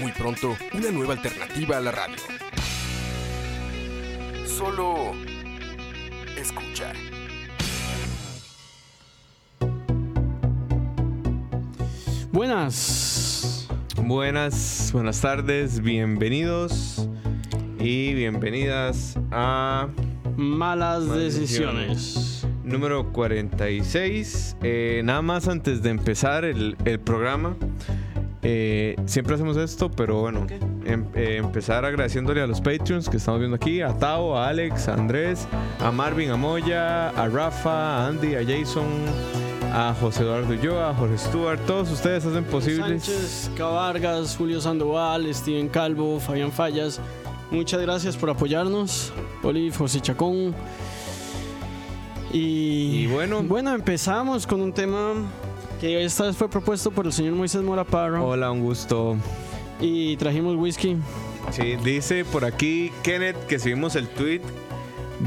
Muy 0.00 0.12
pronto, 0.12 0.56
una 0.72 0.90
nueva 0.90 1.14
alternativa 1.14 1.76
a 1.76 1.80
la 1.80 1.90
radio. 1.90 2.16
Solo 4.46 5.12
escucha. 6.36 6.92
Buenas. 12.32 13.68
Buenas, 13.96 14.90
buenas 14.92 15.20
tardes, 15.20 15.80
bienvenidos 15.80 17.08
y 17.78 18.14
bienvenidas 18.14 19.16
a 19.30 19.88
Malas 20.36 21.04
Malas 21.04 21.22
decisiones. 21.24 22.46
número 22.64 23.12
46. 23.12 24.56
Eh, 24.62 25.02
nada 25.04 25.22
más 25.22 25.48
antes 25.48 25.82
de 25.82 25.90
empezar 25.90 26.44
el, 26.44 26.76
el 26.84 27.00
programa, 27.00 27.56
eh, 28.42 28.96
siempre 29.06 29.34
hacemos 29.34 29.56
esto, 29.56 29.90
pero 29.90 30.20
bueno, 30.20 30.46
em- 30.84 31.04
eh, 31.14 31.36
empezar 31.36 31.84
agradeciéndole 31.84 32.40
a 32.40 32.46
los 32.46 32.60
Patreons 32.60 33.08
que 33.08 33.18
estamos 33.18 33.40
viendo 33.40 33.56
aquí, 33.56 33.80
a 33.82 33.92
Tao, 33.98 34.36
a 34.36 34.48
Alex, 34.48 34.88
a 34.88 34.94
Andrés, 34.94 35.46
a 35.80 35.90
Marvin, 35.90 36.30
a 36.30 36.36
Moya, 36.36 37.10
a 37.10 37.28
Rafa, 37.28 37.98
a 38.04 38.06
Andy, 38.08 38.34
a 38.36 38.42
Jason, 38.44 38.86
a 39.72 39.94
José 40.00 40.22
Eduardo 40.22 40.52
Ulloa, 40.54 40.90
a 40.90 40.94
Jorge 40.94 41.18
Stuart, 41.18 41.60
todos 41.66 41.90
ustedes 41.90 42.24
hacen 42.24 42.44
posible. 42.44 42.98
Sánchez, 42.98 43.50
Julio 44.36 44.60
Sandoval, 44.60 45.32
Steven 45.34 45.68
Calvo, 45.68 46.18
Fabián 46.18 46.50
Fallas. 46.50 46.98
Muchas 47.50 47.80
gracias 47.80 48.16
por 48.16 48.30
apoyarnos. 48.30 49.12
Oli, 49.42 49.70
José 49.70 50.00
Chacón. 50.00 50.54
Y, 52.32 53.02
Y 53.02 53.06
bueno. 53.08 53.42
bueno, 53.42 53.74
empezamos 53.74 54.46
con 54.46 54.60
un 54.60 54.72
tema 54.72 55.14
que 55.80 56.04
esta 56.04 56.24
vez 56.26 56.36
fue 56.36 56.48
propuesto 56.48 56.90
por 56.90 57.06
el 57.06 57.12
señor 57.12 57.34
Moisés 57.34 57.62
Mora 57.62 57.84
Parra. 57.84 58.22
Hola, 58.22 58.50
un 58.52 58.60
gusto. 58.60 59.16
Y 59.80 60.16
trajimos 60.16 60.56
whisky. 60.56 60.96
Sí, 61.50 61.76
dice 61.82 62.24
por 62.24 62.44
aquí 62.44 62.92
Kenneth 63.02 63.46
que 63.46 63.58
si 63.58 63.70
vimos 63.70 63.96
el 63.96 64.06
tweet 64.08 64.42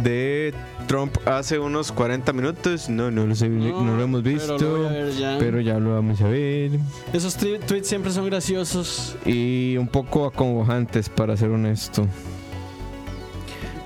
de 0.01 0.53
Trump 0.87 1.15
hace 1.25 1.59
unos 1.59 1.91
40 1.91 2.33
minutos. 2.33 2.89
No, 2.89 3.11
no, 3.11 3.25
lo 3.25 3.35
sé, 3.35 3.49
no, 3.49 3.95
lo 3.95 4.03
hemos 4.03 4.23
visto. 4.23 4.57
Pero 4.57 4.89
lo 4.89 5.09
ya. 5.09 5.37
pero 5.39 5.61
ya 5.61 5.79
lo 5.79 5.93
vamos 5.93 6.21
a 6.21 6.27
ver. 6.27 6.71
Esos 7.13 7.35
tweets 7.35 7.87
siempre 7.87 8.11
son 8.11 8.25
graciosos. 8.25 9.15
Y 9.25 9.77
un 9.77 9.87
poco 9.87 10.25
acongojantes, 10.25 11.09
para 11.09 11.37
ser 11.37 11.49
honesto. 11.49 12.07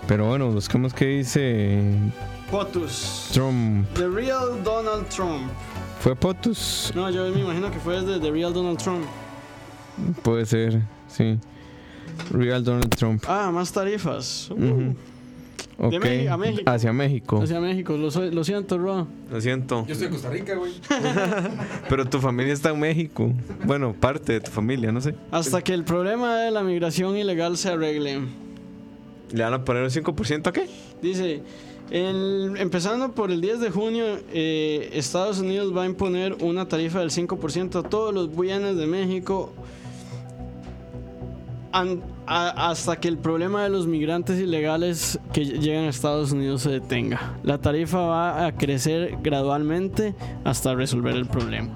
Pero 0.08 0.28
bueno, 0.28 0.50
buscamos 0.52 0.94
qué 0.94 1.06
dice 1.06 1.84
Potus. 2.50 3.30
Trump. 3.34 3.88
The 3.96 4.08
real 4.08 4.64
Donald 4.64 5.08
Trump. 5.10 5.52
¿Fue 6.00 6.16
Potus? 6.16 6.94
No, 6.96 7.10
yo 7.10 7.30
me 7.30 7.42
imagino 7.42 7.70
que 7.72 7.80
fue 7.80 8.00
desde 8.02 8.20
The 8.20 8.32
Real 8.32 8.54
Donald 8.54 8.78
Trump. 8.78 9.06
Puede 10.22 10.46
ser, 10.46 10.82
sí. 11.08 11.38
Real 12.32 12.64
Donald 12.64 12.96
Trump. 12.96 13.24
Ah, 13.28 13.52
más 13.52 13.72
tarifas. 13.72 14.50
Uh, 14.52 14.94
Ok. 15.80 15.94
Meji- 16.02 16.28
a 16.28 16.38
México. 16.38 16.70
Hacia 16.72 16.92
México. 16.94 17.42
Hacia 17.42 17.60
México, 17.60 17.98
lo, 17.98 18.10
soy- 18.10 18.32
lo 18.32 18.44
siento, 18.44 18.78
Ro. 18.80 19.08
Lo 19.32 19.40
siento. 19.42 19.86
Yo 19.86 19.94
estoy 19.94 20.08
en 20.08 20.14
Costa 20.14 20.30
Rica, 20.32 20.56
güey. 20.56 20.74
Pero 21.90 22.06
tu 22.06 22.20
familia 22.20 22.54
está 22.54 22.72
en 22.72 22.80
México. 22.80 23.32
Bueno, 23.64 23.94
parte 23.94 24.34
de 24.34 24.40
tu 24.42 24.50
familia, 24.52 24.92
no 24.92 25.02
sé. 25.02 25.14
Hasta 25.32 25.62
que 25.62 25.74
el 25.74 25.84
problema 25.84 26.36
de 26.40 26.50
la 26.52 26.64
migración 26.64 27.16
ilegal 27.16 27.58
se 27.58 27.70
arregle. 27.70 28.22
¿Le 29.32 29.44
van 29.44 29.54
a 29.54 29.64
poner 29.64 29.84
un 29.84 29.90
5% 29.90 30.48
a 30.48 30.52
qué? 30.54 30.68
Dice, 31.02 31.42
el- 31.92 32.56
empezando 32.58 33.12
por 33.12 33.30
el 33.30 33.40
10 33.40 33.60
de 33.60 33.70
junio, 33.70 34.06
eh, 34.34 34.90
Estados 34.94 35.40
Unidos 35.40 35.76
va 35.78 35.84
a 35.84 35.86
imponer 35.86 36.38
una 36.42 36.68
tarifa 36.68 37.02
del 37.02 37.12
5% 37.12 37.80
a 37.80 37.84
todos 37.84 38.14
los 38.16 38.36
bienes 38.36 38.78
de 38.78 38.88
México 38.88 39.54
an- 41.72 42.02
a- 42.28 42.70
hasta 42.70 42.98
que 43.00 43.08
el 43.08 43.18
problema 43.18 43.64
de 43.64 43.70
los 43.70 43.88
migrantes 43.88 44.40
ilegales 44.40 45.20
que 45.34 45.46
llegan 45.46 45.86
a 45.86 45.90
Estados 45.90 46.32
Unidos 46.32 46.62
se 46.62 46.70
detenga. 46.72 47.34
La 47.44 47.58
tarifa 47.60 48.00
va 48.00 48.46
a 48.46 48.52
crecer 48.52 49.18
gradualmente 49.24 50.14
hasta 50.44 50.76
resolver 50.76 51.16
el 51.16 51.26
problema. 51.26 51.70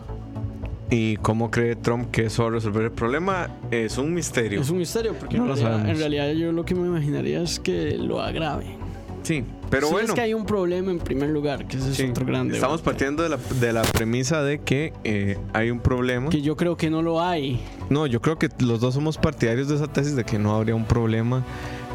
¿Y 0.89 1.15
cómo 1.17 1.49
cree 1.51 1.77
Trump 1.77 2.11
que 2.11 2.25
eso 2.25 2.43
va 2.43 2.49
a 2.49 2.51
resolver 2.51 2.83
el 2.83 2.91
problema? 2.91 3.47
Es 3.71 3.97
un 3.97 4.13
misterio. 4.13 4.59
Es 4.59 4.69
un 4.69 4.77
misterio 4.77 5.13
porque 5.17 5.37
No 5.37 5.43
en, 5.43 5.49
lo 5.49 5.55
realidad, 5.55 5.89
en 5.89 5.97
realidad 5.97 6.31
yo 6.33 6.51
lo 6.51 6.65
que 6.65 6.75
me 6.75 6.85
imaginaría 6.85 7.41
es 7.41 7.59
que 7.61 7.97
lo 7.97 8.21
agrave. 8.21 8.75
Sí, 9.23 9.43
pero 9.69 9.87
Si 9.87 9.93
bueno. 9.93 10.09
es 10.09 10.13
que 10.15 10.21
hay 10.21 10.33
un 10.33 10.45
problema 10.45 10.91
en 10.91 10.99
primer 10.99 11.29
lugar, 11.29 11.67
que 11.67 11.77
ese 11.77 11.93
sí, 11.93 12.03
es 12.03 12.09
otro 12.09 12.25
grande. 12.25 12.55
Estamos 12.55 12.81
partiendo 12.81 13.21
de 13.23 13.29
la, 13.29 13.37
de 13.59 13.71
la 13.73 13.83
premisa 13.83 14.41
de 14.41 14.59
que 14.59 14.93
eh, 15.03 15.37
hay 15.53 15.69
un 15.69 15.79
problema. 15.79 16.29
Que 16.29 16.41
yo 16.41 16.55
creo 16.57 16.75
que 16.75 16.89
no 16.89 17.01
lo 17.01 17.21
hay. 17.21 17.61
No, 17.89 18.07
yo 18.07 18.21
creo 18.21 18.39
que 18.39 18.49
los 18.59 18.79
dos 18.79 18.95
somos 18.95 19.17
partidarios 19.17 19.67
de 19.67 19.75
esa 19.75 19.87
tesis 19.87 20.15
de 20.15 20.23
que 20.23 20.39
no 20.39 20.55
habría 20.55 20.73
un 20.75 20.85
problema 20.85 21.43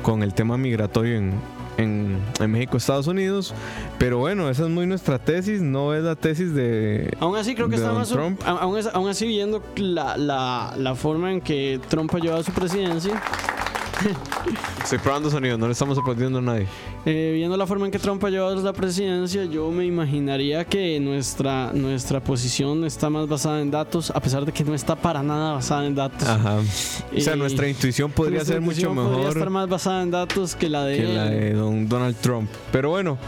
con 0.02 0.22
el 0.22 0.34
tema 0.34 0.56
migratorio 0.56 1.16
en, 1.16 1.32
en, 1.78 2.18
en 2.38 2.50
México, 2.52 2.76
Estados 2.76 3.08
Unidos. 3.08 3.52
Pero 3.98 4.18
bueno, 4.18 4.48
esa 4.48 4.62
es 4.64 4.68
muy 4.70 4.86
nuestra 4.86 5.18
tesis, 5.18 5.60
no 5.62 5.94
es 5.94 6.04
la 6.04 6.14
tesis 6.14 6.54
de... 6.54 7.12
Aún 7.18 7.36
así 7.36 7.56
creo 7.56 7.68
que 7.68 7.74
está 7.74 7.92
más... 7.92 8.08
Trump. 8.08 8.40
Aún, 8.46 8.78
aún 8.92 9.08
así 9.08 9.26
viendo 9.26 9.62
la, 9.76 10.16
la, 10.16 10.74
la 10.78 10.94
forma 10.94 11.32
en 11.32 11.40
que 11.40 11.80
Trump 11.88 12.14
ha 12.14 12.18
llevado 12.18 12.44
su 12.44 12.52
presidencia, 12.52 13.20
Estoy 14.82 14.98
probando 14.98 15.30
sonido, 15.30 15.56
no 15.58 15.66
le 15.66 15.72
estamos 15.72 15.98
aplaudiendo 15.98 16.38
a 16.38 16.42
nadie. 16.42 16.66
eh, 17.06 17.32
viendo 17.34 17.56
la 17.56 17.66
forma 17.66 17.86
en 17.86 17.92
que 17.92 17.98
Trump 17.98 18.22
ha 18.24 18.30
llevado 18.30 18.54
la 18.62 18.72
presidencia, 18.72 19.44
yo 19.44 19.70
me 19.70 19.84
imaginaría 19.84 20.64
que 20.64 21.00
nuestra, 21.00 21.72
nuestra 21.72 22.20
posición 22.20 22.84
está 22.84 23.10
más 23.10 23.26
basada 23.28 23.60
en 23.60 23.70
datos, 23.70 24.10
a 24.10 24.20
pesar 24.20 24.44
de 24.44 24.52
que 24.52 24.62
no 24.64 24.74
está 24.74 24.94
para 24.96 25.22
nada 25.22 25.54
basada 25.54 25.86
en 25.86 25.94
datos. 25.94 26.28
Ajá. 26.28 26.58
O 27.16 27.20
sea, 27.20 27.34
nuestra 27.36 27.68
intuición 27.68 28.10
podría 28.10 28.36
Nuestra 28.38 28.54
ser 28.54 28.60
mucho 28.60 28.80
intuición 28.80 28.94
Podría 28.96 29.16
mejor. 29.18 29.36
estar 29.36 29.50
más 29.50 29.68
basada 29.68 30.02
en 30.02 30.10
datos 30.10 30.54
que 30.54 30.68
la 30.68 30.84
de 30.84 30.96
que 30.98 31.02
la 31.04 31.24
de 31.26 31.52
don 31.54 31.88
Donald 31.88 32.16
Trump. 32.20 32.48
Pero 32.70 32.90
bueno, 32.90 33.18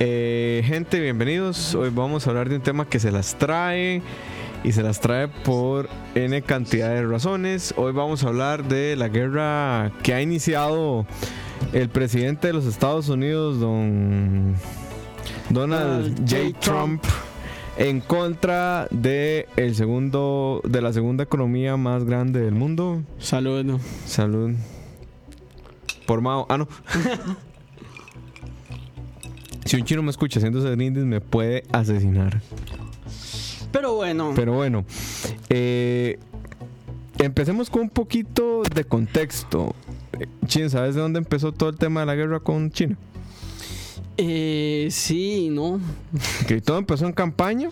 eh, 0.00 0.62
gente, 0.66 1.00
bienvenidos. 1.00 1.74
Hoy 1.74 1.90
vamos 1.94 2.26
a 2.26 2.30
hablar 2.30 2.48
de 2.48 2.56
un 2.56 2.62
tema 2.62 2.84
que 2.86 2.98
se 2.98 3.10
las 3.10 3.38
trae 3.38 4.02
y 4.62 4.72
se 4.72 4.82
las 4.82 5.00
trae 5.00 5.28
por 5.28 5.88
N 6.14 6.42
cantidad 6.42 6.90
de 6.90 7.06
razones. 7.06 7.72
Hoy 7.76 7.92
vamos 7.92 8.24
a 8.24 8.28
hablar 8.28 8.64
de 8.64 8.96
la 8.96 9.08
guerra 9.08 9.92
que 10.02 10.14
ha 10.14 10.20
iniciado 10.20 11.06
el 11.72 11.88
presidente 11.88 12.48
de 12.48 12.52
los 12.52 12.66
Estados 12.66 13.08
Unidos, 13.08 13.60
don 13.60 14.56
Donald. 15.50 16.18
J. 16.28 16.58
Trump. 16.60 17.02
En 17.76 18.00
contra 18.00 18.88
de 18.90 19.48
el 19.56 19.74
segundo 19.74 20.60
de 20.64 20.82
la 20.82 20.92
segunda 20.92 21.24
economía 21.24 21.78
más 21.78 22.04
grande 22.04 22.40
del 22.40 22.54
mundo. 22.54 23.02
Salud. 23.18 23.80
Salud. 24.04 24.50
Por 26.06 26.20
Mao. 26.20 26.44
Ah, 26.50 26.58
no. 26.58 26.68
si 29.64 29.76
un 29.76 29.84
chino 29.84 30.02
me 30.02 30.10
escucha 30.10 30.40
haciendo 30.40 30.58
ese 30.58 30.74
brindis, 30.74 31.04
me 31.04 31.22
puede 31.22 31.64
asesinar. 31.72 32.42
Pero 33.72 33.94
bueno, 33.94 34.32
Pero 34.34 34.54
bueno, 34.54 34.84
eh, 35.48 36.18
empecemos 37.18 37.70
con 37.70 37.82
un 37.82 37.90
poquito 37.90 38.62
de 38.74 38.84
contexto. 38.84 39.74
Chin, 40.46 40.68
¿sabes 40.70 40.94
de 40.94 41.00
dónde 41.00 41.18
empezó 41.18 41.52
todo 41.52 41.70
el 41.70 41.76
tema 41.76 42.00
de 42.00 42.06
la 42.06 42.14
guerra 42.14 42.40
con 42.40 42.70
China? 42.70 42.96
eh, 44.16 44.88
sí, 44.90 45.48
¿no? 45.50 45.80
Que 46.46 46.60
todo 46.60 46.78
empezó 46.78 47.06
en 47.06 47.12
campaña. 47.12 47.70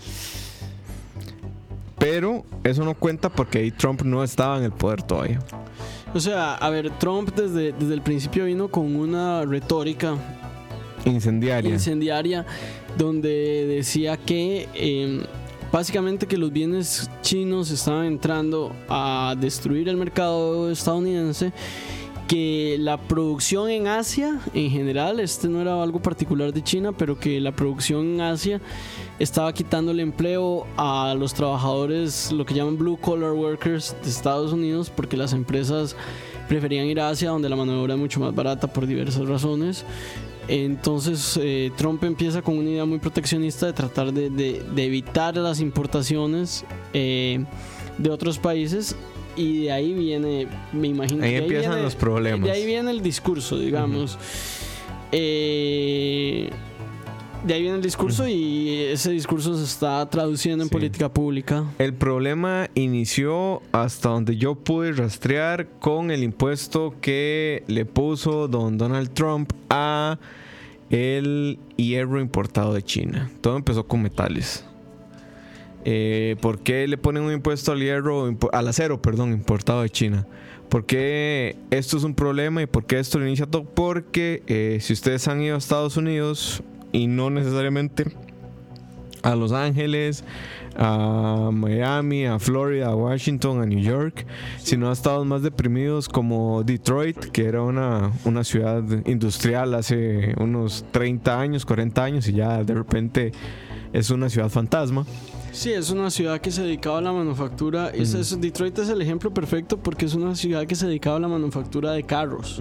Pero 1.98 2.44
eso 2.62 2.84
no 2.84 2.94
cuenta 2.94 3.28
porque 3.28 3.58
ahí 3.58 3.70
Trump 3.72 4.02
no 4.02 4.22
estaba 4.22 4.56
en 4.58 4.64
el 4.64 4.72
poder 4.72 5.02
todavía. 5.02 5.40
O 6.14 6.20
sea, 6.20 6.54
a 6.54 6.70
ver, 6.70 6.90
Trump 6.98 7.34
desde, 7.34 7.72
desde 7.72 7.92
el 7.92 8.02
principio 8.02 8.44
vino 8.44 8.68
con 8.68 8.94
una 8.96 9.44
retórica 9.44 10.16
Incendiaria. 11.04 11.70
incendiaria 11.70 12.46
donde 12.96 13.66
decía 13.66 14.16
que 14.16 14.68
eh, 14.74 15.26
básicamente 15.72 16.26
que 16.26 16.36
los 16.36 16.52
bienes 16.52 17.10
chinos 17.22 17.70
estaban 17.70 18.06
entrando 18.06 18.72
a 18.88 19.34
destruir 19.38 19.88
el 19.88 19.96
mercado 19.96 20.70
estadounidense 20.70 21.52
que 22.28 22.76
la 22.78 22.98
producción 22.98 23.70
en 23.70 23.86
Asia, 23.86 24.38
en 24.52 24.70
general, 24.70 25.18
este 25.18 25.48
no 25.48 25.62
era 25.62 25.82
algo 25.82 26.00
particular 26.00 26.52
de 26.52 26.62
China, 26.62 26.92
pero 26.92 27.18
que 27.18 27.40
la 27.40 27.52
producción 27.52 28.04
en 28.04 28.20
Asia 28.20 28.60
estaba 29.18 29.50
quitando 29.54 29.92
el 29.92 30.00
empleo 30.00 30.66
a 30.76 31.14
los 31.18 31.32
trabajadores, 31.32 32.30
lo 32.30 32.44
que 32.44 32.52
llaman 32.52 32.76
blue 32.76 32.98
collar 32.98 33.32
workers 33.32 33.96
de 34.04 34.10
Estados 34.10 34.52
Unidos, 34.52 34.92
porque 34.94 35.16
las 35.16 35.32
empresas 35.32 35.96
preferían 36.48 36.86
ir 36.86 37.00
a 37.00 37.08
Asia, 37.08 37.30
donde 37.30 37.48
la 37.48 37.56
mano 37.56 37.72
de 37.72 37.78
obra 37.78 37.94
es 37.94 38.00
mucho 38.00 38.20
más 38.20 38.34
barata 38.34 38.66
por 38.66 38.86
diversas 38.86 39.26
razones. 39.26 39.86
Entonces 40.48 41.38
eh, 41.42 41.70
Trump 41.76 42.02
empieza 42.04 42.40
con 42.42 42.56
una 42.58 42.70
idea 42.70 42.84
muy 42.86 42.98
proteccionista 42.98 43.66
de 43.66 43.72
tratar 43.74 44.12
de, 44.12 44.30
de- 44.30 44.62
de 44.74 44.84
evitar 44.84 45.36
las 45.36 45.60
importaciones 45.60 46.64
eh, 46.94 47.44
de 47.98 48.10
otros 48.10 48.38
países 48.38 48.96
y 49.36 49.64
de 49.64 49.72
ahí 49.72 49.92
viene, 49.92 50.48
me 50.72 50.88
imagino 50.88 51.22
Ahí 51.22 51.30
que 51.32 51.36
empiezan 51.38 51.70
viene- 51.72 51.82
los 51.84 51.94
problemas. 51.94 52.44
De 52.48 52.50
ahí 52.52 52.64
viene 52.66 52.90
el 52.90 53.02
discurso, 53.02 53.58
digamos. 53.58 54.18
Eh, 55.12 56.50
de 57.44 57.54
ahí 57.54 57.62
viene 57.62 57.76
el 57.76 57.82
discurso 57.82 58.26
y 58.28 58.80
ese 58.90 59.10
discurso 59.10 59.56
se 59.56 59.64
está 59.64 60.08
traduciendo 60.10 60.64
en 60.64 60.68
Sí. 60.68 60.72
política 60.74 61.12
pública. 61.12 61.64
El 61.78 61.94
problema 61.94 62.68
inició 62.74 63.62
hasta 63.72 64.08
donde 64.10 64.36
yo 64.36 64.54
pude 64.56 64.92
rastrear 64.92 65.68
con 65.78 66.10
el 66.10 66.22
impuesto 66.22 66.94
que 67.00 67.62
le 67.68 67.84
puso 67.84 68.48
don 68.48 68.76
Donald 68.76 69.10
Trump 69.14 69.52
a 69.70 70.18
el 70.90 71.58
hierro 71.76 72.20
importado 72.20 72.74
de 72.74 72.82
China. 72.82 73.30
Todo 73.40 73.56
empezó 73.56 73.86
con 73.86 74.02
metales. 74.02 74.64
Eh, 75.84 76.36
¿Por 76.40 76.58
qué 76.58 76.86
le 76.88 76.98
ponen 76.98 77.22
un 77.22 77.32
impuesto 77.32 77.72
al 77.72 77.80
hierro, 77.80 78.34
al 78.52 78.68
acero, 78.68 79.00
perdón, 79.00 79.32
importado 79.32 79.82
de 79.82 79.90
China? 79.90 80.26
¿Por 80.68 80.84
qué 80.84 81.56
esto 81.70 81.96
es 81.96 82.04
un 82.04 82.14
problema 82.14 82.60
y 82.62 82.66
por 82.66 82.84
qué 82.84 82.98
esto 82.98 83.18
lo 83.18 83.26
inicia 83.26 83.46
todo? 83.46 83.64
Porque 83.64 84.42
eh, 84.48 84.78
si 84.82 84.92
ustedes 84.92 85.26
han 85.28 85.40
ido 85.40 85.54
a 85.54 85.58
Estados 85.58 85.96
Unidos 85.96 86.62
y 86.92 87.06
no 87.06 87.30
necesariamente 87.30 88.04
a 89.22 89.34
Los 89.34 89.52
Ángeles, 89.52 90.24
a 90.76 91.50
Miami, 91.52 92.26
a 92.26 92.38
Florida, 92.38 92.88
a 92.88 92.94
Washington, 92.94 93.60
a 93.60 93.66
New 93.66 93.80
York, 93.80 94.24
sino 94.58 94.90
a 94.90 94.92
estados 94.92 95.26
más 95.26 95.42
deprimidos 95.42 96.08
como 96.08 96.62
Detroit, 96.62 97.18
que 97.18 97.46
era 97.46 97.62
una, 97.62 98.12
una 98.24 98.44
ciudad 98.44 98.82
industrial 99.06 99.74
hace 99.74 100.34
unos 100.38 100.84
30 100.92 101.40
años, 101.40 101.66
40 101.66 102.04
años 102.04 102.28
y 102.28 102.34
ya 102.34 102.62
de 102.62 102.74
repente 102.74 103.32
es 103.92 104.10
una 104.10 104.28
ciudad 104.28 104.48
fantasma. 104.48 105.04
Sí, 105.58 105.72
es 105.72 105.90
una 105.90 106.08
ciudad 106.10 106.40
que 106.40 106.50
se 106.52 106.62
dedicaba 106.62 106.98
a 106.98 107.00
la 107.00 107.12
manufactura. 107.12 107.88
Es- 107.90 108.14
es- 108.14 108.40
Detroit 108.40 108.78
es 108.78 108.88
el 108.90 109.02
ejemplo 109.02 109.32
perfecto 109.34 109.76
porque 109.76 110.06
es 110.06 110.14
una 110.14 110.36
ciudad 110.36 110.64
que 110.66 110.74
se 110.76 110.86
dedicaba 110.86 111.16
a 111.16 111.20
la 111.20 111.26
manufactura 111.28 111.90
de 111.92 112.04
carros. 112.04 112.60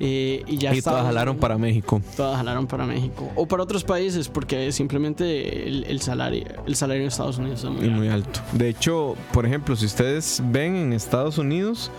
Eh, 0.00 0.42
y 0.46 0.58
ya 0.58 0.74
y 0.74 0.82
todas 0.82 1.04
jalaron 1.04 1.38
para 1.38 1.56
México. 1.56 2.02
Todas 2.16 2.36
jalaron 2.36 2.66
para 2.66 2.84
México. 2.86 3.30
O 3.36 3.46
para 3.48 3.62
otros 3.62 3.84
países 3.84 4.28
porque 4.28 4.70
simplemente 4.72 5.66
el, 5.66 5.84
el 5.84 6.00
salario, 6.02 6.44
el 6.66 6.76
salario 6.76 7.02
en 7.04 7.08
Estados 7.08 7.38
Unidos 7.38 7.64
es 7.64 7.70
muy 7.70 7.84
alto. 7.84 7.96
muy 7.96 8.08
alto. 8.08 8.40
De 8.52 8.68
hecho, 8.68 9.14
por 9.32 9.46
ejemplo, 9.46 9.74
si 9.74 9.86
ustedes 9.86 10.42
ven 10.50 10.76
en 10.76 10.92
Estados 10.92 11.38
Unidos, 11.38 11.90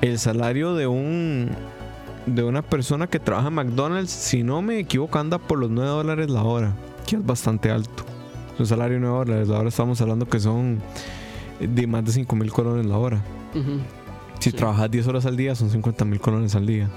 el 0.00 0.18
salario 0.18 0.74
de 0.74 0.86
un 0.86 1.50
de 2.24 2.42
una 2.42 2.62
persona 2.62 3.06
que 3.06 3.18
trabaja 3.20 3.48
en 3.48 3.54
McDonald's, 3.54 4.10
si 4.10 4.42
no 4.42 4.60
me 4.62 4.78
equivoco, 4.78 5.18
anda 5.18 5.38
por 5.38 5.58
los 5.58 5.70
9 5.70 5.90
dólares 5.90 6.30
la 6.30 6.42
hora, 6.42 6.72
que 7.06 7.16
es 7.16 7.24
bastante 7.24 7.70
alto. 7.70 8.04
Un 8.58 8.66
salario 8.66 8.94
de 8.96 9.00
9 9.00 9.18
dólares. 9.24 9.48
Ahora 9.50 9.68
estamos 9.68 10.00
hablando 10.00 10.26
que 10.26 10.40
son 10.40 10.80
de 11.60 11.86
más 11.86 12.04
de 12.04 12.12
5 12.12 12.34
mil 12.36 12.50
colones 12.52 12.86
la 12.86 12.98
hora. 12.98 13.22
Ujú, 13.54 13.80
Si 14.40 14.50
Sí. 14.50 14.56
trabajas 14.56 14.90
10 14.90 15.06
horas 15.08 15.26
al 15.26 15.36
día, 15.36 15.54
son 15.56 15.68
50 15.70 16.04
mil 16.04 16.20
colones 16.20 16.54
al 16.54 16.64
día. 16.66 16.88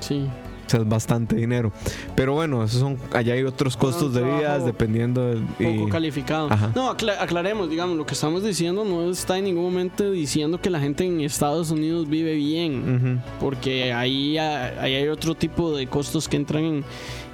Sí. 0.00 0.26
O 0.66 0.70
sea, 0.70 0.80
es 0.80 0.88
bastante 0.88 1.36
dinero. 1.36 1.72
Pero 2.16 2.34
bueno, 2.34 2.64
esos 2.64 2.80
son, 2.80 2.96
allá 3.12 3.34
hay 3.34 3.42
otros 3.42 3.76
costos 3.76 4.14
de 4.14 4.22
vida 4.22 4.58
dependiendo 4.58 5.26
del... 5.28 5.42
Poco 5.44 5.88
y- 5.88 5.90
calificado. 5.90 6.50
Ajá. 6.50 6.72
No, 6.74 6.90
acla- 6.90 7.20
aclaremos, 7.20 7.68
digamos, 7.68 7.96
lo 7.96 8.06
que 8.06 8.14
estamos 8.14 8.42
diciendo 8.42 8.84
no 8.84 9.10
está 9.10 9.36
en 9.38 9.44
ningún 9.44 9.64
momento 9.64 10.10
diciendo 10.10 10.60
que 10.60 10.70
la 10.70 10.80
gente 10.80 11.04
en 11.04 11.20
Estados 11.20 11.70
Unidos 11.70 12.08
vive 12.08 12.34
bien. 12.34 13.22
Porque 13.40 13.92
ahí, 13.92 14.38
ahí 14.38 14.94
hay 14.94 15.08
otro 15.08 15.34
tipo 15.34 15.76
de 15.76 15.86
costos 15.86 16.28
que 16.28 16.36
entran 16.36 16.64
en, 16.64 16.84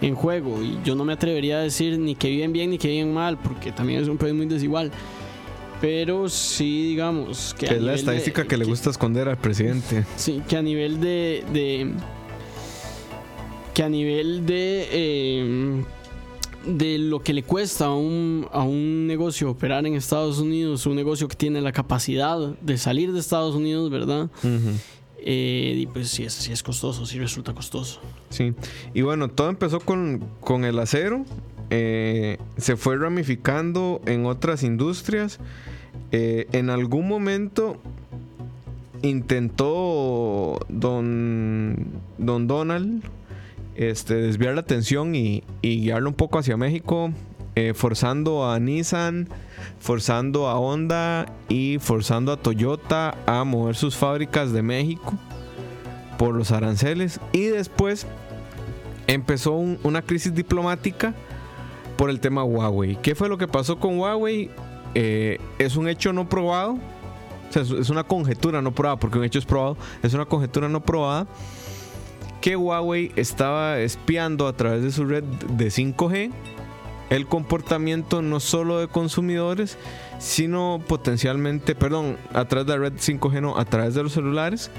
en 0.02 0.14
juego 0.14 0.62
y 0.62 0.78
yo 0.84 0.94
no 0.94 1.04
me 1.04 1.12
atrevería 1.12 1.58
a 1.58 1.60
decir 1.60 1.98
ni 1.98 2.14
que 2.14 2.28
viven 2.28 2.52
bien 2.52 2.70
ni 2.70 2.78
que 2.78 2.88
viven 2.88 3.12
mal 3.14 3.36
porque 3.38 3.70
también 3.70 4.00
es 4.02 4.08
un 4.08 4.16
país 4.18 4.32
muy 4.34 4.46
desigual 4.46 4.90
pero 5.80 6.28
sí 6.28 6.88
digamos 6.88 7.54
que, 7.58 7.66
Que 7.66 7.74
es 7.76 7.82
la 7.82 7.92
de- 7.92 7.98
estadística 7.98 8.44
que 8.44 8.56
le 8.56 8.64
gusta 8.66 8.90
esconder 8.90 9.28
al 9.28 9.38
presidente. 9.38 10.04
sí 10.16 10.42
que 10.48 10.56
a 10.56 10.62
nivel 10.62 11.00
de, 11.00 11.44
de- 11.52 11.90
que 13.80 13.84
a 13.84 13.88
nivel 13.88 14.44
de 14.44 14.88
eh, 14.92 15.82
de 16.66 16.98
lo 16.98 17.22
que 17.22 17.32
le 17.32 17.42
cuesta 17.42 17.86
a 17.86 17.94
un, 17.94 18.46
a 18.52 18.62
un 18.62 19.06
negocio 19.06 19.48
operar 19.48 19.86
en 19.86 19.94
Estados 19.94 20.38
Unidos, 20.38 20.84
un 20.84 20.96
negocio 20.96 21.28
que 21.28 21.34
tiene 21.34 21.62
la 21.62 21.72
capacidad 21.72 22.36
de 22.60 22.76
salir 22.76 23.10
de 23.14 23.20
Estados 23.20 23.54
Unidos, 23.54 23.88
¿verdad? 23.88 24.28
Eh, 25.24 25.76
y 25.78 25.86
pues 25.86 26.10
sí 26.10 26.24
es, 26.24 26.34
sí 26.34 26.52
es 26.52 26.62
costoso, 26.62 27.06
sí 27.06 27.18
resulta 27.18 27.54
costoso. 27.54 28.02
Sí. 28.28 28.52
Y 28.92 29.00
bueno, 29.00 29.28
todo 29.28 29.48
empezó 29.48 29.80
con, 29.80 30.22
con 30.42 30.66
el 30.66 30.78
acero. 30.78 31.24
eh, 31.70 32.36
se 32.58 32.76
fue 32.76 32.98
ramificando 32.98 34.02
en 34.04 34.26
otras 34.26 34.62
industrias. 34.62 35.38
eh, 36.12 36.48
en 36.52 36.68
algún 36.68 37.08
momento 37.08 37.78
intentó 39.00 40.58
don, 40.68 41.86
don 42.18 42.46
Donald 42.46 43.02
este, 43.74 44.14
desviar 44.14 44.54
la 44.54 44.60
atención 44.60 45.14
y, 45.14 45.42
guiarlo 45.62 46.08
un 46.10 46.14
poco 46.14 46.38
hacia 46.38 46.56
México, 46.56 47.10
eh, 47.54 47.72
forzando 47.74 48.48
a 48.50 48.58
Nissan, 48.60 49.28
forzando 49.78 50.48
a 50.48 50.58
Honda 50.58 51.26
y 51.48 51.78
forzando 51.80 52.32
a 52.32 52.36
Toyota 52.36 53.16
a 53.26 53.44
mover 53.44 53.76
sus 53.76 53.96
fábricas 53.96 54.52
de 54.52 54.62
México 54.62 55.14
por 56.18 56.34
los 56.34 56.52
aranceles. 56.52 57.20
Y 57.32 57.44
después 57.44 58.06
empezó 59.06 59.52
un- 59.52 59.78
una 59.82 60.02
crisis 60.02 60.34
diplomática 60.34 61.14
por 61.96 62.10
el 62.10 62.20
tema 62.20 62.44
Huawei. 62.44 62.96
¿Qué 63.02 63.14
fue 63.14 63.28
lo 63.28 63.38
que 63.38 63.48
pasó 63.48 63.78
con 63.78 63.98
Huawei? 63.98 64.50
Eh, 64.94 65.38
es 65.58 65.76
un 65.76 65.88
hecho 65.88 66.12
no 66.12 66.28
probado. 66.28 66.78
Es 67.54 67.90
una 67.90 68.04
conjetura 68.04 68.62
no 68.62 68.72
probada, 68.72 68.96
porque 68.98 69.18
un 69.18 69.24
hecho 69.24 69.40
es 69.40 69.44
probado. 69.44 69.76
Es 70.02 70.14
una 70.14 70.24
conjetura 70.24 70.68
no 70.68 70.80
probada 70.82 71.26
que 72.40 72.56
Huawei 72.56 73.12
estaba 73.16 73.78
espiando 73.80 74.46
a 74.46 74.54
través 74.54 74.82
de 74.82 74.90
su 74.90 75.04
red 75.04 75.24
de 75.24 75.66
5G 75.66 76.30
el 77.10 77.26
comportamiento 77.26 78.22
no 78.22 78.38
solo 78.38 78.78
de 78.78 78.86
consumidores, 78.86 79.76
sino 80.18 80.80
potencialmente, 80.86 81.74
perdón, 81.74 82.16
a 82.32 82.44
través 82.46 82.68
de 82.68 82.72
la 82.74 82.78
red 82.84 82.92
5G, 82.94 83.42
no, 83.42 83.58
a 83.58 83.64
través 83.64 83.94
de 83.94 84.04
los 84.04 84.12
celulares, 84.12 84.70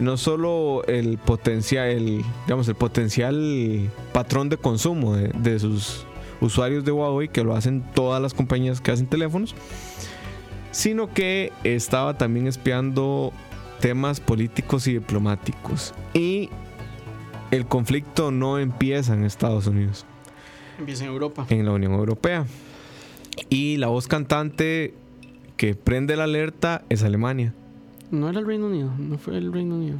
no 0.00 0.16
solo 0.16 0.82
el 0.86 1.18
potencial, 1.18 1.88
el, 1.88 2.24
digamos, 2.46 2.66
el 2.68 2.74
potencial 2.74 3.90
patrón 4.12 4.48
de 4.48 4.56
consumo 4.56 5.14
de, 5.14 5.28
de 5.28 5.58
sus 5.58 6.06
usuarios 6.40 6.86
de 6.86 6.92
Huawei, 6.92 7.28
que 7.28 7.44
lo 7.44 7.54
hacen 7.54 7.84
todas 7.94 8.22
las 8.22 8.32
compañías 8.32 8.80
que 8.80 8.90
hacen 8.90 9.06
teléfonos, 9.06 9.54
sino 10.70 11.12
que 11.12 11.52
estaba 11.64 12.16
también 12.16 12.46
espiando 12.46 13.30
temas 13.80 14.20
políticos 14.20 14.86
y 14.86 14.94
diplomáticos. 14.94 15.92
Y 16.14 16.48
el 17.50 17.66
conflicto 17.66 18.30
no 18.30 18.58
empieza 18.58 19.14
en 19.14 19.24
Estados 19.24 19.66
Unidos, 19.66 20.04
Empieza 20.78 21.04
en 21.04 21.10
Europa. 21.10 21.46
en 21.48 21.64
la 21.64 21.72
Unión 21.72 21.92
Europea. 21.94 22.46
Y 23.50 23.76
la 23.76 23.86
voz 23.88 24.08
cantante 24.08 24.94
que 25.56 25.74
prende 25.74 26.16
la 26.16 26.24
alerta 26.24 26.82
es 26.88 27.02
Alemania. 27.02 27.54
No 28.10 28.28
era 28.28 28.40
el 28.40 28.46
Reino 28.46 28.66
Unido, 28.66 28.90
no 28.98 29.18
fue 29.18 29.36
el 29.36 29.52
Reino 29.52 29.76
Unido. 29.76 29.98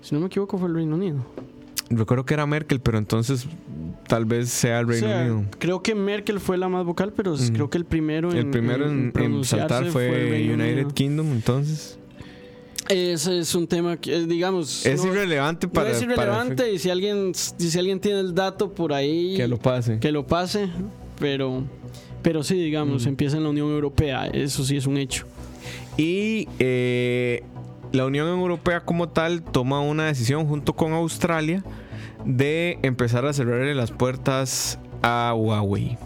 Si 0.00 0.14
no 0.14 0.20
me 0.20 0.26
equivoco, 0.26 0.58
fue 0.58 0.68
el 0.68 0.74
Reino 0.74 0.96
Unido. 0.96 1.18
Recuerdo 1.90 2.24
que 2.24 2.34
era 2.34 2.46
Merkel, 2.46 2.80
pero 2.80 2.96
entonces 2.98 3.46
tal 4.08 4.24
vez 4.24 4.48
sea 4.48 4.80
el 4.80 4.86
O 4.86 4.88
Reino 4.88 5.06
sea, 5.06 5.20
Unido. 5.20 5.44
Creo 5.58 5.82
que 5.82 5.94
Merkel 5.94 6.40
fue 6.40 6.56
la 6.58 6.68
más 6.68 6.84
vocal, 6.84 7.12
pero 7.14 7.34
Mm. 7.34 7.48
creo 7.52 7.70
que 7.70 7.78
el 7.78 7.84
primero 7.84 8.30
en 8.32 8.38
El 8.38 8.46
primero 8.50 8.86
en, 8.86 9.04
en 9.06 9.12
pronunciarse 9.12 9.68
saltar 9.68 9.84
el 9.84 9.92
fue, 9.92 10.08
Reino 10.10 10.54
United 10.54 10.72
Unido. 10.74 10.94
Kingdom, 10.94 11.26
entonces. 11.32 11.98
Ese 12.88 13.38
es 13.38 13.54
un 13.54 13.66
tema 13.66 13.96
que, 13.96 14.14
eh, 14.14 14.26
digamos, 14.26 14.84
Es 14.84 15.04
no, 15.04 15.12
irrelevante 15.12 15.66
no 15.66 15.72
para, 15.72 15.90
es 15.90 16.00
para 16.00 16.12
irrelevante 16.12 16.72
y 16.72 16.78
si 16.78 16.90
alguien, 16.90 17.32
si 17.34 17.78
alguien 17.78 18.00
tiene 18.00 18.20
el 18.20 18.34
dato 18.34 18.72
por 18.72 18.92
ahí, 18.92 19.36
que 19.36 19.46
lo 19.48 19.58
pase. 19.58 19.98
que 20.00 20.10
lo 20.12 20.26
pase, 20.26 20.68
pero, 21.18 21.62
pero 22.22 22.42
sí, 22.42 22.54
digamos, 22.56 23.04
Mm. 23.06 23.08
empieza 23.08 23.36
en 23.36 23.44
la 23.44 23.50
Unión 23.50 23.70
Europea, 23.70 24.26
eso 24.26 24.64
sí 24.64 24.76
es 24.76 24.86
un 24.86 24.96
hecho. 24.98 25.26
Y 25.96 26.48
eh, 26.58 27.42
la 27.92 28.04
Unión 28.06 28.26
Europea 28.28 28.80
como 28.80 29.08
tal 29.10 29.42
toma 29.42 29.80
una 29.80 30.06
decisión 30.06 30.46
junto 30.46 30.72
con 30.74 30.92
Australia 30.92 31.62
de 32.24 32.78
empezar 32.82 33.24
a 33.26 33.32
cerrarle 33.32 33.74
las 33.74 33.90
puertas 33.90 34.78
a 35.02 35.34
Huawei. 35.36 35.96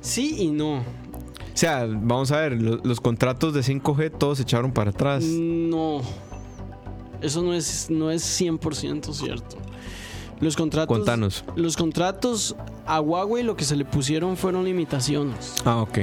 Sí 0.00 0.36
y 0.38 0.48
no. 0.48 0.84
O 1.56 1.58
sea, 1.58 1.86
vamos 1.88 2.30
a 2.32 2.40
ver, 2.42 2.60
lo- 2.60 2.76
los 2.84 3.00
contratos 3.00 3.54
de 3.54 3.62
5G 3.62 4.10
todos 4.10 4.36
se 4.36 4.42
echaron 4.42 4.72
para 4.72 4.90
atrás. 4.90 5.24
No. 5.24 6.02
Eso 7.22 7.42
no 7.42 7.54
es, 7.54 7.88
no 7.88 8.10
es 8.10 8.22
100% 8.40 9.14
cierto. 9.14 9.56
Los 10.38 10.54
contratos, 10.54 10.94
Contanos. 10.98 11.44
los 11.56 11.78
contratos 11.78 12.54
a 12.84 13.00
Huawei 13.00 13.42
lo 13.42 13.56
que 13.56 13.64
se 13.64 13.74
le 13.74 13.86
pusieron 13.86 14.36
fueron 14.36 14.64
limitaciones. 14.66 15.54
Ah, 15.64 15.80
ok. 15.80 16.00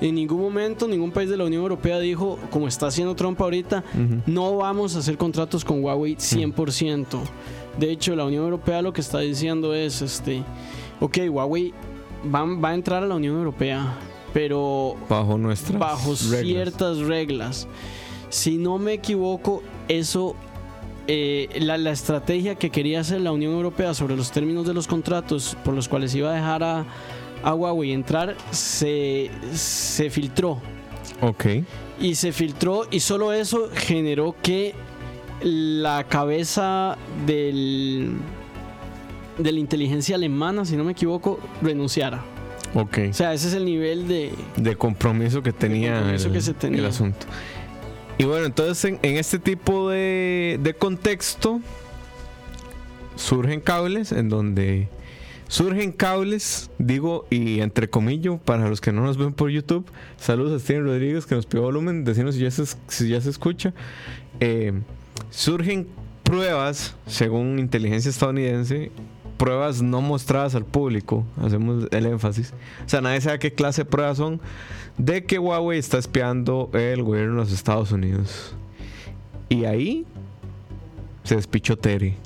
En 0.00 0.16
ningún 0.16 0.40
momento 0.40 0.88
ningún 0.88 1.12
país 1.12 1.30
de 1.30 1.36
la 1.36 1.44
Unión 1.44 1.62
Europea 1.62 2.00
dijo, 2.00 2.36
como 2.50 2.66
está 2.66 2.88
haciendo 2.88 3.14
Trump 3.14 3.40
ahorita, 3.40 3.84
no 4.26 4.56
vamos 4.56 4.96
a 4.96 4.98
hacer 4.98 5.16
contratos 5.16 5.64
con 5.64 5.82
Huawei 5.84 6.16
100%. 6.16 7.06
De 7.78 7.92
hecho, 7.92 8.16
la 8.16 8.24
Unión 8.24 8.42
Europea 8.42 8.82
lo 8.82 8.92
que 8.92 9.00
está 9.00 9.20
diciendo 9.20 9.72
es, 9.74 10.02
este, 10.02 10.42
ok, 10.98 11.18
Huawei 11.30 11.72
va, 12.34 12.44
va 12.44 12.70
a 12.70 12.74
entrar 12.74 13.04
a 13.04 13.06
la 13.06 13.14
Unión 13.14 13.36
Europea, 13.36 13.96
pero 14.32 14.96
Bajo 15.08 15.38
nuestras 15.38 15.78
bajo 15.78 16.10
reglas. 16.14 16.40
ciertas 16.42 16.98
reglas. 16.98 17.68
Si 18.30 18.58
no 18.58 18.78
me 18.78 18.92
equivoco, 18.94 19.62
eso, 19.88 20.34
eh, 21.06 21.48
la, 21.60 21.78
la 21.78 21.90
estrategia 21.92 22.54
que 22.56 22.70
quería 22.70 23.00
hacer 23.00 23.20
la 23.20 23.32
Unión 23.32 23.52
Europea 23.54 23.94
sobre 23.94 24.16
los 24.16 24.30
términos 24.30 24.66
de 24.66 24.74
los 24.74 24.86
contratos 24.86 25.56
por 25.64 25.74
los 25.74 25.88
cuales 25.88 26.14
iba 26.14 26.30
a 26.30 26.34
dejar 26.34 26.62
a, 26.62 26.84
a 27.42 27.54
Huawei 27.54 27.92
entrar, 27.92 28.36
se, 28.50 29.30
se 29.54 30.10
filtró. 30.10 30.58
Ok. 31.22 31.46
Y 32.00 32.14
se 32.14 32.32
filtró 32.32 32.82
y 32.90 33.00
solo 33.00 33.32
eso 33.32 33.68
generó 33.74 34.36
que 34.42 34.74
la 35.42 36.04
cabeza 36.04 36.96
del 37.26 38.12
de 39.38 39.52
la 39.52 39.60
inteligencia 39.60 40.16
alemana, 40.16 40.64
si 40.64 40.76
no 40.76 40.82
me 40.84 40.92
equivoco, 40.92 41.38
renunciara. 41.62 42.24
Ok. 42.74 42.98
O 43.10 43.12
sea, 43.12 43.32
ese 43.32 43.48
es 43.48 43.54
el 43.54 43.64
nivel 43.64 44.08
de... 44.08 44.32
de 44.56 44.76
compromiso 44.76 45.42
que 45.42 45.52
tenía, 45.52 45.94
compromiso 45.96 46.28
el, 46.28 46.32
que 46.34 46.40
se 46.40 46.54
tenía. 46.54 46.80
el 46.80 46.86
asunto. 46.86 47.26
Y 48.18 48.24
bueno, 48.24 48.46
entonces 48.46 48.84
en, 48.84 48.98
en 49.02 49.16
este 49.16 49.38
tipo 49.38 49.90
de, 49.90 50.58
de 50.62 50.74
contexto 50.74 51.60
surgen 53.16 53.60
cables 53.60 54.12
en 54.12 54.28
donde 54.28 54.88
surgen 55.48 55.92
cables, 55.92 56.70
digo, 56.78 57.26
y 57.30 57.60
entre 57.60 57.88
comillas, 57.88 58.38
para 58.44 58.68
los 58.68 58.80
que 58.80 58.92
no 58.92 59.02
nos 59.02 59.16
ven 59.16 59.32
por 59.32 59.50
YouTube, 59.50 59.86
saludos 60.18 60.60
a 60.60 60.62
Steven 60.62 60.84
Rodríguez 60.84 61.26
que 61.26 61.34
nos 61.34 61.46
pidió 61.46 61.62
volumen, 61.62 62.04
decirnos 62.04 62.34
si 62.34 62.42
ya 62.42 62.50
se, 62.50 62.64
si 62.88 63.08
ya 63.08 63.20
se 63.20 63.30
escucha. 63.30 63.72
Eh, 64.40 64.72
surgen 65.30 65.88
pruebas, 66.22 66.94
según 67.06 67.58
inteligencia 67.58 68.10
estadounidense, 68.10 68.92
pruebas 69.38 69.80
no 69.80 70.02
mostradas 70.02 70.54
al 70.54 70.64
público, 70.64 71.24
hacemos 71.40 71.86
el 71.90 72.06
énfasis. 72.06 72.52
O 72.84 72.88
sea, 72.88 73.00
nadie 73.00 73.20
sabe 73.20 73.38
qué 73.38 73.52
clase 73.52 73.82
de 73.82 73.90
pruebas 73.90 74.18
son 74.18 74.40
de 74.98 75.24
que 75.24 75.38
Huawei 75.38 75.78
está 75.78 75.96
espiando 75.96 76.68
el 76.74 77.02
gobierno 77.02 77.34
de 77.34 77.40
los 77.40 77.52
Estados 77.52 77.92
Unidos. 77.92 78.54
Y 79.48 79.64
ahí 79.64 80.04
se 81.22 81.36
despichó 81.36 81.78
Terry. 81.78 82.16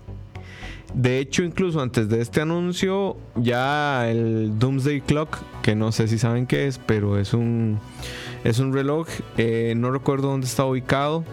De 0.95 1.19
hecho, 1.19 1.43
incluso 1.43 1.81
antes 1.81 2.09
de 2.09 2.21
este 2.21 2.41
anuncio, 2.41 3.17
ya 3.37 4.11
el 4.11 4.59
Doomsday 4.59 5.01
Clock, 5.01 5.39
que 5.63 5.75
no 5.75 5.91
sé 5.93 6.09
si 6.09 6.19
saben 6.19 6.47
qué 6.47 6.67
es, 6.67 6.79
pero 6.79 7.19
es 7.19 7.33
un, 7.33 7.79
es 8.45 8.59
un 8.59 8.75
reloj, 8.75 9.07
eh, 9.39 9.75
no 9.77 9.91
recuerdo 9.91 10.29
dónde 10.29 10.47
está 10.47 10.67
ubicado, 10.67 11.25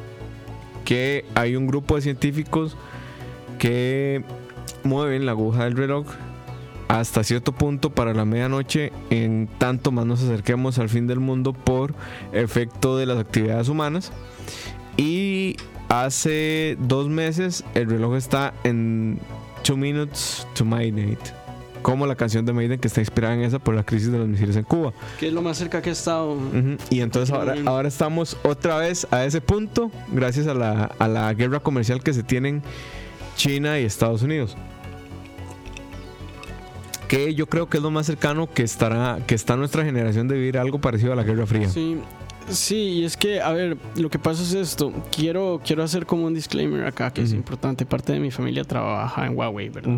que 0.86 1.26
hay 1.36 1.56
un 1.56 1.68
grupo 1.68 1.96
de 1.96 2.02
científicos 2.02 2.78
que 3.58 4.24
mueven 4.84 5.26
la 5.26 5.32
aguja 5.32 5.66
del 5.66 5.76
reloj 5.78 6.06
hasta 6.88 7.24
cierto 7.24 7.52
punto 7.52 7.92
para 7.92 8.14
la 8.16 8.26
medianoche, 8.26 8.92
en 9.12 9.48
tanto 9.60 9.92
más 9.92 10.06
nos 10.08 10.24
acerquemos 10.24 10.80
al 10.80 10.90
fin 10.90 11.06
del 11.06 11.20
mundo 11.20 11.54
por 11.54 11.94
efecto 12.34 12.98
de 12.98 13.06
las 13.06 13.20
actividades 13.20 13.70
humanas. 13.70 14.12
Y 14.98 15.56
hace 15.88 16.78
dos 16.80 17.08
meses 17.08 17.64
el 17.76 17.90
reloj 17.90 18.16
está 18.16 18.54
en 18.64 19.20
2 19.68 19.78
minutes 19.78 20.48
to 20.56 20.66
midnight. 20.66 21.20
Como 21.84 22.06
la 22.08 22.16
canción 22.16 22.46
de 22.46 22.52
Maiden 22.54 22.80
que 22.80 22.88
está 22.90 23.00
inspirada 23.00 23.36
en 23.36 23.42
esa 23.42 23.60
por 23.60 23.74
la 23.74 23.84
crisis 23.86 24.12
de 24.12 24.18
los 24.18 24.28
misiles 24.28 24.56
en 24.58 24.64
Cuba. 24.64 24.92
que 25.20 25.28
es 25.28 25.34
lo 25.34 25.42
más 25.42 25.58
cerca 25.58 25.82
que 25.82 25.90
he 25.90 25.94
estado. 25.94 26.34
Ujú, 26.34 26.76
Y 26.90 27.00
entonces 27.02 27.34
ahora, 27.34 27.56
ahora 27.68 27.88
estamos 27.88 28.36
otra 28.44 28.78
vez 28.80 29.08
a 29.12 29.24
ese 29.24 29.40
punto 29.40 29.90
gracias 30.12 30.48
a 30.48 30.54
la, 30.54 30.92
a 31.00 31.08
la 31.08 31.34
guerra 31.34 31.62
comercial 31.62 32.04
que 32.04 32.14
se 32.14 32.24
tienen 32.24 32.64
China 33.40 33.80
y 33.80 33.86
Estados 33.86 34.22
Unidos. 34.22 34.58
Que 37.08 37.34
yo 37.34 37.48
creo 37.48 37.68
que 37.70 37.78
es 37.78 37.84
lo 37.84 37.90
más 37.90 38.06
cercano 38.06 38.48
que 38.52 38.62
estará 38.64 39.20
que 39.26 39.34
está 39.34 39.56
nuestra 39.56 39.84
generación 39.84 40.28
de 40.28 40.36
vivir 40.36 40.58
algo 40.58 40.80
parecido 40.80 41.14
a 41.14 41.16
la 41.16 41.24
Guerra 41.24 41.48
Fría. 41.48 41.68
Sí, 41.70 41.96
sí, 42.50 42.76
y 42.76 43.04
es 43.06 43.18
que, 43.18 43.42
a 43.42 43.52
ver, 43.52 43.78
lo 43.96 44.10
que 44.12 44.20
pasa 44.20 44.44
es 44.44 44.54
esto. 44.54 44.94
Quiero, 45.16 45.60
quiero 45.66 45.82
hacer 45.84 46.06
como 46.06 46.26
un 46.26 46.34
disclaimer 46.36 46.86
acá, 46.86 47.12
que 47.12 47.22
es 47.24 47.32
importante. 47.34 47.86
Parte 47.86 48.14
de 48.14 48.20
mi 48.20 48.30
familia 48.30 48.64
trabaja 48.64 49.26
en 49.26 49.36
Huawei, 49.36 49.70
¿verdad? 49.70 49.98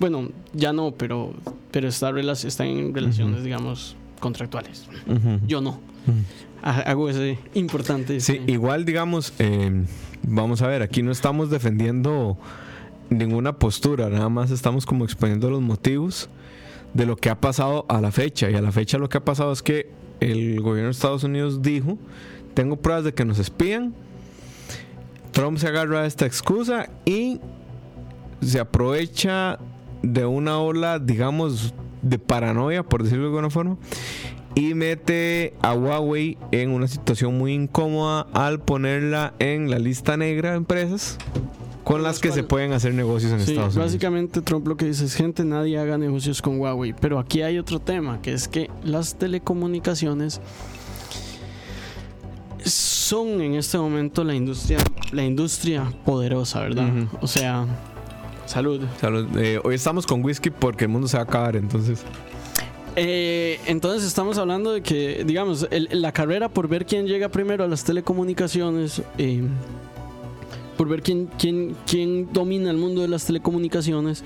Bueno, 0.00 0.30
ya 0.52 0.72
no, 0.72 0.90
pero, 0.92 1.32
pero 1.70 1.86
está, 1.88 2.10
está 2.32 2.64
en 2.64 2.92
relaciones, 2.94 3.44
digamos, 3.44 3.94
contractuales. 4.18 4.88
Yo 5.46 5.60
no. 5.60 5.78
Ha- 6.62 6.80
Hago 6.90 7.08
ese 7.08 7.38
importante. 7.54 8.18
Sí, 8.20 8.40
igual 8.48 8.84
digamos, 8.84 9.32
eh, 9.38 9.84
vamos 10.22 10.60
a 10.62 10.66
ver, 10.66 10.82
aquí 10.82 11.02
no 11.04 11.12
estamos 11.12 11.50
defendiendo 11.50 12.36
ninguna 13.10 13.58
postura, 13.58 14.08
nada 14.08 14.28
más 14.28 14.50
estamos 14.50 14.86
como 14.86 15.04
exponiendo 15.04 15.50
los 15.50 15.60
motivos 15.60 16.28
de 16.94 17.06
lo 17.06 17.16
que 17.16 17.30
ha 17.30 17.40
pasado 17.40 17.86
a 17.88 18.00
la 18.00 18.12
fecha. 18.12 18.50
Y 18.50 18.54
a 18.54 18.60
la 18.60 18.72
fecha 18.72 18.98
lo 18.98 19.08
que 19.08 19.18
ha 19.18 19.24
pasado 19.24 19.52
es 19.52 19.62
que 19.62 19.90
el 20.20 20.60
gobierno 20.60 20.88
de 20.88 20.92
Estados 20.92 21.24
Unidos 21.24 21.62
dijo, 21.62 21.98
tengo 22.54 22.76
pruebas 22.76 23.04
de 23.04 23.14
que 23.14 23.24
nos 23.24 23.38
espían, 23.38 23.94
Trump 25.32 25.58
se 25.58 25.68
agarra 25.68 26.02
a 26.02 26.06
esta 26.06 26.26
excusa 26.26 26.90
y 27.04 27.40
se 28.40 28.58
aprovecha 28.60 29.58
de 30.02 30.24
una 30.24 30.58
ola, 30.58 30.98
digamos, 30.98 31.74
de 32.02 32.18
paranoia, 32.18 32.82
por 32.82 33.02
decirlo 33.02 33.24
de 33.24 33.28
alguna 33.30 33.50
forma, 33.50 33.76
y 34.54 34.74
mete 34.74 35.54
a 35.60 35.74
Huawei 35.74 36.38
en 36.50 36.70
una 36.70 36.88
situación 36.88 37.36
muy 37.38 37.52
incómoda 37.52 38.26
al 38.32 38.60
ponerla 38.60 39.34
en 39.38 39.70
la 39.70 39.78
lista 39.78 40.16
negra 40.16 40.50
de 40.50 40.56
empresas 40.56 41.18
con 41.88 42.02
las 42.02 42.20
que 42.20 42.30
se 42.32 42.42
pueden 42.42 42.72
hacer 42.74 42.92
negocios 42.94 43.32
en 43.32 43.40
Sí, 43.40 43.52
Estados 43.52 43.74
Unidos. 43.74 43.86
básicamente 43.92 44.42
Trump 44.42 44.68
lo 44.68 44.76
que 44.76 44.84
dice 44.84 45.06
es, 45.06 45.14
gente, 45.14 45.42
nadie 45.44 45.78
haga 45.78 45.96
negocios 45.96 46.42
con 46.42 46.60
Huawei. 46.60 46.92
Pero 47.00 47.18
aquí 47.18 47.40
hay 47.42 47.58
otro 47.58 47.80
tema, 47.80 48.20
que 48.20 48.32
es 48.34 48.46
que 48.46 48.70
las 48.84 49.14
telecomunicaciones 49.16 50.40
son 52.64 53.40
en 53.40 53.54
este 53.54 53.78
momento 53.78 54.24
la 54.24 54.34
industria, 54.34 54.78
la 55.12 55.24
industria 55.24 55.90
poderosa, 56.04 56.60
¿verdad? 56.60 56.90
O 57.20 57.26
sea, 57.26 57.64
salud. 58.46 58.82
Salud. 59.00 59.26
Eh, 59.38 59.60
hoy 59.64 59.74
estamos 59.74 60.06
con 60.06 60.22
whisky 60.24 60.50
porque 60.50 60.84
el 60.84 60.90
mundo 60.90 61.08
se 61.08 61.16
va 61.16 61.22
a 61.22 61.26
acabar, 61.26 61.56
entonces. 61.56 62.02
Eh, 62.96 63.60
entonces 63.66 64.04
estamos 64.06 64.38
hablando 64.38 64.72
de 64.72 64.82
que, 64.82 65.22
digamos, 65.24 65.66
el- 65.70 65.88
la 65.92 66.10
carrera 66.12 66.48
por 66.48 66.66
ver 66.68 66.84
quién 66.84 67.06
llega 67.06 67.28
primero 67.28 67.62
a 67.64 67.68
las 67.68 67.84
telecomunicaciones, 67.84 69.02
eh, 69.18 69.42
por 70.78 70.88
ver 70.88 71.02
quién, 71.02 71.28
quién, 71.38 71.76
quién 71.86 72.32
domina 72.32 72.70
el 72.70 72.78
mundo 72.78 73.02
de 73.02 73.08
las 73.08 73.26
telecomunicaciones, 73.26 74.24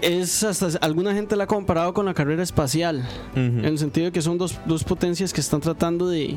es 0.00 0.42
hasta 0.42 0.78
alguna 0.80 1.12
gente 1.12 1.36
la 1.36 1.44
ha 1.44 1.46
comparado 1.46 1.92
con 1.92 2.06
la 2.06 2.14
carrera 2.14 2.42
espacial, 2.42 3.06
en 3.36 3.64
el 3.64 3.78
sentido 3.78 4.06
de 4.06 4.12
que 4.12 4.22
son 4.22 4.38
dos, 4.38 4.58
dos 4.64 4.84
potencias 4.84 5.32
que 5.32 5.40
están 5.40 5.60
tratando 5.60 6.08
de... 6.08 6.36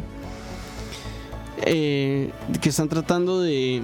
eh, 1.62 2.32
que 2.62 2.70
están 2.70 2.90
tratando 2.90 3.40
de 3.42 3.82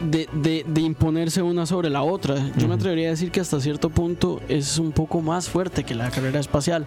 de, 0.00 0.28
de- 0.32 0.64
de 0.66 0.80
imponerse 0.80 1.40
una 1.42 1.66
sobre 1.66 1.88
la 1.90 2.02
otra. 2.02 2.52
Yo 2.56 2.68
me 2.68 2.74
atrevería 2.74 3.08
a 3.08 3.10
decir 3.10 3.30
que 3.30 3.40
hasta 3.40 3.60
cierto 3.60 3.90
punto 3.90 4.40
es 4.48 4.78
un 4.78 4.92
poco 4.92 5.20
más 5.20 5.48
fuerte 5.48 5.84
que 5.84 5.94
la 5.94 6.10
carrera 6.10 6.40
espacial. 6.40 6.86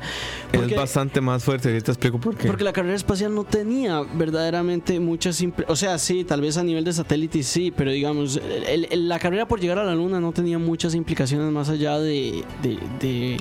Porque, 0.52 0.74
es 0.74 0.80
bastante 0.80 1.22
más 1.22 1.44
fuerte, 1.44 1.70
ahorita 1.70 1.92
explico 1.92 2.20
por 2.20 2.36
qué. 2.36 2.48
porque 2.48 2.64
la 2.64 2.74
carrera 2.74 2.96
espacial 2.96 3.34
no 3.34 3.44
tenía 3.44 4.02
verdaderamente 4.02 5.00
muchas... 5.00 5.42
O 5.68 5.76
sea, 5.76 5.98
sí, 5.98 6.24
tal 6.24 6.42
vez 6.42 6.58
a 6.58 6.64
nivel 6.64 6.84
de 6.84 6.94
satélite 6.94 7.44
sí, 7.44 7.72
pero 7.76 7.92
digamos, 7.92 8.40
el- 8.68 8.88
el- 8.92 9.08
la 9.08 9.20
carrera 9.20 9.48
por 9.48 9.60
llegar 9.60 9.80
a 9.80 9.84
la 9.84 9.96
luna 9.96 10.20
no 10.20 10.32
tenía 10.32 10.60
muchas 10.60 10.94
implicaciones 10.96 11.52
más 11.52 11.70
allá 11.70 12.00
de, 12.00 12.44
de, 12.62 12.78
de- 13.00 13.38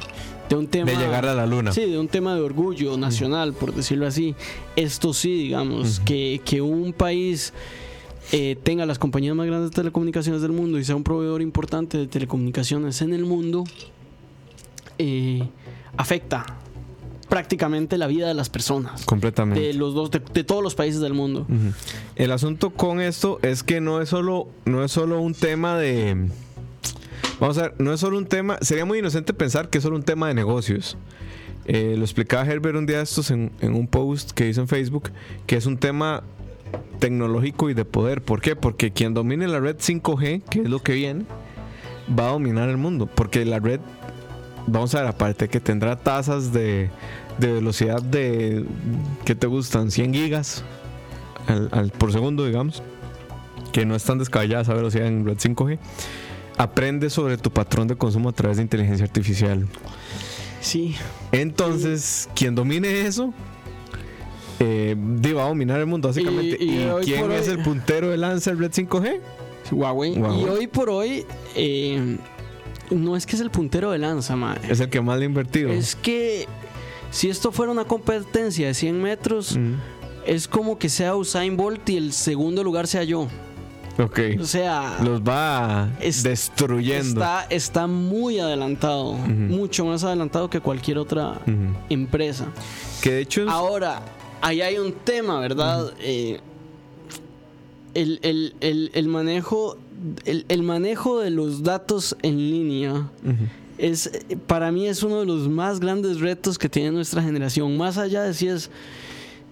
un 0.56 0.68
tema... 0.68 0.88
de 0.90 0.96
llegar 0.96 1.26
a 1.26 1.34
la 1.34 1.44
luna. 1.44 1.72
Sí, 1.72 1.82
de 1.82 1.98
un 1.98 2.06
tema 2.08 2.34
de 2.36 2.40
orgullo 2.40 2.96
nacional, 2.96 3.52
por 3.52 3.74
decirlo 3.74 4.06
así. 4.06 4.36
Esto 4.76 5.12
sí, 5.12 5.34
digamos, 5.36 5.98
que, 6.00 6.40
que 6.44 6.60
un 6.62 6.92
país 6.92 7.52
eh, 8.32 8.56
tenga 8.62 8.86
las 8.86 8.98
compañías 8.98 9.36
más 9.36 9.46
grandes 9.46 9.70
de 9.70 9.76
telecomunicaciones 9.76 10.42
del 10.42 10.52
mundo 10.52 10.78
y 10.78 10.84
sea 10.84 10.96
un 10.96 11.04
proveedor 11.04 11.42
importante 11.42 11.98
de 11.98 12.06
telecomunicaciones 12.06 13.00
en 13.02 13.12
el 13.12 13.24
mundo, 13.24 13.64
eh, 14.98 15.48
afecta 15.96 16.44
prácticamente 17.28 17.98
la 17.98 18.06
vida 18.06 18.28
de 18.28 18.34
las 18.34 18.48
personas. 18.48 19.04
Completamente. 19.04 19.60
De 19.60 19.74
los 19.74 19.94
dos, 19.94 20.10
de, 20.10 20.20
de 20.20 20.44
todos 20.44 20.62
los 20.62 20.74
países 20.74 21.00
del 21.00 21.12
mundo. 21.14 21.46
El 22.14 22.32
asunto 22.32 22.70
con 22.70 23.00
esto 23.00 23.38
es 23.42 23.62
que 23.62 23.80
no 23.80 24.00
es 24.00 24.08
solo, 24.08 24.48
no 24.64 24.84
es 24.84 24.92
solo 24.92 25.20
un 25.20 25.34
tema 25.34 25.76
de. 25.76 26.28
Vamos 27.40 27.58
a 27.58 27.62
ver, 27.62 27.74
no 27.78 27.92
es 27.92 28.00
solo 28.00 28.16
un 28.16 28.26
tema. 28.26 28.58
Sería 28.62 28.84
muy 28.84 29.00
inocente 29.00 29.34
pensar 29.34 29.70
que 29.70 29.78
es 29.78 29.84
solo 29.84 29.96
un 29.96 30.02
tema 30.02 30.28
de 30.28 30.34
negocios. 30.34 30.96
Eh, 31.66 31.94
lo 31.98 32.04
explicaba 32.04 32.46
Herbert 32.46 32.76
un 32.76 32.86
día 32.86 32.98
de 32.98 33.02
estos 33.02 33.30
en, 33.32 33.50
en 33.60 33.74
un 33.74 33.88
post 33.88 34.30
que 34.30 34.48
hizo 34.48 34.60
en 34.60 34.68
Facebook, 34.68 35.10
que 35.46 35.56
es 35.56 35.66
un 35.66 35.78
tema 35.78 36.22
tecnológico 36.98 37.70
y 37.70 37.74
de 37.74 37.84
poder. 37.84 38.22
¿Por 38.22 38.40
qué? 38.40 38.56
Porque 38.56 38.90
quien 38.90 39.14
domine 39.14 39.46
la 39.48 39.60
red 39.60 39.76
5G, 39.76 40.42
que 40.42 40.60
es 40.60 40.68
lo 40.68 40.82
que 40.82 40.92
viene, 40.94 41.24
va 42.18 42.28
a 42.28 42.32
dominar 42.32 42.68
el 42.68 42.76
mundo. 42.76 43.06
Porque 43.06 43.44
la 43.44 43.58
red, 43.58 43.80
vamos 44.66 44.94
a 44.94 45.00
ver, 45.00 45.08
aparte 45.08 45.48
que 45.48 45.60
tendrá 45.60 45.96
tasas 45.96 46.52
de, 46.52 46.90
de 47.38 47.52
velocidad 47.52 48.00
de, 48.02 48.64
¿qué 49.24 49.34
te 49.34 49.46
gustan? 49.46 49.90
100 49.90 50.14
gigas 50.14 50.64
al, 51.46 51.68
al- 51.72 51.90
por 51.90 52.12
segundo, 52.12 52.46
digamos. 52.46 52.82
Que 53.72 53.84
no 53.84 53.94
es 53.94 54.04
tan 54.04 54.18
descabellada 54.18 54.62
esa 54.62 54.74
velocidad 54.74 55.06
en 55.06 55.26
red 55.26 55.36
5G. 55.36 55.78
Aprende 56.56 57.10
sobre 57.10 57.36
tu 57.36 57.50
patrón 57.50 57.86
de 57.88 57.96
consumo 57.96 58.30
a 58.30 58.32
través 58.32 58.56
de 58.56 58.62
inteligencia 58.62 59.04
artificial. 59.04 59.66
Sí, 60.62 60.96
Entonces, 61.32 62.28
quien 62.34 62.54
domine 62.54 63.02
eso, 63.06 63.34
eh, 64.60 64.96
va 65.34 65.44
a 65.44 65.48
dominar 65.48 65.78
el 65.80 65.86
mundo, 65.86 66.08
básicamente. 66.08 66.56
Y- 66.60 66.70
y 66.70 66.82
¿Y, 66.82 66.84
hoy 66.86 67.04
quién 67.04 67.30
es 67.32 67.46
hoy- 67.48 67.54
el 67.54 67.62
puntero 67.62 68.10
de 68.10 68.16
lanza 68.16 68.50
del 68.50 68.58
Red 68.60 68.72
5G? 68.72 69.20
Huawei. 69.72 70.18
Huawei. 70.18 70.40
Y 70.42 70.44
hoy 70.48 70.66
por 70.66 70.88
hoy, 70.90 71.24
eh, 71.54 72.16
no 72.90 73.16
es 73.16 73.26
que 73.26 73.34
es 73.36 73.42
el 73.42 73.50
puntero 73.50 73.90
de 73.90 73.98
lanza, 73.98 74.36
mae. 74.36 74.58
Es 74.68 74.80
el 74.80 74.88
que 74.88 75.00
más 75.00 75.18
le 75.18 75.24
ha 75.24 75.26
invertido. 75.26 75.70
Es 75.70 75.96
que 75.96 76.46
si 77.10 77.28
esto 77.28 77.50
fuera 77.52 77.72
una 77.72 77.84
competencia 77.84 78.66
de 78.68 78.74
100 78.74 79.00
metros, 79.02 79.56
Mm, 79.56 79.74
es 80.24 80.46
como 80.48 80.78
que 80.78 80.88
sea 80.88 81.16
Usain 81.16 81.56
Bolt 81.56 81.88
y 81.90 81.96
el 81.96 82.12
segundo 82.12 82.62
lugar 82.64 82.86
sea 82.86 83.02
yo. 83.04 83.26
Ok. 83.98 84.20
O 84.40 84.44
sea, 84.44 84.98
Los 85.02 85.22
va 85.22 85.88
Es- 86.00 86.22
destruyendo. 86.22 87.20
está, 87.20 87.46
está 87.48 87.86
muy 87.86 88.38
adelantado, 88.38 89.14
mucho 89.14 89.86
más 89.86 90.04
adelantado 90.04 90.50
que 90.50 90.60
cualquier 90.60 90.98
otra 90.98 91.40
empresa. 91.88 92.46
Que 93.00 93.12
de 93.12 93.20
hecho 93.22 93.42
es- 93.44 93.48
Ahora, 93.48 94.02
ahí 94.40 94.60
hay 94.60 94.78
un 94.78 94.92
tema, 94.92 95.40
¿verdad? 95.40 95.92
Eh, 96.00 96.40
el, 97.94 98.18
el- 98.22 98.54
el- 98.60 98.90
el 98.94 99.08
manejo, 99.08 99.78
el, 100.24 100.44
el 100.48 100.62
manejo 100.62 101.20
de 101.20 101.30
los 101.30 101.62
datos 101.62 102.16
en 102.22 102.36
línea 102.38 103.08
es 103.78 104.10
para 104.46 104.70
mí 104.72 104.86
es 104.86 105.02
uno 105.02 105.20
de 105.20 105.26
los 105.26 105.48
más 105.48 105.80
grandes 105.80 106.20
retos 106.20 106.58
que 106.58 106.68
tiene 106.68 106.90
nuestra 106.92 107.22
generación. 107.22 107.76
Más 107.76 107.96
allá 107.98 108.22
de 108.22 108.34
si 108.34 108.48
es 108.48 108.70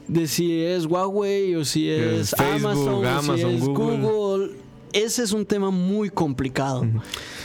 de 0.09 0.27
si 0.29 0.61
es 0.61 0.85
Huawei 0.85 1.55
o 1.57 1.65
si 1.65 1.89
es, 1.89 2.33
Es 2.33 2.35
Facebook, 2.37 3.07
Amazon, 3.07 3.31
o 3.31 3.37
si 3.37 3.43
es 3.43 3.61
Google. 3.65 3.99
Google. 4.01 4.51
Ese 4.93 5.23
es 5.23 5.33
un 5.33 5.45
tema 5.47 5.71
muy 5.71 6.11
complicado. 6.11 6.87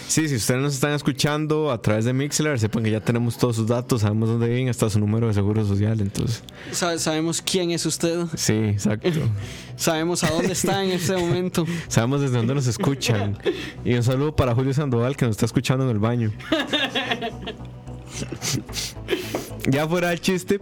Sí, 0.09 0.27
si 0.27 0.37
ustedes 0.37 0.59
nos 0.59 0.73
están 0.73 0.93
escuchando 0.93 1.69
a 1.71 1.79
través 1.79 2.03
de 2.03 2.13
Mixler, 2.13 2.59
sepan 2.59 2.81
que 2.83 2.89
ya 2.89 2.99
tenemos 2.99 3.37
todos 3.37 3.57
sus 3.57 3.67
datos, 3.67 4.01
sabemos 4.01 4.27
dónde 4.27 4.47
viven, 4.49 4.67
hasta 4.67 4.89
su 4.89 4.99
número 4.99 5.27
de 5.27 5.35
seguro 5.35 5.63
social. 5.63 6.01
Entonces, 6.01 6.41
Sabe- 6.71 6.97
sabemos 6.97 7.43
quién 7.43 7.69
es 7.69 7.85
usted, 7.85 8.25
sí, 8.35 8.53
exacto. 8.53 9.07
sabemos 9.75 10.23
a 10.23 10.31
dónde 10.31 10.53
está 10.53 10.83
en 10.83 10.89
este 10.93 11.15
momento. 11.15 11.63
Sabemos 11.89 12.21
desde 12.21 12.37
dónde 12.37 12.55
nos 12.55 12.65
escuchan. 12.65 13.37
Y 13.85 13.93
un 13.93 14.01
saludo 14.03 14.35
para 14.35 14.55
Julio 14.55 14.73
Sandoval 14.73 15.15
que 15.15 15.25
nos 15.25 15.33
está 15.33 15.45
escuchando 15.45 15.83
en 15.85 15.91
el 15.91 15.99
baño. 15.99 16.31
ya 19.69 19.87
fuera 19.87 20.11
el 20.11 20.19
chiste, 20.21 20.59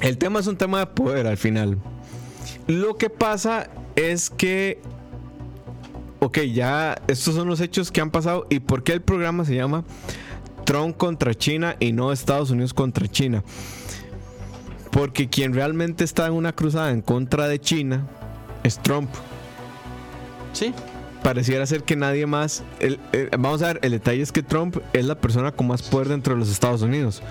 el 0.00 0.18
tema 0.18 0.38
es 0.38 0.46
un 0.46 0.56
tema 0.56 0.78
de 0.78 0.86
poder 0.86 1.26
al 1.26 1.36
final. 1.36 1.78
Lo 2.68 2.96
que 2.96 3.10
pasa 3.10 3.68
es 3.96 4.30
que, 4.30 4.80
ok, 6.24 6.38
ya 6.52 7.00
estos 7.08 7.34
son 7.34 7.48
los 7.48 7.60
hechos 7.60 7.90
que 7.90 8.00
han 8.00 8.10
pasado 8.10 8.46
y 8.48 8.60
por 8.60 8.84
qué 8.84 8.92
el 8.92 9.02
programa 9.02 9.44
se 9.44 9.56
llama 9.56 9.84
Trump 10.64 10.96
contra 10.96 11.34
China 11.34 11.74
y 11.80 11.90
no 11.92 12.12
Estados 12.12 12.50
Unidos 12.50 12.72
contra 12.72 13.08
China. 13.08 13.42
Porque 14.92 15.28
quien 15.28 15.52
realmente 15.54 16.04
está 16.04 16.26
en 16.26 16.34
una 16.34 16.52
cruzada 16.52 16.90
en 16.90 17.00
contra 17.00 17.48
de 17.48 17.58
China 17.60 18.06
es 18.62 18.78
Trump 18.78 19.10
Sí, 20.52 20.72
pareciera 21.22 21.64
ser 21.66 21.82
que 21.82 21.96
nadie 21.96 22.26
más. 22.26 22.62
el- 22.78 23.00
el- 23.12 23.30
vamos 23.30 23.62
a 23.62 23.68
ver, 23.68 23.80
el 23.82 23.92
detalle 23.92 24.20
es 24.22 24.30
que 24.32 24.42
Trump 24.42 24.76
es 24.92 25.04
la 25.06 25.14
persona 25.18 25.50
con 25.50 25.66
más 25.66 25.82
poder 25.82 26.08
dentro 26.08 26.34
de 26.34 26.40
los 26.40 26.50
Estados 26.50 26.82
Unidos. 26.82 27.22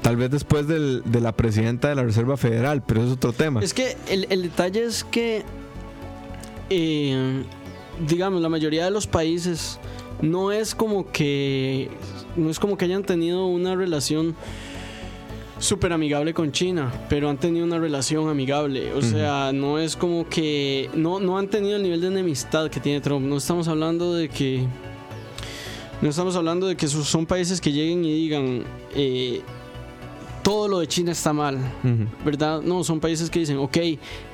Tal 0.00 0.16
vez 0.16 0.30
después 0.30 0.68
del- 0.68 1.02
de 1.04 1.20
la 1.20 1.32
presidenta 1.32 1.88
de 1.88 1.96
la 1.96 2.04
Reserva 2.04 2.36
Federal, 2.36 2.82
pero 2.86 3.00
eso 3.00 3.08
es 3.10 3.16
otro 3.16 3.32
tema. 3.32 3.60
Es 3.60 3.74
que 3.74 3.96
el, 4.08 4.26
el 4.30 4.42
detalle 4.42 4.84
es 4.84 5.02
que, 5.02 5.42
eh, 6.70 7.42
digamos, 8.06 8.40
la 8.42 8.48
mayoría 8.48 8.84
de 8.84 8.90
los 8.90 9.06
países 9.06 9.78
no 10.20 10.52
es 10.52 10.74
como 10.74 11.10
que 11.10 11.90
no 12.36 12.50
es 12.50 12.58
como 12.58 12.76
que 12.76 12.84
hayan 12.84 13.02
tenido 13.04 13.46
una 13.46 13.74
relación 13.74 14.36
súper 15.58 15.92
amigable 15.92 16.34
con 16.34 16.52
China, 16.52 16.92
pero 17.08 17.28
han 17.28 17.38
tenido 17.38 17.64
una 17.64 17.78
relación 17.78 18.28
amigable. 18.28 18.92
O 18.92 19.02
sea, 19.02 19.52
no 19.52 19.78
es 19.78 19.96
como 19.96 20.28
que 20.28 20.88
no, 20.94 21.18
no 21.18 21.38
han 21.38 21.48
tenido 21.48 21.76
el 21.76 21.82
nivel 21.82 22.00
de 22.00 22.08
enemistad 22.08 22.70
que 22.70 22.80
tiene 22.80 23.00
Trump. 23.00 23.26
No 23.26 23.36
estamos 23.36 23.66
hablando 23.66 24.14
de 24.14 24.28
que 24.28 24.66
no 26.00 26.08
estamos 26.10 26.36
hablando 26.36 26.68
de 26.68 26.76
que 26.76 26.86
son 26.86 27.26
países 27.26 27.60
que 27.60 27.72
lleguen 27.72 28.04
y 28.04 28.12
digan 28.12 28.64
eh, 28.94 29.42
todo 30.48 30.66
lo 30.66 30.78
de 30.78 30.86
China 30.86 31.12
está 31.12 31.34
mal. 31.34 31.56
Ujú. 31.84 32.06
¿verdad? 32.24 32.62
No, 32.62 32.82
son 32.82 33.00
países 33.00 33.28
que 33.28 33.40
dicen, 33.40 33.58
ok, 33.58 33.76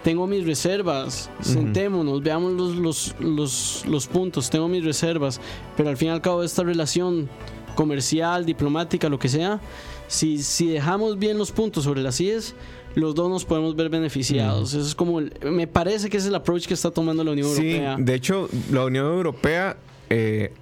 tengo 0.05 0.27
mis 0.29 0.47
reservas, 0.47 1.29
sentémonos, 1.41 2.23
veamos 2.23 2.53
los, 2.53 2.77
los, 2.77 3.15
los, 3.19 3.85
los 3.89 4.07
puntos, 4.07 4.49
tengo 4.49 4.69
mis 4.69 4.85
reservas, 4.85 5.41
pero 5.77 5.89
al 5.89 5.97
fin 5.97 6.09
y 6.09 6.11
al 6.13 6.21
cabo 6.21 6.45
esta 6.45 6.63
relación 6.63 7.29
comercial, 7.75 8.47
diplomática, 8.47 9.09
lo 9.09 9.19
que 9.19 9.29
sea, 9.29 9.61
si, 10.07 10.39
si 10.43 10.69
dejamos 10.69 11.19
bien 11.19 11.37
los 11.37 11.51
puntos 11.51 11.83
sobre 11.83 12.01
las 12.03 12.21
IES, 12.21 12.55
los 12.95 13.17
dos 13.17 13.29
nos 13.29 13.45
podemos 13.45 13.75
ver 13.75 13.89
beneficiados. 13.89 14.73
Eso 14.75 14.87
es 14.87 14.95
como, 14.95 15.19
el- 15.19 15.33
me 15.51 15.67
parece 15.67 16.09
que 16.09 16.19
ese 16.19 16.27
es 16.27 16.29
el 16.29 16.37
approach 16.37 16.67
que 16.69 16.75
está 16.75 16.93
tomando 16.93 17.25
la 17.25 17.33
Unión 17.33 17.49
Sí, 17.57 17.73
Europea. 17.73 17.97
de 17.99 18.15
hecho, 18.15 18.49
la 18.71 18.85
Unión 18.85 19.07
Europea, 19.07 19.77
eh, 20.11 20.53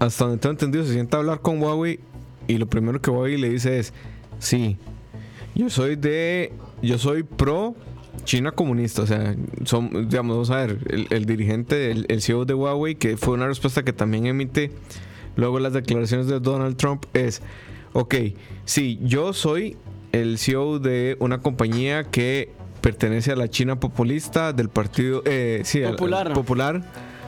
hasta 0.00 0.24
donde 0.24 0.40
tengo 0.40 0.50
entendido, 0.54 0.84
se 0.84 0.94
sienta 0.94 1.18
a 1.18 1.20
hablar 1.20 1.40
con 1.40 1.62
Huawei 1.62 2.00
y 2.48 2.58
lo 2.58 2.66
primero 2.66 3.00
que 3.00 3.10
Huawei 3.10 3.36
le 3.36 3.50
dice 3.50 3.78
es: 3.78 3.92
Sí, 4.40 4.76
yo 5.54 5.70
soy 5.70 5.94
de. 5.96 6.52
Yo 6.82 6.98
soy 6.98 7.22
pro 7.22 7.76
China 8.24 8.50
comunista. 8.52 9.02
O 9.02 9.06
sea, 9.06 9.36
son, 9.64 10.08
digamos, 10.08 10.34
vamos 10.36 10.50
a 10.50 10.56
ver, 10.56 10.78
el, 10.90 11.06
el 11.10 11.24
dirigente, 11.26 11.90
el, 11.92 12.06
el 12.08 12.20
CEO 12.22 12.44
de 12.44 12.54
Huawei, 12.54 12.94
que 12.96 13.16
fue 13.16 13.34
una 13.34 13.46
respuesta 13.46 13.84
que 13.84 13.92
también 13.92 14.26
emite 14.26 14.72
luego 15.36 15.58
las 15.60 15.72
declaraciones 15.74 16.26
de 16.26 16.40
Donald 16.40 16.76
Trump, 16.76 17.04
es: 17.14 17.42
Ok, 17.92 18.14
sí, 18.64 18.98
yo 19.02 19.32
soy 19.32 19.76
el 20.12 20.38
CEO 20.38 20.78
de 20.80 21.16
una 21.20 21.38
compañía 21.40 22.04
que 22.04 22.50
pertenece 22.80 23.30
a 23.32 23.36
la 23.36 23.48
China 23.48 23.78
populista 23.78 24.52
del 24.54 24.70
partido 24.70 25.22
eh, 25.26 25.60
sí, 25.64 25.80
al- 25.82 25.90
al 25.90 25.96
Popular. 25.96 26.32
popular, 26.32 26.82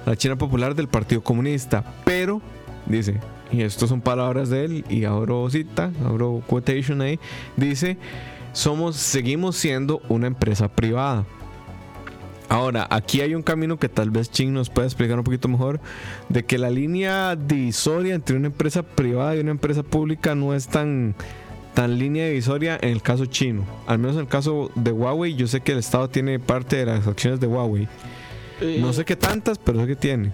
la 0.07 0.16
China 0.16 0.37
popular 0.37 0.75
del 0.75 0.88
Partido 0.88 1.22
Comunista, 1.22 1.85
pero 2.05 2.40
dice, 2.87 3.20
y 3.53 3.62
esto 3.62 3.87
son 3.87 4.01
palabras 4.01 4.49
de 4.49 4.65
él 4.65 4.85
y 4.88 5.05
abro 5.05 5.49
cita, 5.51 5.93
abro 6.05 6.43
quotation 6.47 7.01
ahí, 7.03 7.21
dice, 7.57 7.99
somos 8.53 8.97
seguimos 8.97 9.57
siendo 9.57 10.01
una 10.09 10.27
empresa 10.27 10.69
privada. 10.69 11.25
Ahora, 12.49 12.87
aquí 12.91 13.23
hay 13.23 13.35
un 13.35 13.43
camino 13.43 13.79
que 13.79 13.88
tal 13.88 14.11
vez 14.11 14.31
Ching 14.31 14.53
nos 14.53 14.69
pueda 14.69 14.87
explicar 14.87 15.17
un 15.19 15.25
poquito 15.25 15.49
mejor, 15.49 15.81
de 16.29 16.45
que 16.45 16.59
la 16.59 16.69
línea 16.69 17.35
divisoria 17.35 18.15
entre 18.15 18.37
una 18.37 18.49
empresa 18.49 18.83
privada 18.83 19.37
y 19.37 19.41
una 19.41 19.53
empresa 19.53 19.83
pública 19.83 20.35
no 20.35 20.53
es 20.53 20.69
tan, 20.69 21.15
tan 21.73 21.99
línea 21.99 22.27
divisoria 22.27 22.79
en 22.83 22.91
el 22.91 23.01
caso 23.01 23.25
chino. 23.25 23.65
Al 23.87 23.99
menos 23.99 24.17
en 24.17 24.23
el 24.23 24.29
caso 24.29 24.71
de 24.75 24.93
Huawei, 24.93 25.35
yo 25.35 25.47
sé 25.47 25.61
que 25.61 25.73
el 25.73 25.79
Estado 25.79 26.11
tiene 26.11 26.38
parte 26.38 26.77
de 26.77 26.87
las 26.87 27.07
acciones 27.07 27.41
de 27.41 27.47
Huawei. 27.47 27.88
Eh, 28.61 28.79
No 28.83 28.93
sé 28.93 29.07
qué 29.07 29.17
tantas, 29.17 29.59
pero 29.59 29.81
sé 29.81 29.87
que 29.87 29.97
tiene. 29.97 30.31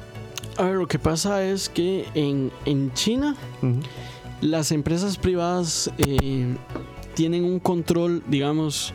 A 0.58 0.64
ver, 0.64 0.74
lo 0.74 0.88
que 0.88 0.98
pasa 0.98 1.44
es 1.44 1.68
que 1.68 2.04
en, 2.14 2.50
en 2.64 2.92
China 2.92 3.36
las 4.40 4.72
empresas 4.72 5.16
privadas 5.16 5.88
eh, 5.98 6.56
tienen 7.14 7.44
un 7.44 7.60
control, 7.60 8.24
digamos, 8.26 8.92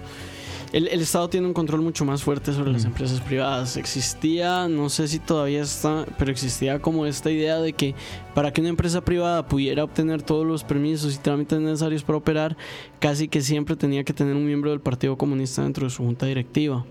el, 0.74 0.88
el 0.88 1.02
Estado 1.02 1.30
tiene 1.30 1.46
un 1.46 1.54
control 1.54 1.82
mucho 1.82 2.04
más 2.04 2.24
fuerte 2.24 2.52
sobre 2.52 2.72
las 2.72 2.84
empresas 2.84 3.22
privadas. 3.22 3.78
Existía, 3.78 4.68
no 4.68 4.90
sé 4.90 5.08
si 5.08 5.20
todavía 5.20 5.62
está, 5.62 6.06
pero 6.18 6.32
existía 6.32 6.80
como 6.80 7.06
esta 7.06 7.30
idea 7.30 7.60
de 7.60 7.74
que 7.74 7.94
para 8.34 8.52
que 8.52 8.62
una 8.62 8.72
empresa 8.72 9.02
privada 9.02 9.46
pudiera 9.46 9.84
obtener 9.84 10.24
todos 10.24 10.48
los 10.48 10.64
permisos 10.64 11.14
y 11.14 11.20
trámites 11.20 11.60
necesarios 11.60 12.02
para 12.02 12.18
operar, 12.18 12.58
casi 13.00 13.28
que 13.28 13.42
siempre 13.42 13.76
tenía 13.76 14.04
que 14.04 14.14
tener 14.14 14.36
un 14.36 14.48
miembro 14.48 14.72
del 14.72 14.80
Partido 14.80 15.16
Comunista 15.16 15.62
dentro 15.62 15.86
de 15.86 15.92
su 15.92 16.04
junta 16.04 16.26
directiva. 16.26 16.84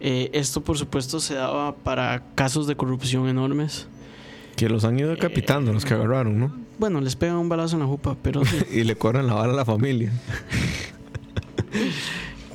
Eh, 0.00 0.28
esto, 0.34 0.62
por 0.62 0.76
supuesto, 0.76 1.18
se 1.18 1.34
daba 1.34 1.74
para 1.76 2.22
casos 2.34 2.66
de 2.66 2.76
corrupción 2.76 3.26
enormes. 3.26 3.88
Que 4.54 4.68
los 4.68 4.84
han 4.84 4.98
ido 4.98 5.08
decapitando, 5.08 5.72
los 5.72 5.86
que 5.86 5.94
agarraron, 5.94 6.38
¿no? 6.38 6.52
Bueno, 6.78 7.00
les 7.00 7.16
pegan 7.16 7.36
un 7.36 7.48
balazo 7.48 7.76
en 7.76 7.80
la 7.80 7.86
jupa, 7.86 8.16
pero 8.20 8.44
sí. 8.44 8.58
y 8.70 8.84
le 8.84 8.96
corren 8.96 9.26
la 9.26 9.32
bala 9.34 9.54
a 9.54 9.56
la 9.56 9.64
familia. 9.64 10.12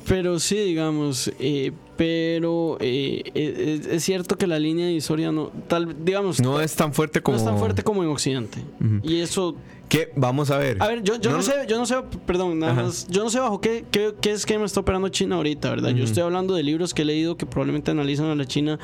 Pero 0.06 0.38
sí, 0.38 0.56
digamos, 0.56 1.32
eh, 1.38 1.72
pero 1.96 2.76
eh, 2.80 3.22
eh, 3.34 3.80
es, 3.80 3.86
es 3.86 4.04
cierto 4.04 4.36
que 4.36 4.46
la 4.46 4.58
línea 4.58 4.86
divisoria 4.86 5.32
no, 5.32 5.50
tal, 5.68 6.04
digamos, 6.04 6.40
No 6.40 6.60
es 6.60 6.74
tan 6.74 6.92
fuerte 6.92 7.20
como. 7.22 7.36
no 7.36 7.42
es 7.42 7.48
tan 7.48 7.58
fuerte 7.58 7.82
como 7.82 8.02
en 8.02 8.10
Occidente. 8.10 8.58
Y 9.02 9.20
eso 9.20 9.56
Que 9.88 10.10
vamos 10.16 10.50
a 10.50 10.58
ver. 10.58 10.82
A 10.82 10.88
ver, 10.88 11.02
yo, 11.02 11.16
yo 11.20 11.30
no, 11.30 11.42
sé, 11.42 11.52
yo 11.68 11.78
no 11.78 11.86
sé, 11.86 11.96
perdón, 12.26 12.58
nada 12.58 12.72
Ajá. 12.72 12.82
más, 12.84 13.06
yo 13.08 13.22
no 13.22 13.30
sé 13.30 13.38
bajo 13.38 13.60
qué, 13.60 13.84
qué, 13.90 14.14
qué 14.20 14.32
esquema 14.32 14.64
está 14.64 14.80
operando 14.80 15.08
China 15.08 15.36
ahorita, 15.36 15.70
¿verdad? 15.70 15.90
Yo 15.90 16.04
estoy 16.04 16.22
hablando 16.22 16.54
de 16.54 16.62
libros 16.62 16.94
que 16.94 17.02
he 17.02 17.04
leído 17.04 17.36
que 17.36 17.46
probablemente 17.46 17.90
analizan 17.90 18.26
a 18.26 18.34
la 18.34 18.46
China 18.46 18.78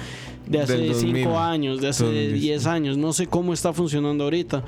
de 0.46 0.60
hace 0.60 0.76
Del 0.76 0.88
2000. 0.88 1.16
5 1.24 1.38
años, 1.38 1.80
de 1.80 1.88
hace 1.88 2.04
2010. 2.04 2.40
10 2.40 2.66
años, 2.66 2.96
no 2.96 3.12
sé 3.12 3.26
cómo 3.26 3.52
está 3.52 3.72
funcionando 3.72 4.24
ahorita. 4.24 4.62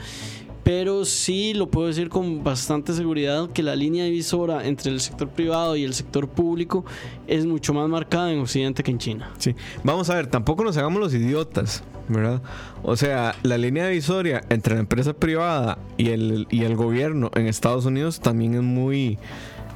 Pero 0.65 1.05
sí 1.05 1.55
lo 1.55 1.69
puedo 1.71 1.89
decir 1.89 2.09
con 2.09 2.45
bastante 2.45 2.93
seguridad 2.93 3.51
que 3.51 3.65
la 3.65 3.75
línea 3.75 4.05
divisora 4.05 4.65
entre 4.67 4.93
el 4.93 5.01
sector 5.01 5.29
privado 5.29 5.75
y 5.75 5.83
el 5.83 5.93
sector 5.93 6.29
público 6.29 6.85
es 7.27 7.47
mucho 7.47 7.75
más 7.75 7.89
marcada 7.89 8.33
en 8.33 8.39
Occidente 8.39 8.85
que 8.85 8.93
en 8.93 8.99
China. 8.99 9.31
Sí. 9.39 9.57
Vamos 9.83 10.09
a 10.09 10.15
ver, 10.15 10.29
tampoco 10.29 10.63
nos 10.63 10.77
hagamos 10.77 11.01
los 11.01 11.15
idiotas, 11.15 11.83
¿verdad? 12.09 12.43
O 12.85 12.97
sea, 12.97 13.35
la 13.43 13.59
línea 13.59 13.89
divisoria 13.89 14.43
entre 14.51 14.75
la 14.75 14.81
empresa 14.81 15.15
privada 15.15 15.79
y 15.97 16.11
el, 16.11 16.47
y 16.49 16.63
el 16.63 16.77
gobierno 16.77 17.33
en 17.35 17.49
Estados 17.49 17.85
Unidos 17.85 18.21
también 18.21 18.55
es 18.55 18.63
muy. 18.63 19.19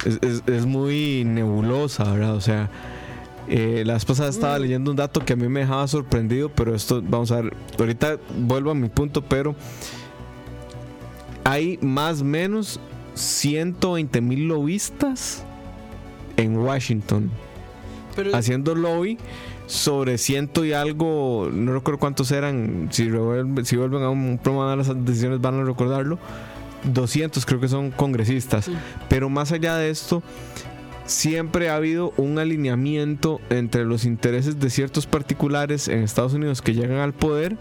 Es, 0.05 0.19
es- 0.21 0.43
es 0.47 0.65
muy 0.65 1.23
nebulosa, 1.25 2.05
¿verdad? 2.13 2.35
O 2.35 2.41
sea. 2.41 2.69
eh, 3.49 3.83
la 3.85 3.93
vez 3.93 4.05
pasada 4.05 4.29
estaba 4.29 4.57
leyendo 4.59 4.91
un 4.91 4.97
dato 4.97 5.23
que 5.25 5.33
a 5.33 5.35
mí 5.35 5.47
me 5.49 5.61
dejaba 5.61 5.85
sorprendido, 5.87 6.49
pero 6.49 6.73
esto, 6.75 7.01
vamos 7.01 7.31
a 7.31 7.41
ver, 7.41 7.55
ahorita 7.79 8.17
vuelvo 8.37 8.71
a 8.71 8.75
mi 8.75 8.89
punto, 8.89 9.21
pero 9.23 9.55
hay 11.43 11.77
más 11.81 12.21
o 12.21 12.25
menos 12.25 12.79
120 13.15 14.21
mil 14.21 14.47
lobistas 14.47 15.43
en 16.37 16.57
Washington 16.57 17.31
Pero 18.15 18.35
haciendo 18.35 18.75
lobby 18.75 19.17
sobre 19.65 20.17
ciento 20.17 20.63
y 20.63 20.73
algo, 20.73 21.49
no 21.51 21.73
recuerdo 21.73 21.99
cuántos 21.99 22.31
eran, 22.31 22.87
si, 22.91 23.09
revuelven- 23.09 23.65
si 23.65 23.75
vuelven 23.75 24.03
a 24.03 24.09
un 24.09 24.39
programa 24.41 24.71
de 24.71 24.77
las 24.77 25.05
decisiones 25.05 25.41
van 25.41 25.55
a 25.59 25.63
recordarlo, 25.63 26.19
200 26.85 27.45
creo 27.45 27.59
que 27.59 27.67
son 27.67 27.91
congresistas, 27.91 28.65
Sí. 28.65 28.73
pero 29.09 29.29
más 29.29 29.51
allá 29.51 29.75
de 29.75 29.89
esto, 29.89 30.23
siempre 31.05 31.69
ha 31.69 31.75
habido 31.75 32.13
un 32.17 32.37
alineamiento 32.39 33.39
entre 33.49 33.83
los 33.85 34.05
intereses 34.05 34.59
de 34.59 34.69
ciertos 34.69 35.05
particulares 35.05 35.87
en 35.87 35.99
Estados 36.03 36.33
Unidos 36.33 36.61
que 36.61 36.73
llegan 36.73 36.97
al 36.99 37.13
poder 37.13 37.57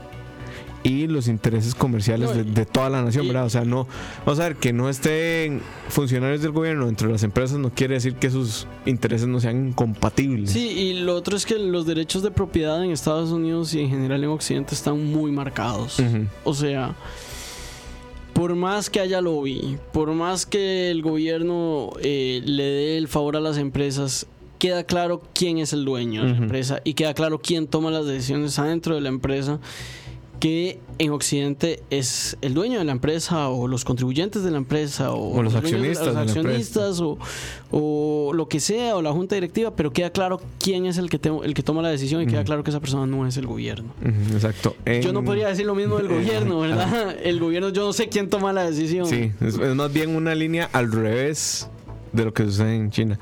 y 0.87 1.09
los 1.09 1.27
intereses 1.27 1.75
comerciales 1.75 2.33
de, 2.33 2.45
de 2.45 2.65
toda 2.65 2.89
la 2.89 3.03
nación, 3.03 3.27
¿verdad? 3.27 3.47
O 3.47 3.51
sea, 3.51 3.65
no, 3.65 3.89
vamos 4.25 4.39
a 4.39 4.45
ver, 4.45 4.57
que 4.57 4.73
no 4.73 4.89
estén 4.89 5.61
funcionarios 5.89 6.43
del 6.43 6.53
gobierno 6.53 6.87
dentro 6.87 7.09
de 7.09 7.15
las 7.15 7.25
empresas 7.25 7.59
no 7.59 7.71
quiere 7.71 7.95
decir 7.95 8.15
que 8.15 8.31
sus 8.31 8.69
intereses 8.85 9.27
no 9.27 9.41
sean 9.41 9.69
incompatibles. 9.69 10.53
Sí, 10.53 10.69
y 10.69 11.01
lo 11.01 11.17
otro 11.17 11.37
es 11.37 11.45
que 11.45 11.59
los 11.59 11.87
derechos 11.87 12.23
de 12.23 12.31
propiedad 12.31 12.85
en 12.85 12.93
Estados 12.93 13.31
Unidos 13.31 13.75
y 13.75 13.81
en 13.81 13.91
general 13.91 14.23
en 14.23 14.31
Occidente 14.31 14.77
están 14.77 15.05
muy 15.13 15.33
marcados. 15.33 16.01
O 16.45 16.55
sea, 16.55 16.95
por 18.33 18.55
más 18.55 18.89
que 18.89 19.01
haya 19.01 19.21
lobby, 19.21 19.79
por 19.93 20.13
más 20.13 20.47
que 20.47 20.93
el 20.93 21.03
gobierno 21.03 21.91
eh, 22.01 22.43
le 22.45 22.63
dé 22.63 22.99
el 22.99 23.09
favor 23.09 23.37
a 23.37 23.41
las 23.41 23.59
empresas, 23.59 24.27
queda 24.61 24.85
claro 24.85 25.21
quién 25.35 25.59
es 25.59 25.73
el 25.73 25.85
dueño 25.85 26.23
de 26.23 26.31
la 26.31 26.37
empresa 26.37 26.81
y 26.85 26.95
queda 26.95 27.13
claro 27.13 27.41
quién 27.41 27.67
toma 27.67 27.91
las 27.91 28.07
decisiones 28.07 28.57
adentro 28.59 28.95
de 28.95 29.01
la 29.01 29.09
empresa 29.09 29.59
que 30.41 30.81
en 30.99 31.11
Occidente 31.13 31.83
es 31.91 32.37
el 32.43 32.55
dueño 32.55 32.79
de 32.79 32.85
la 32.85 32.93
empresa 32.93 33.49
o 33.49 33.69
los 33.69 33.85
contribuyentes 33.85 34.43
de 34.45 34.51
la 34.51 34.59
empresa 34.59 35.13
o, 35.13 35.39
O 35.39 35.43
los 35.43 35.55
accionistas 35.55 36.99
de 36.99 37.05
o, 37.05 37.19
o 37.71 38.33
lo 38.35 38.49
que 38.49 38.61
sea 38.61 38.97
o 38.97 39.03
la 39.03 39.13
junta 39.13 39.35
directiva 39.35 39.75
pero 39.75 39.93
queda 39.93 40.11
claro 40.11 40.41
quién 40.59 40.87
es 40.87 40.99
el 40.99 41.09
que, 41.11 41.19
te- 41.19 41.31
el 41.43 41.55
que 41.55 41.63
toma 41.63 41.83
la 41.83 41.89
decisión 41.89 42.23
y 42.23 42.27
queda 42.27 42.45
claro 42.45 42.63
que 42.65 42.71
esa 42.71 42.81
persona 42.81 43.07
no 43.07 43.27
es 43.27 43.37
el 43.37 43.47
gobierno 43.47 43.93
Exacto. 44.33 44.77
yo 45.03 45.13
no 45.13 45.25
podría 45.25 45.49
decir 45.49 45.67
lo 45.67 45.75
mismo 45.75 45.97
del 45.97 46.09
gobierno, 46.17 46.61
¿verdad? 46.61 47.17
El 47.23 47.41
gobierno, 47.41 47.71
yo 47.71 47.85
no 47.87 47.93
sé 47.93 48.09
quién 48.09 48.29
toma 48.31 48.53
la 48.53 48.65
decisión. 48.65 49.07
Sí, 49.07 49.33
es, 49.41 49.55
es 49.59 49.75
más 49.75 49.93
bien 49.93 50.15
una 50.17 50.35
línea 50.35 50.69
al 50.73 50.91
revés 50.93 51.69
de 52.13 52.25
lo 52.25 52.33
que 52.35 52.45
sucede 52.45 52.75
en 52.77 52.91
China. 52.91 53.19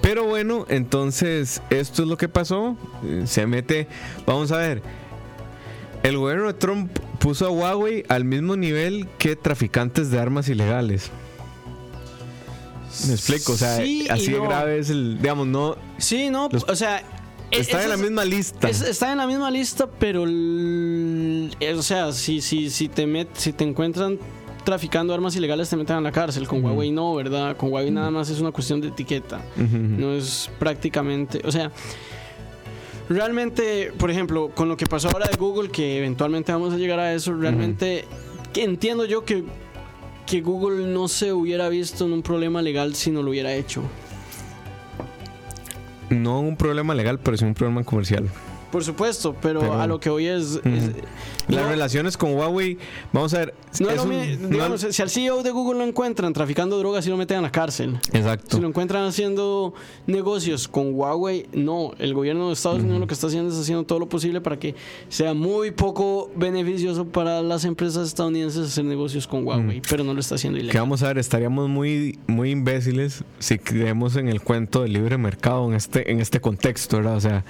Pero 0.00 0.24
bueno, 0.24 0.64
entonces 0.68 1.60
esto 1.70 2.02
es 2.02 2.08
lo 2.08 2.16
que 2.16 2.28
pasó. 2.28 2.76
Eh, 3.04 3.24
Se 3.26 3.46
mete, 3.46 3.86
vamos 4.26 4.50
a 4.52 4.56
ver. 4.56 4.82
El 6.02 6.16
gobierno 6.16 6.46
de 6.46 6.54
Trump 6.54 6.90
puso 7.18 7.46
a 7.46 7.50
Huawei 7.50 8.04
al 8.08 8.24
mismo 8.24 8.56
nivel 8.56 9.06
que 9.18 9.36
traficantes 9.36 10.10
de 10.10 10.18
armas 10.18 10.48
ilegales. 10.48 11.10
Me 13.06 13.14
explico, 13.14 13.52
o 13.52 13.56
sea, 13.56 13.76
Sí 13.76 14.06
así 14.10 14.32
de 14.32 14.40
grave 14.40 14.78
es 14.78 14.90
el, 14.90 15.18
digamos, 15.18 15.46
no 15.46 15.76
Sí, 15.98 16.28
no, 16.30 16.48
Los- 16.50 16.64
o 16.68 16.74
sea. 16.74 17.02
está 17.50 17.82
en 17.84 17.90
la 17.90 17.96
misma 17.96 18.24
lista. 18.24 18.68
es- 18.68 18.80
está 18.82 19.12
en 19.12 19.18
la 19.18 19.26
misma 19.26 19.50
lista, 19.50 19.88
pero. 19.98 20.24
el- 20.24 21.54
eh, 21.60 21.74
o 21.74 21.82
sea, 21.82 22.12
si, 22.12 22.40
si, 22.40 22.70
si, 22.70 22.88
te 22.88 23.06
met, 23.06 23.28
si 23.34 23.52
te 23.52 23.64
encuentran 23.64 24.18
traficando 24.64 25.14
armas 25.14 25.36
ilegales, 25.36 25.68
te 25.70 25.76
meten 25.76 25.96
a 25.96 26.00
la 26.00 26.12
cárcel. 26.12 26.48
Con. 26.48 26.64
Huawei 26.64 26.90
no, 26.90 27.14
¿verdad? 27.14 27.56
Con 27.56 27.70
Huawei 27.70 27.90
nada 27.90 28.10
más 28.10 28.28
es 28.30 28.40
una 28.40 28.50
cuestión 28.52 28.80
de 28.80 28.88
etiqueta. 28.88 29.40
No 29.56 30.12
es 30.14 30.50
prácticamente. 30.58 31.42
O 31.44 31.52
sea. 31.52 31.70
Realmente, 33.10 33.92
por 33.98 34.08
ejemplo, 34.08 34.50
con 34.54 34.68
lo 34.68 34.76
que 34.76 34.86
pasó 34.86 35.08
ahora 35.08 35.26
de 35.26 35.36
Google, 35.36 35.68
que 35.68 35.98
eventualmente 35.98 36.52
vamos 36.52 36.72
a 36.72 36.76
llegar 36.76 37.00
a 37.00 37.12
eso, 37.12 37.34
realmente 37.34 38.04
que 38.52 38.62
entiendo 38.62 39.04
yo 39.04 39.24
que, 39.24 39.42
que 40.26 40.40
Google 40.40 40.86
no 40.86 41.08
se 41.08 41.32
hubiera 41.32 41.68
visto 41.68 42.04
en 42.06 42.12
un 42.12 42.22
problema 42.22 42.62
legal 42.62 42.94
si 42.94 43.10
no 43.10 43.24
lo 43.24 43.30
hubiera 43.30 43.52
hecho. 43.52 43.82
No 46.08 46.38
un 46.38 46.56
problema 46.56 46.94
legal, 46.94 47.18
pero 47.18 47.36
sí 47.36 47.44
un 47.44 47.54
problema 47.54 47.82
comercial. 47.82 48.28
Por 48.70 48.84
supuesto, 48.84 49.34
pero, 49.42 49.58
Pero- 49.58 49.80
a 49.80 49.88
lo 49.88 49.98
que 49.98 50.08
hoy 50.08 50.26
es... 50.26 50.60
Las 51.50 51.64
no- 51.64 51.70
relaciones 51.70 52.16
con 52.16 52.34
Huawei, 52.34 52.78
vamos 53.12 53.34
a 53.34 53.38
ver. 53.38 53.54
no 53.80 53.88
un- 54.02 54.50
digamos, 54.50 54.80
si 54.90 55.02
al 55.02 55.10
CEO 55.10 55.42
de 55.42 55.50
Google 55.50 55.78
lo 55.80 55.84
encuentran 55.84 56.32
traficando 56.32 56.78
drogas 56.78 57.06
y 57.06 57.10
lo 57.10 57.16
meten 57.16 57.38
a 57.38 57.42
la 57.42 57.52
cárcel. 57.52 57.98
exacto. 58.12 58.56
Si 58.56 58.62
lo 58.62 58.68
encuentran 58.68 59.04
haciendo 59.04 59.74
negocios 60.06 60.68
con 60.68 60.94
Huawei, 60.94 61.46
no. 61.52 61.92
El 61.98 62.14
gobierno 62.14 62.48
de 62.48 62.54
Estados 62.54 62.80
Unidos 62.80 63.00
lo 63.00 63.06
que 63.06 63.14
está 63.14 63.26
haciendo 63.28 63.52
es 63.52 63.58
haciendo 63.58 63.84
todo 63.84 63.98
lo 63.98 64.08
posible 64.08 64.40
para 64.40 64.58
que 64.58 64.74
sea 65.08 65.34
muy 65.34 65.70
poco 65.70 66.30
beneficioso 66.36 67.06
para 67.06 67.42
las 67.42 67.64
empresas 67.64 68.06
estadounidenses 68.08 68.66
hacer 68.66 68.84
negocios 68.84 69.26
con 69.26 69.46
Huawei, 69.46 69.80
pero 69.88 70.04
no 70.04 70.14
lo 70.14 70.20
está 70.20 70.34
haciendo 70.36 70.58
Que 70.58 70.64
ilegal. 70.64 70.82
vamos 70.82 71.02
a 71.02 71.08
ver, 71.08 71.18
estaríamos 71.18 71.68
muy, 71.68 72.18
muy 72.26 72.50
imbéciles 72.50 73.24
si 73.38 73.58
creemos 73.58 74.16
en 74.16 74.28
el 74.28 74.40
cuento 74.40 74.82
del 74.82 74.92
libre 74.92 75.18
mercado 75.18 75.66
en 75.68 75.74
este, 75.74 76.10
en 76.10 76.20
este 76.20 76.40
contexto, 76.40 76.96
¿verdad? 76.98 77.16
O 77.16 77.20
sea, 77.20 77.44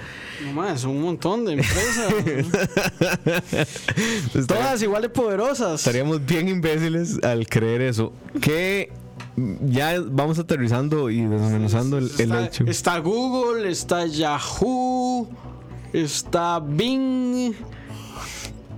No 0.45 0.53
más, 0.53 0.83
un 0.83 1.01
montón 1.01 1.45
de 1.45 1.53
empresas. 1.53 2.13
Todas 4.47 4.81
igual 4.81 5.01
de 5.03 5.09
poderosas. 5.09 5.81
estaríamos 5.81 6.25
bien 6.25 6.47
imbéciles 6.47 7.23
al 7.23 7.47
creer 7.47 7.81
eso. 7.81 8.13
Que 8.41 8.91
ya 9.61 9.95
vamos 10.01 10.39
aterrizando 10.39 11.09
y 11.09 11.21
desmenuzando 11.21 11.97
el, 11.97 12.05
el 12.05 12.21
está, 12.21 12.45
hecho. 12.45 12.63
está 12.67 12.97
Google, 12.99 13.69
está 13.69 14.05
Yahoo, 14.05 15.29
está 15.93 16.59
Bing. 16.59 17.53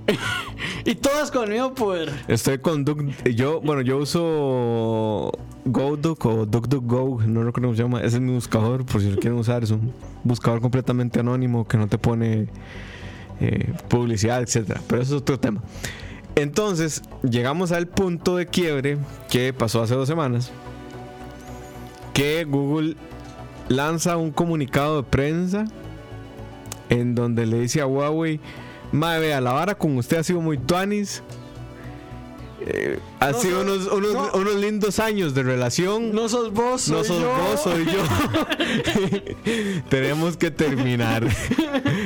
y 0.86 0.96
todas 0.96 1.32
con 1.32 1.46
el 1.46 1.52
mismo 1.52 1.74
poder. 1.74 2.12
Estoy 2.28 2.60
con 2.60 2.84
Duck. 2.84 3.02
Yo, 3.36 3.62
bueno, 3.62 3.82
yo 3.82 3.98
uso 3.98 5.32
GoDuck 5.66 6.26
o 6.26 6.46
DuckDuckGo, 6.46 7.22
no 7.26 7.44
recuerdo 7.44 7.68
cómo 7.68 7.76
se 7.76 7.84
llama. 7.84 8.00
Ese 8.00 8.18
es 8.18 8.22
mi 8.22 8.34
buscador, 8.34 8.86
por 8.86 9.02
si 9.02 9.10
lo 9.10 9.18
quieren 9.18 9.40
usar. 9.40 9.64
Es 9.64 9.72
un 9.72 9.94
buscador 10.24 10.62
completamente 10.62 11.20
anónimo 11.20 11.68
que 11.68 11.78
no 11.78 11.88
te 11.88 11.98
pone 11.98 12.48
eh, 13.40 13.74
publicidad, 13.88 14.42
etcétera. 14.42 14.82
Pero 14.88 15.02
eso 15.02 15.16
es 15.16 15.22
otro 15.22 15.40
tema. 15.40 15.62
Entonces, 16.36 17.04
llegamos 17.22 17.72
al 17.72 17.88
punto 17.88 18.38
de 18.38 18.48
quiebre 18.48 18.98
que 19.30 19.54
pasó 19.54 19.82
hace 19.82 19.96
dos 19.96 20.08
semanas. 20.08 20.52
Que 22.14 22.44
Google 22.46 22.96
lanza 23.70 24.18
un 24.18 24.32
comunicado 24.32 24.98
de 24.98 25.10
prensa 25.10 25.66
en 26.90 27.16
donde 27.16 27.46
le 27.46 27.60
dice 27.60 27.82
a 27.82 27.88
Huawei, 27.88 28.40
Mae, 28.92 29.20
vea, 29.20 29.42
la 29.42 29.54
vara 29.54 29.74
con 29.74 29.98
usted 29.98 30.18
ha 30.18 30.24
sido 30.24 30.40
muy 30.40 30.60
tuanis. 30.60 31.24
Eh, 32.62 32.98
ha 33.20 33.32
No 33.32 33.40
sido 33.40 33.64
sos- 33.64 33.88
unos, 33.92 33.92
unos, 33.92 34.14
no. 34.34 34.40
unos 34.40 34.56
lindos 34.56 35.00
años 35.00 35.34
de 35.34 35.44
relación. 35.44 36.14
No 36.14 36.30
sos 36.30 36.54
vos, 36.54 36.82
soy 36.84 36.98
No 36.98 37.04
sos 37.04 37.22
yo. 37.22 37.34
vos, 37.36 37.62
soy 37.62 37.86
yo. 37.86 39.84
Tenemos 39.90 40.38
que 40.38 40.52
terminar. 40.52 41.26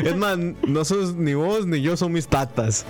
es 0.04 0.16
más, 0.16 0.38
no 0.68 0.86
sos 0.86 1.16
ni 1.16 1.34
vos 1.34 1.66
ni 1.68 1.82
yo, 1.82 1.96
son 1.98 2.12
mis 2.14 2.28
tatas. 2.28 2.86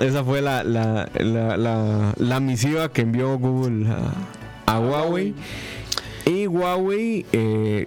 Esa 0.00 0.24
fue 0.24 0.42
la, 0.42 0.62
la, 0.64 1.08
la, 1.14 1.56
la, 1.56 2.12
la 2.16 2.40
misiva 2.40 2.90
que 2.92 3.02
envió 3.02 3.38
Google 3.38 3.86
a, 4.66 4.72
a 4.74 4.80
Huawei. 4.80 5.34
Y 6.26 6.46
Huawei, 6.48 7.24
eh, 7.32 7.86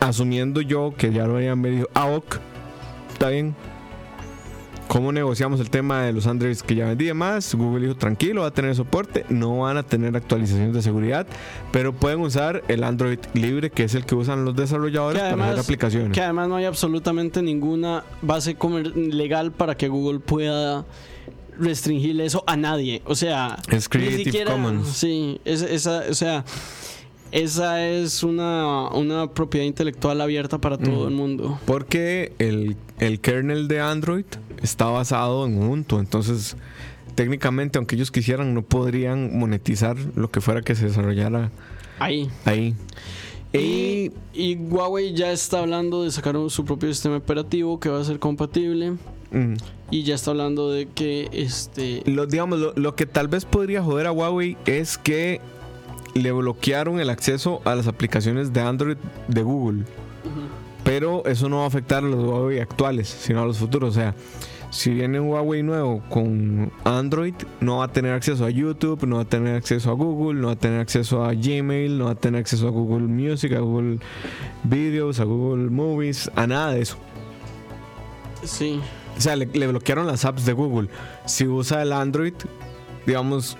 asumiendo 0.00 0.60
yo 0.60 0.94
que 0.96 1.12
ya 1.12 1.26
lo 1.26 1.36
habían 1.36 1.60
medido, 1.60 1.88
ok, 1.94 2.36
está 3.12 3.30
bien. 3.30 3.54
¿Cómo 4.88 5.10
negociamos 5.12 5.58
el 5.60 5.68
tema 5.68 6.02
de 6.02 6.12
los 6.12 6.26
Androids 6.26 6.62
que 6.62 6.74
ya 6.76 6.86
vendí 6.86 7.12
más? 7.12 7.54
Google 7.54 7.86
dijo, 7.88 7.96
tranquilo, 7.98 8.42
va 8.42 8.48
a 8.48 8.50
tener 8.52 8.74
soporte, 8.76 9.26
no 9.28 9.58
van 9.58 9.76
a 9.76 9.82
tener 9.82 10.16
actualizaciones 10.16 10.72
de 10.74 10.80
seguridad, 10.82 11.26
pero 11.72 11.92
pueden 11.92 12.20
usar 12.20 12.62
el 12.68 12.84
Android 12.84 13.18
libre, 13.34 13.70
que 13.70 13.82
es 13.84 13.94
el 13.94 14.06
que 14.06 14.14
usan 14.14 14.44
los 14.44 14.54
desarrolladores 14.54 15.20
Que 15.20 15.28
para 15.30 15.34
hacer 15.34 15.48
además, 15.48 15.64
aplicaciones. 15.64 16.12
que 16.12 16.20
además 16.22 16.48
no 16.48 16.56
hay 16.56 16.64
absolutamente 16.66 17.42
ninguna 17.42 18.04
base 18.22 18.56
legal 18.94 19.50
para 19.52 19.76
que 19.76 19.88
Google 19.88 20.20
pueda 20.20 20.84
restringir 21.58 22.20
eso 22.20 22.44
a 22.46 22.56
nadie. 22.56 23.02
O 23.06 23.14
sea, 23.16 23.56
Es 23.70 23.88
Creative 23.88 24.18
ni 24.18 24.24
siquiera, 24.24 24.52
Commons. 24.52 24.88
Sí, 24.88 25.40
es- 25.44 25.62
esa, 25.62 26.04
o 26.08 26.14
sea, 26.14 26.44
esa 27.36 27.86
es 27.86 28.22
una, 28.22 28.88
una 28.88 29.30
propiedad 29.30 29.66
intelectual 29.66 30.20
abierta 30.22 30.58
para 30.58 30.78
todo 30.78 31.06
el 31.06 31.14
mundo. 31.14 31.60
Porque 31.66 32.32
el, 32.38 32.76
el 32.98 33.20
kernel 33.20 33.68
de 33.68 33.80
Android 33.80 34.24
está 34.62 34.86
basado 34.86 35.46
en 35.46 35.58
Ubuntu, 35.62 35.98
entonces 35.98 36.56
técnicamente, 37.14 37.76
aunque 37.78 37.94
ellos 37.96 38.10
quisieran, 38.10 38.54
no 38.54 38.62
podrían 38.62 39.38
monetizar 39.38 39.96
lo 40.14 40.30
que 40.30 40.40
fuera 40.40 40.62
que 40.62 40.74
se 40.74 40.86
desarrollara 40.86 41.50
Ahí. 41.98 42.30
ahí. 42.46 42.74
Y, 43.52 44.10
Huawei 44.56 45.14
ya 45.14 45.30
está 45.32 45.60
hablando 45.60 46.04
de 46.04 46.10
sacar 46.10 46.36
su 46.48 46.64
propio 46.64 46.92
sistema 46.92 47.16
operativo 47.16 47.80
que 47.80 47.88
va 47.88 48.00
a 48.00 48.04
ser 48.04 48.18
compatible. 48.18 48.92
mm, 49.30 49.54
Y 49.90 50.02
ya 50.02 50.14
está 50.14 50.30
hablando 50.32 50.70
de 50.70 50.86
que 50.88 51.28
este 51.32 52.02
lo, 52.06 52.26
digamos, 52.26 52.58
lo, 52.58 52.72
lo 52.76 52.94
que 52.96 53.06
tal 53.06 53.28
vez 53.28 53.44
podría 53.44 53.82
joder 53.82 54.06
a 54.06 54.12
Huawei 54.12 54.56
es 54.66 54.98
que 54.98 55.40
le 56.18 56.32
bloquearon 56.32 57.00
el 57.00 57.10
acceso 57.10 57.60
a 57.64 57.74
las 57.74 57.86
aplicaciones 57.86 58.52
de 58.52 58.60
Android 58.60 58.96
de 59.28 59.42
Google. 59.42 59.84
Pero 60.84 61.24
eso 61.26 61.48
no 61.48 61.58
va 61.58 61.64
a 61.64 61.66
afectar 61.66 62.04
a 62.04 62.06
los 62.06 62.24
Huawei 62.24 62.60
actuales, 62.60 63.08
sino 63.08 63.42
a 63.42 63.46
los 63.46 63.58
futuros. 63.58 63.90
O 63.90 63.92
sea, 63.92 64.14
si 64.70 64.90
viene 64.90 65.18
un 65.18 65.28
Huawei 65.28 65.62
nuevo 65.62 66.02
con 66.08 66.70
Android, 66.84 67.34
no 67.60 67.78
va 67.78 67.86
a 67.86 67.92
tener 67.92 68.12
acceso 68.12 68.44
a 68.44 68.50
YouTube, 68.50 69.04
no 69.04 69.16
va 69.16 69.22
a 69.22 69.24
tener 69.24 69.56
acceso 69.56 69.90
a 69.90 69.94
Google, 69.94 70.40
no 70.40 70.46
va 70.48 70.52
a 70.52 70.58
tener 70.58 70.80
acceso 70.80 71.24
a 71.24 71.32
Gmail, 71.34 71.98
no 71.98 72.04
va 72.04 72.12
a 72.12 72.14
tener 72.14 72.40
acceso 72.40 72.68
a 72.68 72.70
Google 72.70 73.08
Music, 73.08 73.52
a 73.54 73.60
Google 73.60 73.98
Videos, 74.62 75.18
a 75.18 75.24
Google 75.24 75.70
Movies, 75.70 76.30
a 76.36 76.46
nada 76.46 76.72
de 76.72 76.82
eso. 76.82 76.96
sí. 78.44 78.80
O 79.16 79.20
sea, 79.20 79.34
le, 79.34 79.46
le 79.46 79.66
bloquearon 79.66 80.06
las 80.06 80.26
apps 80.26 80.44
de 80.44 80.52
Google. 80.52 80.90
Si 81.24 81.46
usa 81.46 81.80
el 81.80 81.92
Android, 81.94 82.34
digamos, 83.06 83.56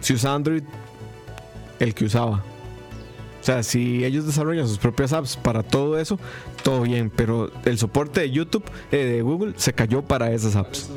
si 0.00 0.14
usa 0.14 0.34
Android, 0.34 0.62
el 1.80 1.94
que 1.94 2.04
usaba. 2.04 2.44
O 3.40 3.42
sea, 3.42 3.62
si 3.62 4.04
ellos 4.04 4.26
desarrollan 4.26 4.68
sus 4.68 4.78
propias 4.78 5.12
apps 5.12 5.36
para 5.36 5.62
todo 5.62 5.98
eso, 5.98 6.18
todo 6.62 6.82
bien. 6.82 7.10
Pero 7.14 7.50
el 7.64 7.78
soporte 7.78 8.20
de 8.20 8.30
YouTube, 8.30 8.64
eh, 8.92 8.98
de 8.98 9.22
Google, 9.22 9.54
se 9.56 9.72
cayó 9.72 10.02
para 10.02 10.30
esas 10.30 10.56
apps. 10.56 10.90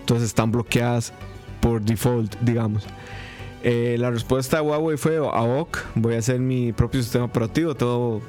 Entonces 0.00 0.26
están 0.26 0.52
bloqueadas 0.52 1.14
por 1.60 1.80
default, 1.80 2.36
digamos. 2.40 2.84
Eh, 3.64 3.96
la 3.98 4.10
respuesta 4.10 4.58
de 4.58 4.62
Huawei 4.62 4.96
fue 4.98 5.16
a 5.16 5.42
OK, 5.42 5.78
voy 5.94 6.14
a 6.14 6.18
hacer 6.18 6.38
mi 6.38 6.72
propio 6.72 7.02
sistema 7.02 7.24
operativo. 7.24 7.74
Tengo 7.74 8.20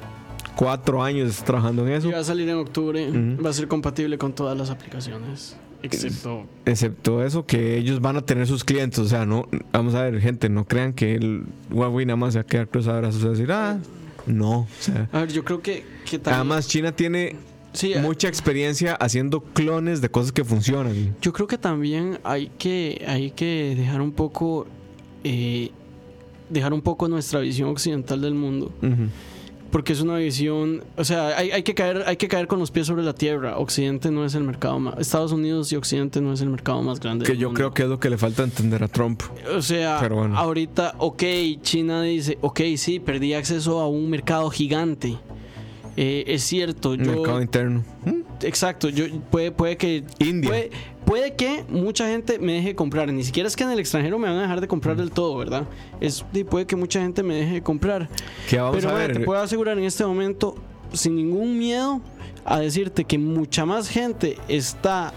cuatro 0.56 1.02
años 1.02 1.42
trabajando 1.44 1.86
en 1.86 1.92
eso. 1.92 2.08
Y 2.08 2.12
va 2.12 2.20
a 2.20 2.24
salir 2.24 2.48
en 2.48 2.56
octubre. 2.56 3.10
Va 3.44 3.50
a 3.50 3.52
ser 3.52 3.68
compatible 3.68 4.16
con 4.16 4.32
todas 4.32 4.56
las 4.56 4.70
aplicaciones. 4.70 5.56
Excepto. 5.82 6.44
Excepto 6.66 7.24
eso, 7.24 7.46
que 7.46 7.76
ellos 7.78 8.00
van 8.00 8.16
a 8.16 8.22
tener 8.22 8.46
sus 8.46 8.64
clientes. 8.64 8.98
O 8.98 9.06
sea, 9.08 9.24
no, 9.26 9.46
vamos 9.72 9.94
a 9.94 10.02
ver, 10.02 10.20
gente, 10.20 10.48
no 10.48 10.64
crean 10.66 10.92
que 10.92 11.14
el 11.14 11.44
Huawei 11.70 12.06
nada 12.06 12.16
más 12.16 12.34
se 12.34 12.38
va 12.38 12.42
a 12.42 12.46
quedar 12.46 12.68
cruzado 12.68 12.98
brazos 12.98 13.22
y 13.24 13.28
decir, 13.28 13.50
ah, 13.52 13.78
no. 14.26 14.60
O 14.60 14.68
sea, 14.78 15.08
A 15.12 15.20
ver, 15.20 15.32
yo 15.32 15.44
creo 15.44 15.60
que, 15.62 15.84
que 16.08 16.18
también. 16.18 16.34
además, 16.40 16.68
China 16.68 16.92
tiene 16.92 17.36
sí, 17.72 17.92
eh, 17.94 18.00
mucha 18.00 18.28
experiencia 18.28 18.94
haciendo 18.94 19.40
clones 19.40 20.00
de 20.00 20.08
cosas 20.10 20.32
que 20.32 20.44
funcionan. 20.44 21.16
yo 21.22 21.32
creo 21.32 21.46
que 21.46 21.58
también 21.58 22.18
hay 22.24 22.50
que, 22.58 23.04
hay 23.06 23.30
que 23.30 23.74
dejar 23.76 24.00
un 24.00 24.12
poco. 24.12 24.66
eh, 25.24 25.70
dejar 26.48 26.72
un 26.72 26.82
poco 26.82 27.06
nuestra 27.06 27.38
visión 27.40 27.68
occidental 27.68 28.20
del 28.20 28.34
mundo. 28.34 28.72
Porque 29.70 29.92
es 29.92 30.00
una 30.00 30.16
visión. 30.16 30.82
O 30.96 31.04
sea, 31.04 31.36
hay, 31.36 31.52
hay 31.52 31.62
que 31.62 31.74
caer, 31.74 32.02
hay 32.06 32.16
que 32.16 32.26
caer 32.26 32.46
con 32.48 32.58
los 32.58 32.70
pies 32.70 32.86
sobre 32.86 33.02
la 33.04 33.14
tierra. 33.14 33.56
Occidente 33.58 34.10
no 34.10 34.24
es 34.24 34.34
el 34.34 34.42
mercado 34.42 34.80
más. 34.80 34.98
Estados 34.98 35.32
Unidos 35.32 35.70
y 35.72 35.76
Occidente 35.76 36.20
no 36.20 36.32
es 36.32 36.40
el 36.40 36.48
mercado 36.48 36.82
más 36.82 36.98
grande. 36.98 37.24
Que 37.24 37.32
del 37.32 37.40
yo 37.40 37.48
mundo. 37.48 37.58
creo 37.58 37.74
que 37.74 37.82
es 37.84 37.88
lo 37.88 38.00
que 38.00 38.10
le 38.10 38.18
falta 38.18 38.42
entender 38.42 38.82
a 38.82 38.88
Trump. 38.88 39.22
O 39.54 39.62
sea, 39.62 40.00
bueno. 40.08 40.36
ahorita, 40.36 40.94
ok, 40.98 41.22
China 41.62 42.02
dice, 42.02 42.36
ok, 42.40 42.60
sí, 42.76 42.98
perdí 42.98 43.34
acceso 43.34 43.80
a 43.80 43.88
un 43.88 44.10
mercado 44.10 44.50
gigante. 44.50 45.16
Eh, 45.96 46.24
es 46.28 46.42
cierto, 46.44 46.94
yo... 46.94 47.12
Mercado 47.12 47.42
interno. 47.42 47.84
Exacto, 48.42 48.88
yo 48.88 49.04
puede, 49.30 49.52
puede 49.52 49.76
que... 49.76 50.04
India. 50.18 50.48
Puede, 50.48 50.70
puede 51.10 51.34
que 51.34 51.64
mucha 51.68 52.06
gente 52.06 52.38
me 52.38 52.52
deje 52.52 52.76
comprar. 52.76 53.12
Ni 53.12 53.24
siquiera 53.24 53.48
es 53.48 53.56
que 53.56 53.64
en 53.64 53.70
el 53.70 53.80
extranjero 53.80 54.16
me 54.16 54.28
van 54.28 54.38
a 54.38 54.42
dejar 54.42 54.60
de 54.60 54.68
comprar 54.68 54.96
del 54.96 55.10
todo, 55.10 55.36
¿verdad? 55.38 55.64
Es, 56.00 56.24
y 56.32 56.44
puede 56.44 56.66
que 56.66 56.76
mucha 56.76 57.00
gente 57.00 57.24
me 57.24 57.34
deje 57.34 57.54
de 57.54 57.62
comprar. 57.64 58.08
Que 58.48 58.58
vamos 58.58 58.76
Pero 58.76 58.90
a 58.90 58.94
ver. 58.94 59.14
te 59.14 59.20
puedo 59.24 59.40
asegurar 59.40 59.76
en 59.76 59.82
este 59.82 60.06
momento, 60.06 60.54
sin 60.92 61.16
ningún 61.16 61.58
miedo, 61.58 62.00
a 62.44 62.60
decirte 62.60 63.02
que 63.02 63.18
mucha 63.18 63.66
más 63.66 63.88
gente 63.88 64.38
está 64.46 65.12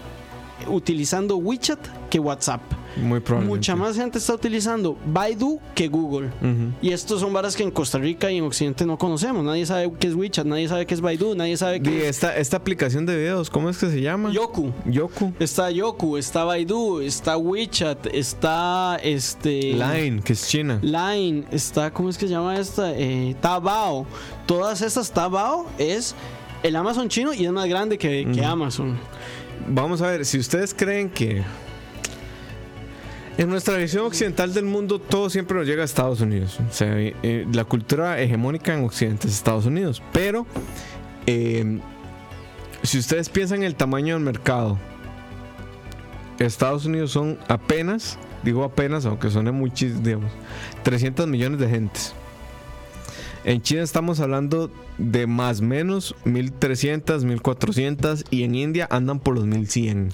utilizando 0.68 1.36
WeChat 1.36 1.78
que 2.10 2.18
WhatsApp. 2.18 2.60
Muy 2.96 3.20
probablemente. 3.20 3.56
Mucha 3.56 3.76
más 3.76 3.96
gente 3.96 4.18
está 4.18 4.34
utilizando 4.34 4.96
Baidu 5.06 5.58
que 5.74 5.88
Google. 5.88 6.30
Y 6.80 6.92
estos 6.92 7.20
son 7.20 7.32
varas 7.32 7.56
que 7.56 7.62
en 7.62 7.70
Costa 7.70 7.98
Rica 7.98 8.30
y 8.30 8.38
en 8.38 8.44
Occidente 8.44 8.86
no 8.86 8.96
conocemos. 8.96 9.44
Nadie 9.44 9.66
sabe 9.66 9.92
qué 9.98 10.06
es 10.06 10.14
WeChat, 10.14 10.46
nadie 10.46 10.68
sabe 10.68 10.86
qué 10.86 10.94
es 10.94 11.00
Baidu, 11.00 11.34
nadie 11.34 11.56
sabe 11.56 11.80
qué 11.80 12.08
es 12.08 12.16
esta, 12.16 12.36
esta 12.36 12.56
aplicación 12.56 13.04
de 13.06 13.16
videos, 13.16 13.50
¿cómo 13.50 13.68
es 13.68 13.78
que 13.78 13.90
se 13.90 14.00
llama? 14.00 14.30
Yoku. 14.30 14.72
Yoku. 14.86 15.32
Está 15.40 15.70
Yoku, 15.70 16.16
está 16.16 16.44
Baidu, 16.44 17.00
está 17.00 17.36
WeChat, 17.36 18.06
está 18.12 18.96
este 19.02 19.72
Line, 19.72 20.22
que 20.22 20.34
es 20.34 20.48
China. 20.48 20.78
Line, 20.82 21.44
está 21.50 21.92
¿cómo 21.92 22.08
es 22.08 22.18
que 22.18 22.26
se 22.26 22.32
llama 22.32 22.58
esta? 22.58 22.92
Eh, 22.92 23.34
Taobao. 23.40 24.06
Todas 24.46 24.82
estas 24.82 25.10
Taobao 25.10 25.66
es 25.78 26.14
el 26.62 26.76
Amazon 26.76 27.08
chino 27.08 27.34
y 27.34 27.44
es 27.44 27.52
más 27.52 27.66
grande 27.66 27.98
que, 27.98 28.26
que 28.32 28.44
Amazon. 28.44 28.98
Vamos 29.66 30.02
a 30.02 30.08
ver, 30.08 30.24
si 30.24 30.38
ustedes 30.38 30.74
creen 30.74 31.08
que 31.08 31.42
en 33.36 33.48
nuestra 33.48 33.76
visión 33.76 34.06
occidental 34.06 34.54
del 34.54 34.64
mundo 34.64 35.00
todo 35.00 35.28
siempre 35.30 35.56
nos 35.56 35.66
llega 35.66 35.82
a 35.82 35.84
Estados 35.84 36.20
Unidos. 36.20 36.58
O 36.68 36.72
sea, 36.72 36.98
eh, 36.98 37.16
eh, 37.22 37.46
la 37.52 37.64
cultura 37.64 38.20
hegemónica 38.20 38.74
en 38.74 38.84
Occidente 38.84 39.26
es 39.26 39.34
Estados 39.34 39.66
Unidos. 39.66 40.02
Pero 40.12 40.46
eh, 41.26 41.80
si 42.82 42.98
ustedes 42.98 43.28
piensan 43.28 43.58
en 43.58 43.64
el 43.64 43.74
tamaño 43.74 44.14
del 44.14 44.22
mercado, 44.22 44.78
Estados 46.38 46.84
Unidos 46.84 47.12
son 47.12 47.38
apenas, 47.48 48.18
digo 48.42 48.64
apenas, 48.64 49.06
aunque 49.06 49.30
suene 49.30 49.52
muchísimo, 49.52 50.00
digamos, 50.00 50.32
300 50.82 51.26
millones 51.26 51.58
de 51.58 51.68
gentes. 51.68 52.14
En 53.44 53.60
China 53.60 53.82
estamos 53.82 54.20
hablando 54.20 54.70
de 54.96 55.26
más 55.26 55.60
o 55.60 55.64
menos 55.64 56.14
1300, 56.24 57.24
1400 57.24 58.24
y 58.30 58.42
en 58.44 58.54
India 58.54 58.88
andan 58.90 59.20
por 59.20 59.34
los 59.34 59.44
1100, 59.44 60.10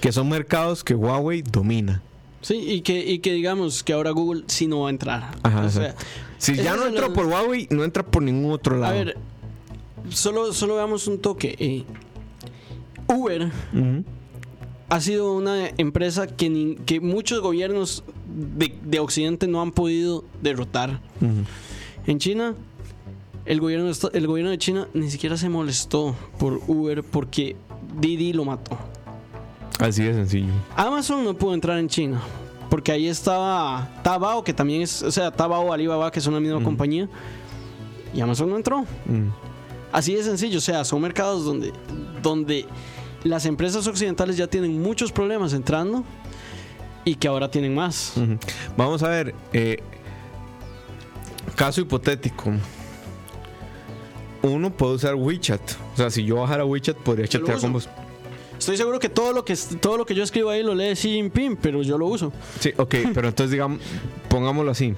que 0.00 0.12
son 0.12 0.28
mercados 0.30 0.82
que 0.82 0.94
Huawei 0.94 1.42
domina. 1.42 2.02
Sí, 2.40 2.54
y 2.56 2.80
que, 2.80 3.04
y 3.04 3.18
que 3.18 3.32
digamos 3.34 3.82
que 3.84 3.92
ahora 3.92 4.12
Google 4.12 4.44
sí 4.46 4.66
no 4.66 4.80
va 4.80 4.86
a 4.86 4.90
entrar. 4.90 5.30
Ajá, 5.42 5.66
o 5.66 5.68
sea, 5.70 5.94
Si 6.38 6.56
ya 6.56 6.74
no 6.74 6.86
entra 6.86 7.10
por 7.12 7.26
Huawei, 7.26 7.68
no 7.70 7.84
entra 7.84 8.02
por 8.02 8.22
ningún 8.22 8.50
otro 8.50 8.78
lado. 8.78 8.94
a 8.94 8.96
ver, 8.96 9.18
solo, 10.08 10.54
solo 10.54 10.76
veamos 10.76 11.06
un 11.06 11.18
toque. 11.20 11.54
eh. 11.58 11.84
Uber 13.08 13.50
ha 14.88 15.00
sido 15.00 15.34
una 15.34 15.68
empresa 15.76 16.28
que, 16.28 16.48
ni- 16.48 16.76
que 16.76 17.00
muchos 17.00 17.40
gobiernos 17.42 18.04
de, 18.56 18.74
de 18.84 19.00
Occidente 19.00 19.46
no 19.48 19.60
han 19.60 19.72
podido 19.72 20.24
derrotar. 20.40 21.00
En 22.06 22.18
China, 22.18 22.54
el 23.44 23.60
gobierno, 23.60 23.90
el 24.12 24.26
gobierno 24.26 24.50
de 24.50 24.58
China 24.58 24.88
ni 24.94 25.10
siquiera 25.10 25.36
se 25.36 25.48
molestó 25.48 26.14
por 26.38 26.60
Uber 26.66 27.02
porque 27.02 27.56
Didi 27.98 28.32
lo 28.32 28.44
mató. 28.44 28.76
Así 29.78 30.02
de 30.02 30.14
sencillo. 30.14 30.52
Amazon 30.76 31.24
no 31.24 31.34
pudo 31.34 31.54
entrar 31.54 31.78
en 31.78 31.88
China 31.88 32.20
porque 32.70 32.92
ahí 32.92 33.08
estaba 33.08 33.88
Taobao, 34.02 34.44
que 34.44 34.54
también 34.54 34.82
es, 34.82 35.02
o 35.02 35.10
sea, 35.10 35.30
Taobao, 35.30 35.72
Alibaba, 35.72 36.10
que 36.10 36.20
son 36.20 36.34
la 36.34 36.40
misma 36.40 36.62
compañía, 36.62 37.08
y 38.14 38.20
Amazon 38.20 38.48
no 38.48 38.56
entró. 38.56 38.82
Mm. 39.06 39.28
Así 39.90 40.14
de 40.14 40.22
sencillo, 40.22 40.58
o 40.58 40.60
sea, 40.62 40.84
son 40.84 41.02
mercados 41.02 41.44
donde, 41.44 41.72
donde 42.22 42.66
las 43.24 43.44
empresas 43.44 43.86
occidentales 43.88 44.36
ya 44.36 44.46
tienen 44.46 44.80
muchos 44.80 45.10
problemas 45.10 45.52
entrando 45.52 46.04
y 47.04 47.16
que 47.16 47.26
ahora 47.26 47.50
tienen 47.50 47.74
más. 47.74 48.14
Vamos 48.76 49.02
a 49.02 49.08
ver. 49.08 49.34
eh, 49.52 49.82
caso 51.56 51.80
hipotético. 51.80 52.52
Uno 54.42 54.70
puede 54.70 54.94
usar 54.94 55.14
WeChat. 55.14 55.60
O 55.94 55.96
sea, 55.96 56.10
si 56.10 56.24
yo 56.24 56.36
bajara 56.36 56.64
WeChat, 56.64 56.96
podría 56.96 57.28
chatear 57.28 57.58
con 57.60 57.72
vos. 57.74 57.88
Estoy 58.58 58.76
seguro 58.76 58.98
que 58.98 59.08
todo 59.08 59.32
lo 59.32 59.44
que 59.44 59.56
todo 59.80 59.96
lo 59.96 60.04
que 60.06 60.14
yo 60.14 60.22
escribo 60.22 60.50
ahí 60.50 60.62
lo 60.62 60.74
lee 60.74 60.92
Xi 60.94 61.08
Jinping, 61.14 61.56
pero 61.56 61.82
yo 61.82 61.96
lo 61.98 62.06
uso. 62.06 62.32
Sí, 62.58 62.72
ok, 62.76 62.94
pero 63.14 63.28
entonces 63.28 63.50
digamos, 63.50 63.80
pongámoslo 64.28 64.70
así. 64.70 64.94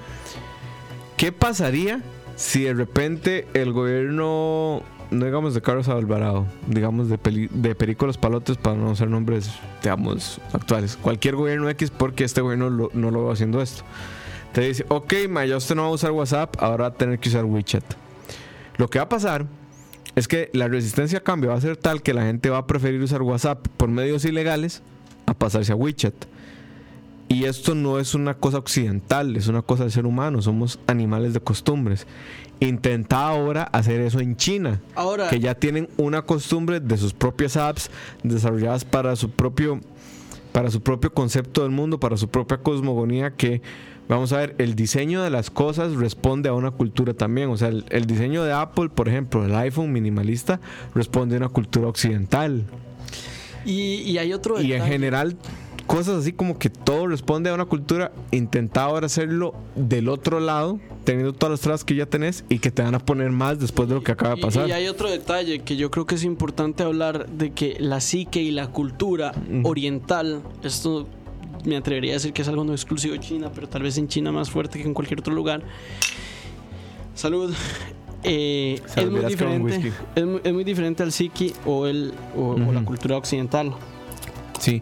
¿Qué 1.17 1.31
pasaría 1.33 2.01
si 2.37 2.63
de 2.65 2.75
repente 2.75 3.47
el 3.55 3.73
gobierno 3.73 4.83
no 5.11 5.25
digamos 5.27 5.53
de 5.55 5.61
Carlos 5.61 5.89
Alvarado, 5.89 6.47
digamos 6.67 7.09
de, 7.11 7.19
peli- 7.19 7.49
de 7.53 7.75
Perico 7.75 8.07
Los 8.07 8.17
Palotes 8.17 8.57
para 8.57 8.77
no 8.77 8.97
ser 8.97 9.09
nombres, 9.11 9.51
digamos, 9.83 10.41
actuales. 10.55 10.97
Cualquier 10.97 11.37
gobierno 11.37 11.69
X 11.69 11.91
porque 11.91 12.25
este 12.25 12.41
gobierno 12.41 12.71
lo- 12.71 12.91
no 12.95 13.11
lo 13.11 13.25
va 13.27 13.35
haciendo 13.35 13.61
esto. 13.61 13.83
Te 14.55 14.63
dice, 14.63 14.87
ok, 14.89 15.13
ma, 15.29 15.45
ya 15.45 15.59
usted 15.59 15.75
no 15.75 15.83
va 15.83 15.89
a 15.89 15.93
usar 15.93 16.11
WhatsApp, 16.13 16.57
ahora 16.59 16.85
va 16.85 16.89
a 16.89 16.95
tener 16.95 17.19
que 17.19 17.29
usar 17.29 17.45
WeChat. 17.45 17.85
Lo 18.77 18.89
que 18.89 18.99
va 18.99 19.05
a 19.05 19.09
pasar 19.09 19.47
es 20.15 20.29
que 20.29 20.51
la 20.53 20.69
resistencia 20.69 21.19
a 21.19 21.23
cambio 21.23 21.51
va 21.51 21.57
a 21.57 21.61
ser 21.61 21.77
tal 21.77 22.03
que 22.03 22.15
la 22.15 22.23
gente 22.23 22.51
va 22.51 22.59
a 22.59 22.67
preferir 22.67 23.03
usar 23.03 23.23
WhatsApp 23.23 23.67
por 23.77 23.89
medios 23.89 24.25
ilegales 24.25 24.83
a 25.27 25.35
pasarse 25.35 25.73
a 25.73 25.77
WeChat. 25.77 26.15
Y 27.29 27.45
esto 27.45 27.75
no 27.75 27.99
es 27.99 28.15
una 28.15 28.35
cosa 28.35 28.59
occidental, 28.59 29.37
es 29.37 29.47
una 29.47 29.63
cosa 29.63 29.85
del 29.85 29.93
ser 29.93 30.05
humano, 30.05 30.43
somos 30.43 30.79
animales 30.87 31.33
de 31.33 31.41
costumbres. 31.41 32.07
Intenta 32.61 33.27
ahora 33.27 33.63
hacer 33.63 34.01
eso 34.03 34.21
en 34.21 34.37
China, 34.37 34.83
Ahora, 34.95 35.31
que 35.31 35.41
ya 35.41 35.55
tienen 35.55 35.89
una 35.97 36.23
costumbre 36.23 36.79
de 36.79 36.99
sus 36.99 37.15
propias 37.15 37.57
apps 37.57 37.91
desarrolladas 38.23 38.85
para 38.85 39.17
su 39.17 39.31
propio 39.31 39.81
para 40.53 40.71
su 40.71 40.83
propio 40.83 41.15
concepto 41.15 41.63
del 41.63 41.71
mundo, 41.71 41.99
para 41.99 42.19
su 42.19 42.29
propia 42.29 42.59
cosmogonía 42.59 43.31
que 43.31 43.63
vamos 44.09 44.33
a 44.33 44.38
ver, 44.38 44.55
el 44.59 44.75
diseño 44.75 45.23
de 45.23 45.31
las 45.31 45.51
cosas 45.51 45.95
responde 45.95 46.49
a 46.49 46.53
una 46.55 46.71
cultura 46.71 47.15
también, 47.15 47.49
o 47.51 47.57
sea, 47.57 47.69
el, 47.69 47.85
el 47.91 48.07
diseño 48.07 48.45
de 48.45 48.53
Apple, 48.53 48.88
por 48.91 49.09
ejemplo, 49.09 49.45
el 49.45 49.55
iPhone 49.55 49.93
minimalista 49.93 50.61
responde 50.95 51.37
a 51.37 51.38
una 51.38 51.49
cultura 51.49 51.88
occidental. 51.88 52.65
y, 53.65 54.03
y 54.03 54.19
hay 54.19 54.33
otro 54.33 54.61
Y 54.61 54.65
en 54.65 54.71
detalle. 54.73 54.93
general, 54.93 55.37
cosas 55.87 56.19
así 56.21 56.33
como 56.33 56.59
que 56.59 56.69
todo 56.71 57.07
responde 57.07 57.51
a 57.51 57.55
una 57.55 57.65
cultura, 57.67 58.12
intenta 58.31 58.83
ahora 58.83 59.07
hacerlo 59.07 59.55
del 59.77 60.09
otro 60.09 60.41
lado, 60.41 60.79
teniendo 61.05 61.33
todas 61.33 61.51
las 61.53 61.61
trabas 61.61 61.85
que 61.85 61.95
ya 61.97 62.07
tenés 62.07 62.45
y 62.49 62.59
que 62.61 62.71
te 62.71 62.83
van 62.83 62.95
a 62.95 63.01
poner 63.01 63.31
más 63.31 63.59
después 63.59 63.88
de 63.88 63.97
lo 63.97 64.03
que 64.03 64.12
acaba 64.12 64.35
de 64.35 64.41
Y- 64.41 64.43
pasar. 64.45 64.69
Y, 64.69 64.73
hay 64.73 64.87
otro 64.88 65.11
detalle 65.11 65.61
que 65.61 65.77
yo 65.77 65.91
creo 65.91 66.07
que 66.07 66.15
es 66.15 66.25
importante 66.25 66.83
hablar 66.85 67.29
de 67.29 67.53
que 67.53 67.77
la 67.81 68.01
psique 68.01 68.41
y 68.41 68.51
la 68.53 68.69
cultura 68.69 69.33
oriental, 69.65 70.43
esto 70.62 71.09
me 71.64 71.77
atrevería 71.77 72.12
a 72.12 72.14
decir 72.14 72.33
que 72.33 72.42
es 72.42 72.48
algo 72.48 72.64
no 72.64 72.72
exclusivo 72.72 73.14
de 73.14 73.20
China, 73.20 73.51
pero 73.55 73.68
tal 73.68 73.83
vez 73.83 73.96
en 73.98 74.09
China 74.09 74.33
más 74.33 74.51
fuerte 74.51 74.79
que 74.81 74.85
en 74.87 74.94
cualquier 74.94 75.20
otro 75.20 75.35
lugar. 75.35 75.62
Salud. 77.14 77.53
Eh, 78.25 78.81
es, 78.96 79.11
muy 79.11 79.25
diferente, 79.25 79.92
es, 80.14 80.25
muy, 80.25 80.40
es 80.44 80.53
muy 80.53 80.62
diferente 80.64 81.03
al 81.03 81.11
psiqui 81.11 81.53
o, 81.66 81.87
el, 81.88 82.12
o, 82.37 82.51
o 82.55 82.72
la 82.72 82.85
cultura 82.85 83.16
occidental. 83.16 83.72
Sí, 84.61 84.81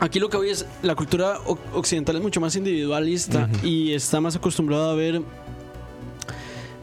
Aquí 0.00 0.18
lo 0.18 0.28
que 0.28 0.36
voy 0.36 0.50
es, 0.50 0.66
la 0.82 0.96
cultura 0.96 1.38
occidental 1.74 2.16
es 2.16 2.22
mucho 2.22 2.40
más 2.40 2.56
individualista 2.56 3.48
y 3.62 3.92
está 3.92 4.20
más 4.20 4.34
acostumbrado 4.34 4.90
a 4.90 4.94
ver, 4.94 5.22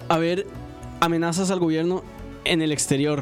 a 0.08 0.18
ver 0.18 0.48
amenazas 1.02 1.52
al 1.52 1.60
gobierno 1.60 2.02
en 2.46 2.62
el 2.62 2.72
exterior. 2.72 3.22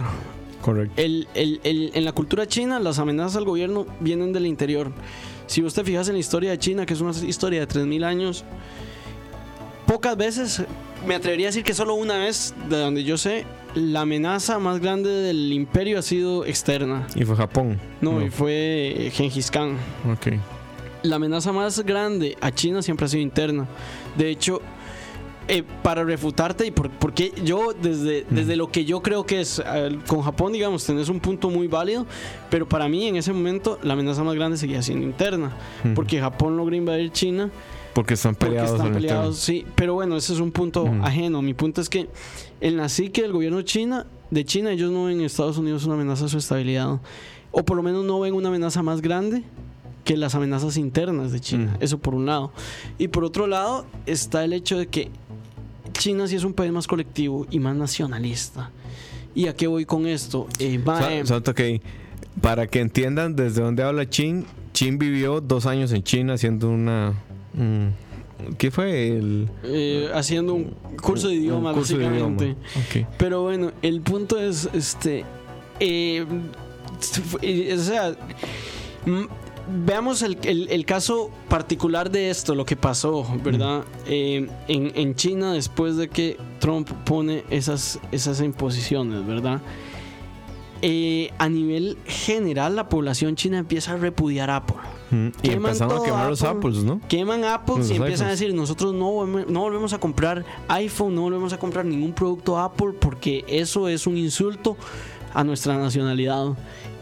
correcto. 0.62 0.93
El- 1.02 1.28
el- 1.34 1.60
el- 1.63 1.91
en 1.95 2.06
la 2.06 2.12
cultura 2.12 2.45
china, 2.47 2.80
las 2.80 3.00
amenazas 3.00 3.38
al 3.38 3.45
gobierno 3.45 3.88
vienen 4.00 4.34
del 4.34 4.45
interior. 4.45 4.91
Si 5.48 5.62
vos 5.62 5.74
te 5.74 5.84
fijas 5.84 6.08
en 6.08 6.14
la 6.14 6.20
historia 6.20 6.52
de 6.52 6.60
China, 6.60 6.86
que 6.86 6.94
es 6.94 7.02
una 7.02 7.12
historia 7.12 7.66
de 7.66 7.68
3.000 7.68 8.04
años, 8.04 8.44
pocas 9.86 10.16
veces, 10.16 10.64
me 11.06 11.16
atrevería 11.16 11.48
a 11.48 11.50
decir 11.50 11.64
que 11.64 11.74
solo 11.74 11.96
una 11.96 12.18
vez, 12.18 12.54
de 12.70 12.78
donde 12.78 13.04
yo 13.04 13.18
sé, 13.18 13.46
la 13.74 14.02
amenaza 14.02 14.60
más 14.60 14.80
grande 14.80 15.10
del 15.10 15.52
imperio 15.54 16.00
ha 16.00 16.02
sido 16.02 16.46
externa. 16.46 17.08
Y 17.16 17.24
fue 17.24 17.36
Japón. 17.36 17.80
No, 18.02 18.22
y 18.22 18.30
fue 18.30 19.10
Genghis 19.14 19.50
Khan. 19.50 19.78
Ok. 20.12 20.34
La 21.04 21.16
amenaza 21.16 21.52
más 21.52 21.80
grande 21.86 22.36
a 22.42 22.52
China 22.52 22.82
siempre 22.82 23.06
ha 23.06 23.10
sido 23.10 23.22
interna. 23.22 23.68
De 24.18 24.30
hecho, 24.30 24.62
eh, 25.48 25.64
para 25.84 26.04
refutarte, 26.04 26.66
y 26.68 26.72
por- 26.72 26.90
porque 26.90 27.32
yo 27.44 27.74
desde, 27.74 28.26
desde 28.30 28.56
lo 28.56 28.70
que 28.72 28.84
yo 28.86 29.02
creo 29.02 29.26
que 29.26 29.40
es, 29.42 29.62
eh, 29.66 29.98
con 30.08 30.22
Japón, 30.22 30.52
digamos, 30.54 30.86
tenés 30.86 31.10
un 31.10 31.20
punto 31.20 31.50
muy 31.50 31.68
válido, 31.68 32.06
pero 32.50 32.68
para 32.68 32.88
mí 32.90 33.08
en 33.08 33.16
ese 33.16 33.32
momento 33.34 33.80
la 33.84 33.94
amenaza 33.94 34.24
más 34.24 34.36
grande 34.36 34.58
seguía 34.58 34.82
siendo 34.82 35.06
interna, 35.06 35.56
porque 35.96 36.20
Japón 36.20 36.58
logra 36.58 36.76
invadir 36.76 37.12
China 37.12 37.50
Porque 37.94 38.16
están 38.16 38.36
porque 38.36 38.48
peleados. 38.56 38.72
están 38.72 38.88
en 38.88 38.94
el 38.96 39.02
peleados, 39.02 39.38
sí, 39.38 39.66
pero 39.76 39.94
bueno, 39.94 40.18
ese 40.18 40.34
es 40.34 40.40
un 40.40 40.52
punto 40.52 40.86
ajeno. 41.02 41.42
Mi 41.42 41.54
punto 41.54 41.82
es 41.82 41.90
que 41.90 42.08
en 42.62 42.78
la 42.78 42.90
psique 42.90 43.22
del 43.22 43.32
gobierno 43.32 43.62
China, 43.64 44.06
de 44.30 44.44
China, 44.46 44.72
ellos 44.72 44.92
no 44.92 45.06
ven 45.06 45.20
en 45.20 45.26
Estados 45.26 45.58
Unidos 45.58 45.86
una 45.86 45.96
amenaza 45.96 46.26
a 46.26 46.28
su 46.28 46.38
estabilidad, 46.38 47.00
o 47.52 47.64
por 47.64 47.78
lo 47.78 47.84
menos 47.84 48.04
no 48.06 48.20
ven 48.20 48.34
una 48.34 48.50
amenaza 48.50 48.84
más 48.84 49.02
grande 49.02 49.44
que 50.04 50.16
las 50.16 50.36
amenazas 50.36 50.78
internas 50.78 51.32
de 51.32 51.40
China. 51.40 51.76
Eso 51.82 51.98
por 51.98 52.14
un 52.16 52.26
lado. 52.26 52.52
Y 52.98 53.08
por 53.10 53.24
otro 53.26 53.46
lado 53.48 53.86
está 54.06 54.44
el 54.46 54.54
hecho 54.54 54.78
de 54.78 54.88
que 54.88 55.10
China 55.98 56.28
sí 56.28 56.36
es 56.36 56.44
un 56.44 56.54
país 56.54 56.72
más 56.72 56.88
colectivo 56.88 57.46
y 57.50 57.60
más 57.60 57.76
nacionalista. 57.76 58.72
¿Y 59.36 59.48
a 59.48 59.56
qué 59.56 59.68
voy 59.68 59.86
con 59.86 60.08
esto? 60.08 60.48
Eh, 60.60 60.82
que 61.56 61.82
para 62.42 62.68
que 62.68 62.80
entiendan 62.80 63.36
desde 63.36 63.62
dónde 63.62 63.84
habla 63.84 64.10
Chin, 64.10 64.46
Chin 64.74 64.98
vivió 64.98 65.42
dos 65.42 65.66
años 65.66 65.92
en 65.92 66.04
China 66.04 66.34
haciendo 66.34 66.70
una. 66.70 67.14
mm, 67.54 67.88
¿Qué 68.58 68.70
fue? 68.70 69.18
El, 69.18 69.50
eh, 69.64 70.10
haciendo 70.14 70.54
un 70.54 70.76
curso 71.02 71.28
de 71.28 71.36
idioma, 71.36 71.74
curso 71.74 71.98
de 71.98 72.06
básicamente. 72.06 72.46
idioma. 72.46 73.10
Pero 73.18 73.42
bueno, 73.42 73.72
el 73.82 74.02
punto 74.02 74.40
es, 74.40 74.70
este, 74.74 75.26
eh, 75.80 76.26
eh, 77.42 77.76
o 77.76 77.82
sea, 77.82 78.16
veamos 79.86 80.22
el, 80.22 80.38
el- 80.44 80.70
el 80.70 80.86
caso 80.86 81.30
particular 81.50 82.10
de 82.12 82.30
esto, 82.30 82.56
lo 82.56 82.66
que 82.66 82.76
pasó, 82.76 83.26
¿verdad? 83.44 83.84
Eh, 84.08 84.48
en, 84.68 84.92
en 84.96 85.16
China 85.16 85.54
después 85.54 85.98
de 85.98 86.10
que 86.10 86.38
Trump 86.60 86.90
pone 87.06 87.44
esas, 87.50 88.00
esas 88.12 88.42
imposiciones, 88.42 89.26
¿verdad? 89.26 89.62
Eh, 90.84 91.32
a 91.40 91.50
nivel 91.50 91.98
general, 92.06 92.76
la 92.76 92.88
población 92.88 93.36
china 93.36 93.58
empieza 93.58 93.94
a 93.94 93.98
repudiar 93.98 94.52
a 94.52 94.58
Apple. 94.58 94.76
Mm, 95.10 95.28
Y 95.42 95.50
empezaron 95.50 96.00
a 96.00 96.04
quemar 96.04 96.30
los 96.30 96.44
Apple. 96.44 96.58
Apples, 96.70 96.84
¿no? 96.84 97.02
Queman 97.08 97.44
Apple 97.46 97.76
y 97.90 97.96
empiezan 97.96 98.28
a 98.28 98.32
decir, 98.32 98.54
nosotros 98.54 98.94
no, 98.94 99.26
no 99.26 99.60
volvemos 99.62 99.94
a 99.94 100.00
comprar 100.00 100.46
iPhone, 100.68 101.16
no 101.16 101.22
volvemos 101.22 101.52
a 101.54 101.58
comprar 101.58 101.84
ningún 101.86 102.14
producto 102.14 102.60
Apple 102.60 102.90
porque 103.00 103.44
eso 103.48 103.88
es 103.88 104.06
un 104.06 104.18
insulto 104.18 104.78
a 105.34 105.44
nuestra 105.44 105.76
nacionalidad. 105.78 106.50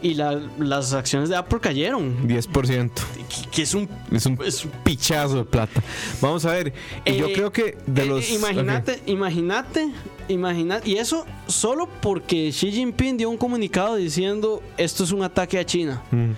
Y 0.05 0.13
la- 0.13 0.39
las 0.59 0.93
acciones 0.93 1.29
de 1.29 1.35
Apple 1.35 1.59
cayeron, 1.59 2.27
10%. 2.27 2.91
que- 3.27 3.49
que 3.49 3.61
es 3.63 3.73
un... 3.73 3.89
Es 4.11 4.25
un 4.27 4.37
es 4.45 4.63
un- 4.65 4.71
pichazo 4.83 5.37
de 5.37 5.43
plata. 5.45 5.81
Vamos 6.21 6.45
a 6.45 6.51
ver. 6.51 6.73
Y 7.05 7.15
yo 7.15 7.27
Eh, 7.27 7.33
creo 7.33 7.51
que 7.51 7.75
de 7.87 8.03
eh, 8.03 8.05
los. 8.05 8.29
Imagínate, 8.29 8.99
imagínate, 9.07 9.87
imagínate. 10.27 10.87
Y 10.89 10.97
eso 10.97 11.25
solo 11.47 11.89
porque 12.01 12.49
Xi 12.51 12.71
Jinping 12.71 13.17
dio 13.17 13.29
un 13.31 13.37
comunicado 13.37 13.95
diciendo 13.95 14.61
esto 14.77 15.03
es 15.03 15.11
un 15.11 15.23
ataque 15.23 15.57
a 15.57 15.65
China. 15.65 16.03
Mm. 16.11 16.31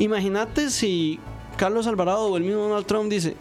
Imagínate 0.00 0.70
si 0.70 1.20
Carlos 1.56 1.86
Alvarado 1.86 2.26
o 2.26 2.36
el 2.36 2.42
mismo 2.42 2.62
Donald 2.62 2.86
Trump 2.86 3.08
dice, 3.10 3.36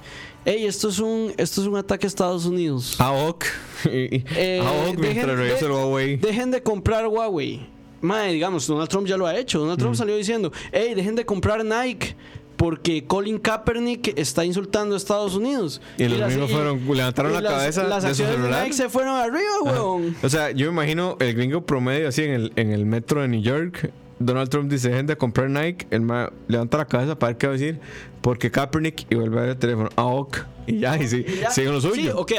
hey, 0.45 0.65
esto 0.67 0.89
es 0.89 0.99
un, 0.99 1.33
esto 1.37 1.61
es 1.61 1.67
un 1.67 1.75
ataque 1.77 2.05
a 2.05 2.09
Estados 2.09 2.45
Unidos. 2.45 2.99
AOC. 2.99 3.45
Eh, 3.89 4.61
AOC 4.63 4.97
mientras 4.99 5.39
dejen- 5.39 5.59
de- 5.59 5.71
Huawei. 5.71 6.17
Dejen 6.17 6.51
de 6.51 6.61
comprar 6.61 7.07
Huawei. 7.07 7.65
Mae, 8.01 8.33
digamos, 8.33 8.65
Donald 8.67 8.89
Trump 8.89 9.07
ya 9.07 9.17
lo 9.17 9.27
ha 9.27 9.37
hecho. 9.37 9.59
Donald 9.59 9.79
Trump 9.79 9.95
salió 9.95 10.15
diciendo, 10.15 10.51
hey, 10.71 10.93
dejen 10.95 11.15
de 11.15 11.25
comprar 11.25 11.63
Nike 11.63 12.15
porque 12.57 13.05
Colin 13.05 13.39
Kaepernick 13.39 14.13
está 14.19 14.45
insultando 14.45 14.93
a 14.93 14.97
Estados 14.97 15.35
Unidos. 15.35 15.81
Y 15.97 16.07
los 16.07 16.19
las- 16.19 16.29
gringos 16.29 16.51
fueron- 16.51 16.79
levantaron 16.95 17.31
y 17.31 17.35
la 17.35 17.41
las- 17.41 17.53
cabeza 17.53 17.83
Las 17.85 18.03
de 18.03 18.13
su 18.13 18.23
acciones 18.23 18.51
de. 18.51 18.61
Nike 18.63 18.73
se 18.73 18.89
fueron 18.89 19.15
arriba, 19.15 19.61
weón. 19.63 20.15
O 20.21 20.29
sea, 20.29 20.51
yo 20.51 20.67
me 20.67 20.73
imagino 20.83 21.17
el 21.19 21.33
gringo 21.33 21.65
promedio 21.65 22.07
así 22.07 22.23
en 22.23 22.31
el, 22.31 22.53
en 22.55 22.71
el 22.71 22.85
metro 22.85 23.21
de 23.21 23.27
New 23.29 23.41
York. 23.41 23.91
Donald 24.25 24.49
Trump 24.49 24.69
dice, 24.71 24.89
dejen 24.89 25.07
de 25.07 25.15
comprar 25.17 25.49
Nike. 25.49 25.87
El 25.91 26.01
ma 26.01 26.31
levanta 26.47 26.77
la 26.77 26.85
cabeza 26.85 27.17
para 27.17 27.29
ver 27.31 27.37
qué 27.37 27.47
va 27.47 27.53
a 27.53 27.57
decir. 27.57 27.79
Porque 28.21 28.51
Kaepernick 28.51 29.07
y 29.11 29.15
vuelve 29.15 29.37
a 29.37 29.41
ver 29.41 29.49
el 29.51 29.57
teléfono. 29.57 29.89
AOC. 29.95 30.45
Y 30.67 30.79
ya, 30.79 30.95
y 30.95 31.07
sí, 31.07 31.25
Y 31.27 31.39
ya- 31.41 31.49
siguen 31.49 31.73
lo 31.73 31.81
Sí, 31.81 31.87
suyo. 31.89 32.17
ok, 32.19 32.33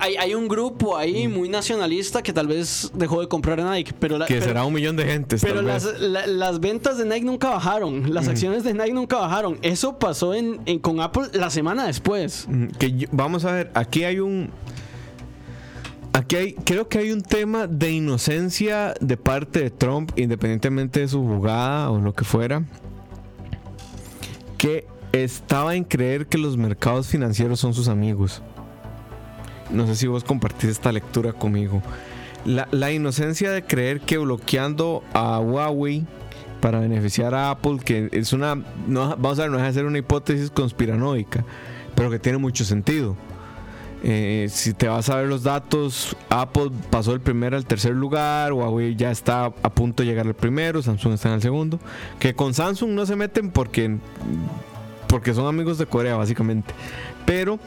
hay, 0.00 0.16
hay 0.16 0.34
un 0.34 0.48
grupo 0.48 0.96
ahí 0.96 1.28
muy 1.28 1.48
nacionalista 1.48 2.22
que 2.22 2.32
tal 2.32 2.48
vez 2.48 2.90
dejó 2.92 3.20
de 3.20 3.28
comprar 3.28 3.62
Nike, 3.62 3.92
pero, 4.00 4.18
la- 4.18 4.26
que 4.26 4.34
pero- 4.34 4.46
será 4.46 4.64
un 4.64 4.74
millón 4.74 4.96
de 4.96 5.04
gente. 5.04 5.36
Pero 5.40 5.62
las, 5.62 6.00
la- 6.00 6.26
las 6.26 6.58
ventas 6.58 6.98
de 6.98 7.04
Nike 7.04 7.24
nunca 7.24 7.50
bajaron. 7.50 8.12
Las 8.12 8.26
acciones 8.26 8.64
de 8.64 8.74
Nike 8.74 8.92
nunca 8.92 9.18
bajaron. 9.18 9.58
Eso 9.62 9.96
pasó 9.98 10.34
en, 10.34 10.60
en- 10.66 10.80
con 10.80 11.00
Apple 11.00 11.28
la 11.34 11.50
semana 11.50 11.86
después. 11.86 12.48
Que 12.80 12.92
yo- 12.92 13.08
vamos 13.12 13.44
a 13.44 13.52
ver, 13.52 13.70
aquí 13.74 14.02
hay 14.02 14.18
un. 14.18 14.50
Aquí 16.12 16.36
hay, 16.36 16.52
creo 16.54 16.88
que 16.88 16.98
hay 16.98 17.12
un 17.12 17.22
tema 17.22 17.66
de 17.66 17.92
inocencia 17.92 18.94
de 19.00 19.16
parte 19.16 19.60
de 19.62 19.70
Trump, 19.70 20.10
independientemente 20.16 21.00
de 21.00 21.08
su 21.08 21.22
jugada 21.22 21.90
o 21.90 22.00
lo 22.00 22.14
que 22.14 22.24
fuera, 22.24 22.64
que 24.56 24.86
estaba 25.12 25.74
en 25.74 25.84
creer 25.84 26.26
que 26.26 26.38
los 26.38 26.56
mercados 26.56 27.08
financieros 27.08 27.60
son 27.60 27.74
sus 27.74 27.88
amigos. 27.88 28.42
No 29.70 29.86
sé 29.86 29.96
si 29.96 30.06
vos 30.06 30.24
compartís 30.24 30.70
esta 30.70 30.92
lectura 30.92 31.32
conmigo. 31.32 31.82
La, 32.44 32.92
inocencia 32.92 33.50
de 33.50 33.62
creer 33.62 34.00
que 34.00 34.16
bloqueando 34.16 35.02
a 35.12 35.38
Huawei 35.38 36.06
para 36.60 36.80
beneficiar 36.80 37.34
a 37.34 37.50
Apple, 37.50 37.78
que 37.84 38.08
es 38.12 38.32
una, 38.32 38.54
vamos 38.86 39.38
a 39.38 39.42
ver, 39.42 39.50
no 39.50 39.58
de 39.58 39.72
ser 39.72 39.84
una 39.84 39.98
hipótesis 39.98 40.50
conspiranoica, 40.50 41.44
pero 41.94 42.10
que 42.10 42.18
tiene 42.18 42.38
mucho 42.38 42.64
sentido. 42.64 43.16
Eh, 44.04 44.46
si 44.50 44.74
te 44.74 44.86
vas 44.88 45.08
a 45.10 45.16
ver 45.16 45.26
los 45.26 45.42
datos, 45.42 46.16
Apple 46.30 46.70
pasó 46.90 47.10
del 47.10 47.20
primer 47.20 47.54
al 47.54 47.64
tercer 47.66 47.92
lugar, 47.94 48.52
Huawei 48.52 48.94
ya 48.94 49.10
está 49.10 49.46
a 49.46 49.70
punto 49.70 50.02
de 50.02 50.08
llegar 50.08 50.26
al 50.26 50.34
primero, 50.34 50.80
Samsung 50.82 51.14
está 51.14 51.28
en 51.28 51.34
el 51.34 51.42
segundo. 51.42 51.80
Que 52.20 52.34
con 52.34 52.54
Samsung 52.54 52.90
no 52.90 53.06
se 53.06 53.16
meten 53.16 53.50
porque, 53.50 53.96
porque 55.08 55.34
son 55.34 55.46
amigos 55.46 55.78
de 55.78 55.86
Corea, 55.86 56.16
básicamente. 56.16 56.72
Pero 57.26 57.58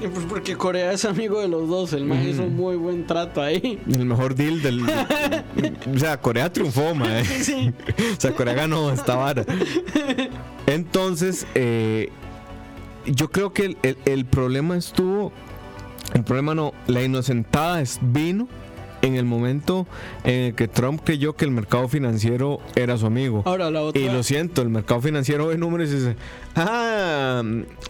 Pues 0.00 0.26
porque 0.28 0.54
Corea 0.56 0.92
es 0.92 1.04
amigo 1.06 1.40
de 1.40 1.48
los 1.48 1.66
dos, 1.68 1.92
el 1.94 2.04
man 2.04 2.22
hizo 2.28 2.42
un 2.42 2.56
muy 2.56 2.76
buen 2.76 3.06
trato 3.06 3.40
ahí. 3.40 3.80
el 3.90 4.04
mejor 4.04 4.34
deal 4.34 4.60
del. 4.60 4.82
o 5.94 5.98
sea, 5.98 6.20
Corea 6.20 6.52
triunfó, 6.52 6.94
mae. 6.94 7.24
Sí. 7.24 7.72
O 8.16 8.20
sea, 8.20 8.32
Corea 8.32 8.52
ganó 8.54 8.90
esta 8.92 9.16
vara. 9.16 9.44
Entonces, 10.66 11.46
eh, 11.54 12.10
yo 13.06 13.30
creo 13.30 13.52
que 13.52 13.64
el, 13.66 13.76
el- 13.82 13.98
el 14.04 14.24
problema 14.26 14.76
estuvo. 14.76 15.32
El 16.14 16.22
problema 16.24 16.54
no, 16.54 16.72
la 16.86 17.02
inocentada 17.02 17.80
es- 17.82 17.98
vino 18.02 18.48
en 19.02 19.16
el 19.16 19.26
momento 19.26 19.86
en 20.24 20.40
el 20.44 20.54
que 20.54 20.66
Trump 20.66 21.02
creyó 21.04 21.34
que 21.36 21.44
el 21.44 21.50
mercado 21.50 21.88
financiero 21.88 22.60
era 22.74 22.96
su 22.96 23.04
amigo. 23.04 23.42
Ahora 23.44 23.70
la 23.70 23.82
otra. 23.82 24.00
Y 24.00 24.06
lo 24.06 24.22
siento, 24.22 24.62
el 24.62 24.70
mercado 24.70 25.02
financiero 25.02 25.48
ve 25.48 25.58
números 25.58 25.90
y 25.90 25.94
dice, 25.96 26.16
ah, 26.56 27.42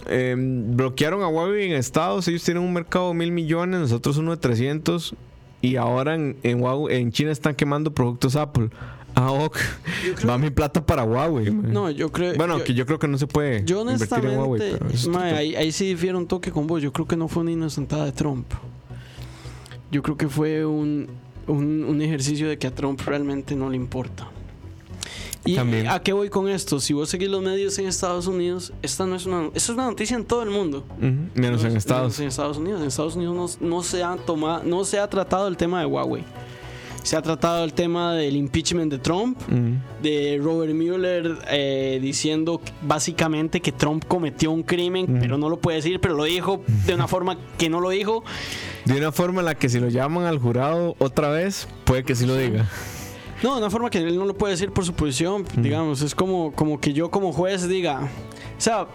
em, 0.09 0.77
bloquearon 0.77 1.23
a 1.23 1.29
Huawei 1.29 1.67
en 1.67 1.73
Estados, 1.77 2.27
ellos 2.27 2.43
tienen 2.43 2.63
un 2.65 2.73
mercado 2.73 3.09
de 3.11 3.15
mil 3.15 3.31
millones, 3.31 3.79
nosotros 3.81 4.17
uno 4.17 4.33
de 4.33 4.39
300, 4.39 5.15
y 5.61 5.77
ahora 5.77 6.15
en, 6.17 6.37
en, 6.43 6.61
Huawei- 6.61 6.93
en 6.95 7.13
China 7.13 7.31
están 7.31 7.55
quemando 7.55 7.93
productos 7.93 8.35
Apple. 8.37 8.71
Ah, 9.15 9.31
ok. 9.33 9.57
Va 10.29 10.39
mi 10.39 10.51
plata 10.51 10.85
para 10.85 11.05
Huawei. 11.05 11.51
man. 11.51 11.73
No, 11.73 11.91
yo 11.91 12.11
creo. 12.11 12.35
bueno, 12.37 12.59
yo, 12.59 12.65
que 12.65 12.75
yo 12.75 12.85
creo 12.87 12.99
que 12.99 13.07
no 13.09 13.17
se 13.19 13.27
puede 13.27 13.65
yo 13.65 13.81
invertir 13.83 14.25
en 14.25 14.39
Huawei, 14.39 14.61
honestamente, 14.61 14.79
pero 14.79 14.91
es 14.91 15.33
ahí, 15.33 15.55
ahí 15.57 15.73
sí 15.73 15.87
difiero 15.87 16.19
un 16.19 16.27
toque 16.27 16.51
con 16.51 16.67
vos. 16.67 16.83
Yo 16.83 16.93
creo 16.93 17.07
que 17.07 17.17
no 17.17 17.29
fue 17.29 17.43
una 17.43 17.53
inocentada 17.53 18.05
de 18.05 18.13
Trump. 18.13 18.47
Yo 19.91 20.03
creo 20.03 20.17
que 20.17 20.29
fue 20.29 20.67
un, 20.67 21.09
un, 21.47 21.85
un 21.85 22.03
ejercicio 22.03 22.49
de 22.49 22.59
que 22.59 22.67
a 22.67 22.75
Trump 22.75 23.01
realmente 23.07 23.55
no 23.55 23.71
le 23.71 23.77
importa. 23.77 24.29
¿Y 25.47 25.57
También. 25.57 25.89
a 25.89 26.01
qué 26.01 26.15
voy 26.15 26.31
con 26.31 26.49
esto? 26.49 26.81
Si 26.81 26.95
vos 26.95 27.11
seguís 27.11 27.29
los 27.29 27.43
medios 27.43 27.79
en 27.79 27.87
Estados 27.87 28.27
Unidos, 28.27 28.73
esta 28.81 29.05
no 29.05 29.15
es 29.15 29.27
una, 29.27 29.49
eso 29.55 29.73
es 29.73 29.77
una 29.79 29.85
noticia 29.85 30.17
en 30.17 30.25
todo 30.25 30.43
el 30.43 30.49
mundo. 30.49 30.85
Menos 30.99 31.29
en 31.35 31.41
Menos 31.41 31.65
Estados. 31.77 32.19
En 32.19 32.29
Estados 32.29 32.57
Unidos. 32.57 32.81
En 32.81 32.87
Estados 32.89 33.15
Unidos 33.15 33.59
no, 33.61 33.69
no 33.69 33.83
se 33.83 34.03
ha 34.03 34.17
tomado, 34.17 34.65
no 34.65 34.85
se 34.87 34.99
ha 34.99 35.09
tratado 35.09 35.47
el 35.47 35.59
tema 35.59 35.81
de 35.81 35.87
Huawei. 35.87 36.25
Se 37.05 37.17
ha 37.17 37.23
tratado 37.23 37.63
el 37.65 37.75
tema 37.75 38.15
del 38.15 38.35
impeachment 38.35 38.91
de 38.91 38.99
Trump, 38.99 39.39
Ujú. 39.43 39.75
de 40.03 40.41
Robert 40.43 40.73
Mueller 40.75 41.37
eh, 41.51 41.99
diciendo 42.01 42.61
básicamente 42.83 43.61
que 43.61 43.73
Trump 43.73 44.05
cometió 44.09 44.51
un 44.51 44.63
crimen, 44.63 45.19
pero 45.21 45.37
no 45.39 45.49
lo 45.51 45.59
puede 45.61 45.77
decir, 45.77 46.01
pero 46.01 46.15
lo 46.15 46.25
dijo 46.25 46.63
de 46.87 46.95
una 46.95 47.07
forma 47.15 47.37
que 47.59 47.69
no 47.69 47.81
lo 47.81 47.91
dijo. 47.91 48.25
De 48.87 48.97
una 48.97 49.13
forma 49.13 49.41
en 49.43 49.45
la 49.45 49.55
que 49.55 49.69
si 49.69 49.79
lo 49.81 49.89
llaman 49.91 50.25
al 50.25 50.39
jurado 50.39 50.97
otra 50.99 51.29
vez, 51.29 51.69
puede 51.85 52.05
que 52.05 52.15
sí 52.15 52.25
lo 52.27 52.37
diga. 52.37 52.67
No, 53.43 53.53
de 53.53 53.59
una 53.61 53.71
forma 53.71 53.91
que 53.91 53.99
él 53.99 54.17
no 54.17 54.25
lo 54.25 54.35
puede 54.35 54.53
decir 54.55 54.71
por 54.73 54.87
su 54.87 54.95
posición, 54.95 55.45
digamos. 55.59 56.01
Es 56.01 56.15
como, 56.15 56.53
como 56.53 56.81
que 56.81 56.95
yo 56.95 57.11
como 57.11 57.33
juez 57.35 57.69
diga, 57.69 58.01
o 58.01 58.61
sea, 58.61 58.87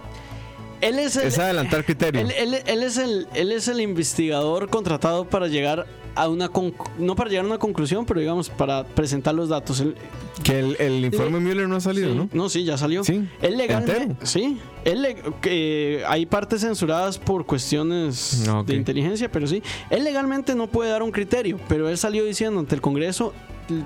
él 0.82 0.98
es 0.98 1.16
el, 1.18 1.28
Es 1.28 1.38
adelantar 1.38 1.86
criterio. 1.86 2.22
Él, 2.22 2.32
él- 2.32 2.64
él 2.66 2.82
es 2.84 2.98
el, 2.98 3.28
él 3.36 3.52
es 3.52 3.68
el 3.68 3.80
investigador 3.82 4.68
contratado 4.70 5.26
para 5.30 5.48
llegar 5.48 5.86
a 6.16 6.28
una 6.28 6.50
no 6.98 7.16
para 7.16 7.30
llegar 7.30 7.46
a 7.46 7.48
una 7.48 7.58
conclusión, 7.58 8.06
pero 8.06 8.20
digamos 8.20 8.50
para 8.50 8.86
presentar 8.86 9.34
los 9.36 9.50
datos. 9.50 9.80
Él- 9.80 9.96
Que 10.44 10.60
el, 10.60 10.76
el 10.80 11.06
informe 11.06 11.40
Mueller 11.40 11.68
no 11.68 11.76
ha 11.76 11.82
salido, 11.82 12.12
sí, 12.14 12.30
¿no? 12.34 12.50
sí, 12.50 12.64
ya 12.64 12.78
salió. 12.78 13.04
Sí, 13.04 13.28
Él 13.42 13.58
legalmente, 13.58 14.04
entero. 14.04 14.26
sí, 14.26 14.58
él 14.86 15.02
le- 15.02 16.06
hay 16.06 16.26
partes 16.26 16.62
censuradas 16.62 17.18
por 17.18 17.46
cuestiones 17.46 18.46
Ah, 18.48 18.64
de 18.66 18.76
inteligencia, 18.76 19.30
pero 19.32 19.48
sí, 19.48 19.62
él 19.90 20.04
legalmente 20.04 20.56
no 20.56 20.68
puede 20.68 20.92
dar 20.92 21.04
un 21.04 21.12
criterio, 21.12 21.60
pero 21.68 21.90
él 21.90 21.98
salió 21.98 22.24
diciendo 22.26 22.60
ante 22.60 22.76
el 22.76 22.82
Congreso 22.82 23.34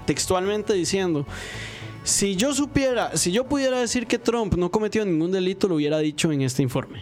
textualmente 0.05 0.73
diciendo 0.73 1.25
si 2.05 2.35
yo 2.35 2.53
supiera, 2.53 3.15
si 3.17 3.31
yo 3.31 3.45
pudiera 3.45 3.79
decir 3.79 4.07
que 4.07 4.17
Trump 4.19 4.55
no 4.55 4.69
cometió 4.71 5.05
ningún 5.05 5.31
delito, 5.31 5.67
lo 5.67 5.75
hubiera 5.75 5.99
dicho 5.99 6.31
en 6.31 6.41
este 6.41 6.61
informe. 6.61 7.01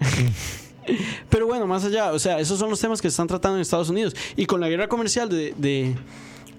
Pero 1.28 1.46
bueno, 1.46 1.66
más 1.66 1.84
allá, 1.84 2.12
o 2.12 2.18
sea, 2.18 2.38
esos 2.40 2.58
son 2.58 2.70
los 2.70 2.80
temas 2.80 3.00
que 3.00 3.08
se 3.08 3.12
están 3.14 3.26
tratando 3.26 3.56
en 3.56 3.62
Estados 3.62 3.90
Unidos. 3.90 4.14
Y 4.36 4.46
con 4.46 4.60
la 4.60 4.68
guerra 4.68 4.88
comercial 4.88 5.28
de, 5.28 5.54
de- 5.56 5.94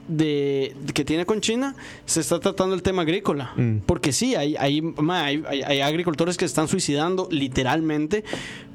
de- 0.07 0.75
que 0.93 1.05
tiene 1.05 1.25
con 1.25 1.39
China, 1.41 1.75
se 2.05 2.19
está 2.21 2.39
tratando 2.39 2.75
el 2.75 2.81
tema 2.81 3.03
agrícola. 3.03 3.53
Mm. 3.55 3.77
Porque 3.85 4.11
sí, 4.11 4.35
hay, 4.35 4.55
hay, 4.57 4.81
ma, 4.81 5.25
hay- 5.25 5.43
hay- 5.65 5.81
agricultores 5.81 6.37
que 6.37 6.45
se 6.45 6.51
están 6.51 6.67
suicidando 6.67 7.27
literalmente 7.31 8.23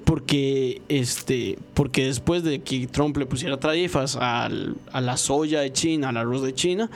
porque, 0.04 0.80
este, 0.88 1.58
porque 1.74 2.06
después 2.06 2.44
de 2.44 2.60
que 2.60 2.86
Trump 2.86 3.16
le 3.16 3.26
pusiera 3.26 3.58
tarifas 3.58 4.16
al- 4.16 4.76
a 4.92 5.00
la 5.00 5.16
soya 5.16 5.60
de 5.60 5.72
China, 5.72 6.10
al 6.10 6.16
arroz 6.16 6.42
de 6.42 6.54
China, 6.54 6.88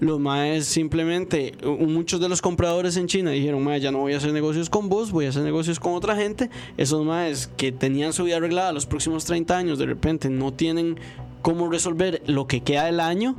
los 0.00 0.20
maes 0.20 0.66
simplemente, 0.66 1.54
muchos 1.64 2.20
de 2.20 2.28
los 2.28 2.40
compradores 2.40 2.96
en 2.96 3.06
China 3.06 3.30
dijeron, 3.30 3.62
mae, 3.62 3.80
ya 3.80 3.90
no 3.90 3.98
voy 3.98 4.14
a 4.14 4.18
hacer 4.18 4.32
negocios 4.32 4.70
con 4.70 4.88
vos, 4.88 5.10
voy 5.10 5.26
a 5.26 5.30
hacer 5.30 5.42
negocios 5.42 5.80
con 5.80 5.94
otra 5.94 6.16
gente. 6.16 6.50
Esos 6.76 7.04
maes 7.04 7.48
que 7.56 7.72
tenían 7.72 8.12
su 8.12 8.24
vida 8.24 8.36
arreglada 8.36 8.72
los 8.72 8.86
próximos 8.86 9.24
30 9.24 9.56
años, 9.56 9.78
de 9.78 9.86
repente 9.86 10.30
no 10.30 10.52
tienen 10.52 10.98
cómo 11.42 11.70
resolver 11.70 12.22
lo 12.26 12.46
que 12.46 12.60
queda 12.60 12.84
del 12.86 13.00
año 13.00 13.36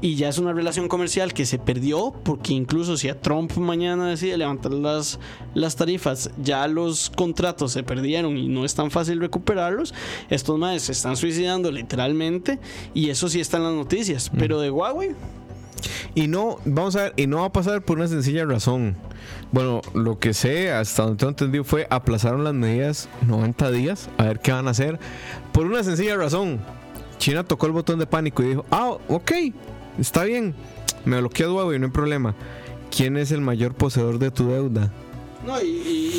y 0.00 0.14
ya 0.14 0.28
es 0.28 0.38
una 0.38 0.52
relación 0.52 0.88
comercial 0.88 1.34
que 1.34 1.44
se 1.44 1.58
perdió 1.58 2.14
porque 2.24 2.52
incluso 2.52 2.96
si 2.96 3.08
a 3.08 3.20
Trump 3.20 3.56
mañana 3.56 4.08
decide 4.08 4.36
levantar 4.36 4.72
las, 4.72 5.18
las 5.54 5.76
tarifas, 5.76 6.30
ya 6.42 6.66
los 6.68 7.10
contratos 7.10 7.72
se 7.72 7.82
perdieron 7.82 8.36
y 8.36 8.48
no 8.48 8.64
es 8.64 8.74
tan 8.74 8.90
fácil 8.90 9.20
recuperarlos, 9.20 9.92
estos 10.30 10.58
maes 10.58 10.82
se 10.82 10.92
están 10.92 11.16
suicidando 11.16 11.70
literalmente 11.70 12.58
y 12.94 13.10
eso 13.10 13.28
sí 13.28 13.40
está 13.40 13.56
en 13.58 13.64
las 13.64 13.74
noticias, 13.74 14.30
pero 14.38 14.60
de 14.60 14.70
Huawei 14.70 15.14
Y 16.14 16.28
no, 16.28 16.58
vamos 16.64 16.96
a 16.96 17.04
ver, 17.04 17.14
y 17.16 17.26
no 17.26 17.38
va 17.38 17.46
a 17.46 17.52
pasar 17.52 17.82
por 17.82 17.98
una 17.98 18.08
sencilla 18.08 18.44
razón. 18.44 18.96
Bueno, 19.50 19.80
lo 19.94 20.18
que 20.18 20.34
sé, 20.34 20.72
hasta 20.72 21.02
donde 21.02 21.18
tengo 21.18 21.30
entendido, 21.30 21.64
fue 21.64 21.86
aplazaron 21.90 22.44
las 22.44 22.54
medidas 22.54 23.08
90 23.26 23.70
días 23.70 24.08
a 24.18 24.24
ver 24.24 24.40
qué 24.40 24.52
van 24.52 24.68
a 24.68 24.70
hacer. 24.70 24.98
Por 25.52 25.66
una 25.66 25.82
sencilla 25.82 26.16
razón. 26.16 26.60
China 27.18 27.44
tocó 27.44 27.66
el 27.66 27.72
botón 27.72 28.00
de 28.00 28.06
pánico 28.06 28.42
y 28.42 28.48
dijo, 28.48 28.64
ah, 28.72 28.96
ok, 29.08 29.32
está 29.96 30.24
bien, 30.24 30.56
me 31.04 31.20
bloquea 31.20 31.52
Huawei, 31.52 31.78
no 31.78 31.86
hay 31.86 31.92
problema. 31.92 32.34
¿Quién 32.94 33.16
es 33.16 33.30
el 33.30 33.40
mayor 33.40 33.74
poseedor 33.74 34.18
de 34.18 34.30
tu 34.30 34.48
deuda? 34.48 34.90
No, 35.46 35.60
y, 35.60 35.72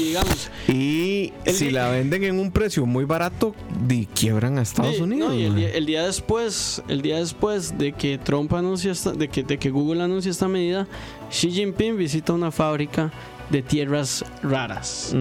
digamos. 0.08 0.50
Y 0.68 1.32
si 1.46 1.72
la 1.72 1.90
venden 1.90 2.24
en 2.26 2.40
un 2.40 2.52
precio 2.52 2.86
muy 2.86 3.06
barato, 3.06 3.56
di, 3.88 4.06
quiebran 4.08 4.58
a 4.58 4.62
Estados 4.62 4.96
sí, 4.98 5.02
Unidos. 5.02 5.30
no, 5.30 5.36
y 5.40 5.44
el, 5.46 5.56
día, 5.56 5.70
el 5.70 5.86
día 5.86 6.04
después, 6.04 6.82
el 6.90 7.02
día 7.02 7.18
después 7.20 7.78
de 7.78 7.94
que 7.94 8.18
Trump 8.18 8.54
anuncia 8.54 8.92
esta- 8.92 9.14
de 9.14 9.30
que, 9.30 9.44
de 9.44 9.58
que 9.58 9.70
Google 9.70 10.04
anuncia 10.04 10.30
esta 10.30 10.48
medida, 10.48 10.88
Xi 11.32 11.52
Jinping 11.52 11.96
visita 11.98 12.34
una 12.34 12.52
fábrica 12.52 13.12
de 13.50 13.62
tierras 13.62 14.26
raras. 14.42 15.16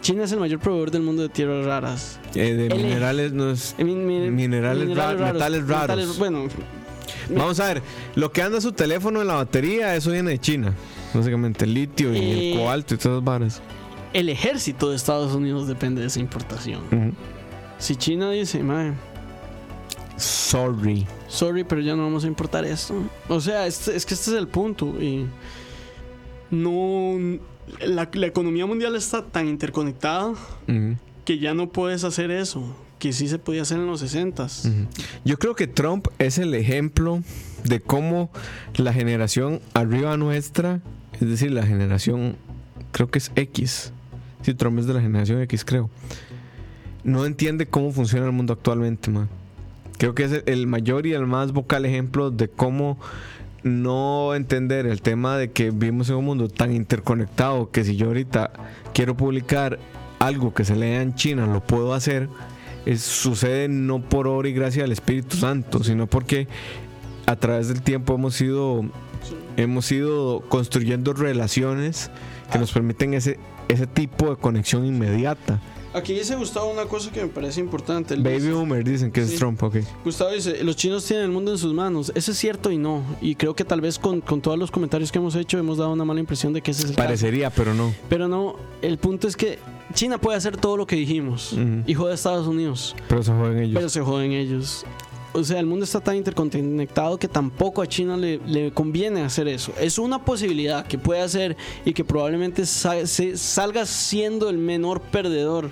China 0.00 0.24
es 0.24 0.32
el 0.32 0.40
mayor 0.40 0.58
proveedor 0.60 0.90
del 0.90 1.02
mundo 1.02 1.22
de 1.22 1.28
tierras 1.28 1.64
raras. 1.66 2.18
Eh, 2.34 2.54
de 2.54 2.74
minerales 2.74 3.32
no 3.32 3.50
es. 3.50 3.74
Min- 3.78 4.06
min- 4.06 4.34
Minerales 4.34 4.96
ra- 4.96 5.14
metales 5.32 5.66
raros. 5.68 5.96
metales- 5.98 6.18
bueno, 6.18 6.48
Vamos 7.28 7.60
a 7.60 7.66
ver, 7.74 7.82
lo 8.16 8.32
que 8.32 8.42
anda 8.42 8.60
su 8.60 8.72
teléfono 8.72 9.20
en 9.20 9.26
la 9.28 9.34
batería, 9.34 9.94
eso 9.94 10.10
viene 10.10 10.30
de 10.32 10.38
China. 10.40 10.74
Básicamente 11.14 11.64
el 11.64 11.74
litio 11.74 12.12
y 12.14 12.18
Eh, 12.18 12.52
el 12.52 12.58
cobalto 12.58 12.94
y 12.94 12.98
todas 12.98 13.16
esas 13.16 13.24
varas. 13.24 13.62
el 14.12 14.28
ejército 14.28 14.90
de 14.90 14.96
Estados 14.96 15.34
Unidos 15.34 15.66
depende 15.68 16.00
de 16.00 16.06
esa 16.08 16.20
importación. 16.20 16.80
Si 17.78 17.96
China 17.96 18.30
dice, 18.30 18.62
"Mae, 18.62 18.92
Sorry. 20.16 21.06
sorry, 21.28 21.64
pero 21.64 21.80
ya 21.80 21.96
no 21.96 22.02
vamos 22.04 22.24
a 22.24 22.26
importar 22.26 22.64
esto. 22.64 22.94
O 23.28 23.40
sea, 23.40 23.66
es 23.66 23.78
que 23.86 23.96
este 23.96 24.14
es 24.14 24.28
el 24.28 24.48
punto. 24.48 24.86
Y 25.00 25.26
no. 26.50 27.38
La, 27.86 28.08
la 28.12 28.26
economía 28.26 28.66
mundial 28.66 28.96
está 28.96 29.24
tan 29.24 29.46
interconectada 29.46 30.32
que 31.24 31.38
ya 31.38 31.54
no 31.54 31.68
puedes 31.70 32.04
hacer 32.04 32.30
eso. 32.30 32.62
Que 32.98 33.12
sí 33.14 33.28
se 33.28 33.38
podía 33.38 33.62
hacer 33.62 33.78
en 33.78 33.86
los 33.86 34.02
60s. 34.02 34.66
ujú. 34.66 34.86
Yo 35.24 35.38
creo 35.38 35.54
que 35.54 35.66
Trump 35.66 36.08
es 36.18 36.36
el 36.36 36.52
ejemplo 36.54 37.22
de 37.64 37.80
cómo 37.80 38.30
la 38.76 38.92
generación 38.92 39.60
arriba 39.72 40.18
nuestra, 40.18 40.80
es 41.20 41.28
decir, 41.28 41.50
la 41.52 41.64
generación, 41.66 42.36
creo 42.92 43.10
que 43.10 43.18
es 43.18 43.30
X. 43.34 43.92
Sí, 44.42 44.54
Trump 44.54 44.78
es 44.78 44.86
de 44.86 44.94
la 44.94 45.00
generación 45.00 45.40
X, 45.42 45.64
creo. 45.64 45.90
No 47.04 47.24
entiende 47.26 47.66
cómo 47.66 47.92
funciona 47.92 48.26
el 48.26 48.32
mundo 48.32 48.52
actualmente, 48.52 49.10
man. 49.10 49.28
Creo 49.98 50.14
que 50.14 50.24
es 50.24 50.42
el 50.46 50.66
mayor 50.66 51.06
y 51.06 51.12
el 51.12 51.26
más 51.26 51.52
vocal 51.52 51.84
ejemplo 51.84 52.30
de 52.30 52.48
cómo 52.48 52.98
no 53.62 54.34
entender 54.34 54.86
el 54.86 55.02
tema 55.02 55.36
de 55.36 55.50
que 55.50 55.70
vivimos 55.70 56.08
en 56.08 56.16
un 56.16 56.24
mundo 56.24 56.48
tan 56.48 56.72
interconectado 56.72 57.70
que 57.70 57.84
si 57.84 57.96
yo 57.96 58.06
ahorita 58.06 58.50
quiero 58.94 59.14
publicar 59.16 59.78
algo 60.18 60.54
que 60.54 60.64
se 60.64 60.74
lea 60.76 61.02
en 61.02 61.14
China, 61.14 61.46
lo 61.46 61.62
puedo 61.62 61.92
hacer. 61.92 62.28
Es- 62.86 63.02
sucede 63.02 63.68
no 63.68 64.00
por 64.00 64.26
obra 64.26 64.48
y 64.48 64.54
gracia 64.54 64.82
del 64.82 64.92
Espíritu 64.92 65.36
Santo, 65.36 65.84
sino 65.84 66.06
porque 66.06 66.48
a 67.30 67.36
través 67.36 67.68
del 67.68 67.82
tiempo 67.82 68.14
hemos 68.14 68.40
ido, 68.40 68.84
hemos 69.56 69.90
ido 69.92 70.40
construyendo 70.48 71.12
relaciones 71.12 72.10
que 72.52 72.58
nos 72.58 72.72
permiten 72.72 73.14
ese, 73.14 73.38
ese 73.68 73.86
tipo 73.86 74.30
de 74.30 74.36
conexión 74.36 74.84
inmediata. 74.84 75.60
Aquí 75.92 76.14
dice 76.14 76.36
Gustavo 76.36 76.70
una 76.70 76.84
cosa 76.86 77.10
que 77.10 77.22
me 77.22 77.28
parece 77.28 77.60
importante. 77.60 78.14
Él 78.14 78.22
Baby 78.22 78.36
dice- 78.36 78.52
Boomer 78.52 78.84
dicen 78.84 79.10
que 79.10 79.22
es 79.22 79.30
Sí. 79.30 79.36
Trump, 79.38 79.60
ok. 79.62 79.76
Gustavo 80.04 80.30
dice, 80.32 80.62
los 80.62 80.76
chinos 80.76 81.04
tienen 81.04 81.26
el 81.26 81.30
mundo 81.32 81.50
en 81.52 81.58
sus 81.58 81.72
manos. 81.74 82.12
Eso 82.14 82.30
es 82.32 82.38
cierto 82.38 82.70
y 82.70 82.78
no. 82.78 83.02
Y 83.20 83.34
creo 83.34 83.54
que 83.54 83.64
tal 83.64 83.80
vez 83.80 83.98
con, 83.98 84.20
con 84.20 84.40
todos 84.40 84.56
los 84.58 84.70
comentarios 84.70 85.10
que 85.10 85.18
hemos 85.18 85.34
hecho 85.36 85.58
hemos 85.58 85.78
dado 85.78 85.92
una 85.92 86.04
mala 86.04 86.20
impresión 86.20 86.52
de 86.52 86.62
que 86.62 86.70
ese 86.70 86.82
es 86.84 86.90
el 86.90 86.96
caso. 86.96 87.06
Parecería, 87.06 87.50
pero 87.50 87.74
no. 87.74 87.92
Pero 88.08 88.28
no, 88.28 88.54
el 88.82 88.98
punto 88.98 89.26
es 89.26 89.36
que 89.36 89.58
China 89.94 90.18
puede 90.18 90.36
hacer 90.38 90.56
todo 90.56 90.76
lo 90.76 90.86
que 90.86 90.94
dijimos. 90.94 91.52
Ujú. 91.54 91.82
Hijo 91.88 92.06
de 92.06 92.14
Estados 92.14 92.46
Unidos. 92.46 92.94
Pero 93.08 93.22
se 93.24 93.32
juegan 93.32 93.58
ellos. 93.58 93.74
Pero 93.76 93.88
se 93.88 94.00
joden 94.00 94.30
ellos. 94.32 94.84
O 95.32 95.44
sea, 95.44 95.60
el 95.60 95.66
mundo 95.66 95.84
está 95.84 96.00
tan 96.00 96.16
interconectado 96.16 97.16
que 97.16 97.28
tampoco 97.28 97.82
a 97.82 97.86
China 97.86 98.16
le, 98.16 98.38
le 98.46 98.72
conviene 98.72 99.20
hacer 99.22 99.46
eso. 99.46 99.72
Es 99.80 99.96
una 99.98 100.24
posibilidad 100.24 100.84
que 100.86 100.98
puede 100.98 101.20
hacer 101.20 101.56
y 101.84 101.92
que 101.92 102.04
probablemente 102.04 102.66
se- 102.66 103.36
salga 103.36 103.86
siendo 103.86 104.48
el 104.50 104.58
menor 104.58 105.00
perdedor. 105.00 105.70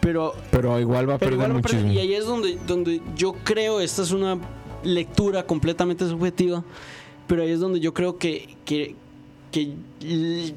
Pero 0.00 0.34
Pero 0.50 0.80
igual 0.80 1.08
va 1.08 1.14
a 1.14 1.18
perder 1.18 1.52
muchísimo. 1.52 1.92
Y 1.92 1.98
ahí 1.98 2.14
es 2.14 2.24
donde, 2.26 2.58
donde 2.66 3.00
yo 3.16 3.32
creo, 3.44 3.80
esta 3.80 4.02
es 4.02 4.10
una 4.10 4.38
lectura 4.82 5.44
completamente 5.46 6.06
subjetiva, 6.08 6.64
pero 7.28 7.42
ahí 7.42 7.50
es 7.50 7.60
donde 7.60 7.78
yo 7.78 7.94
creo 7.94 8.18
que, 8.18 8.56
que, 8.64 8.96
que 9.52 9.72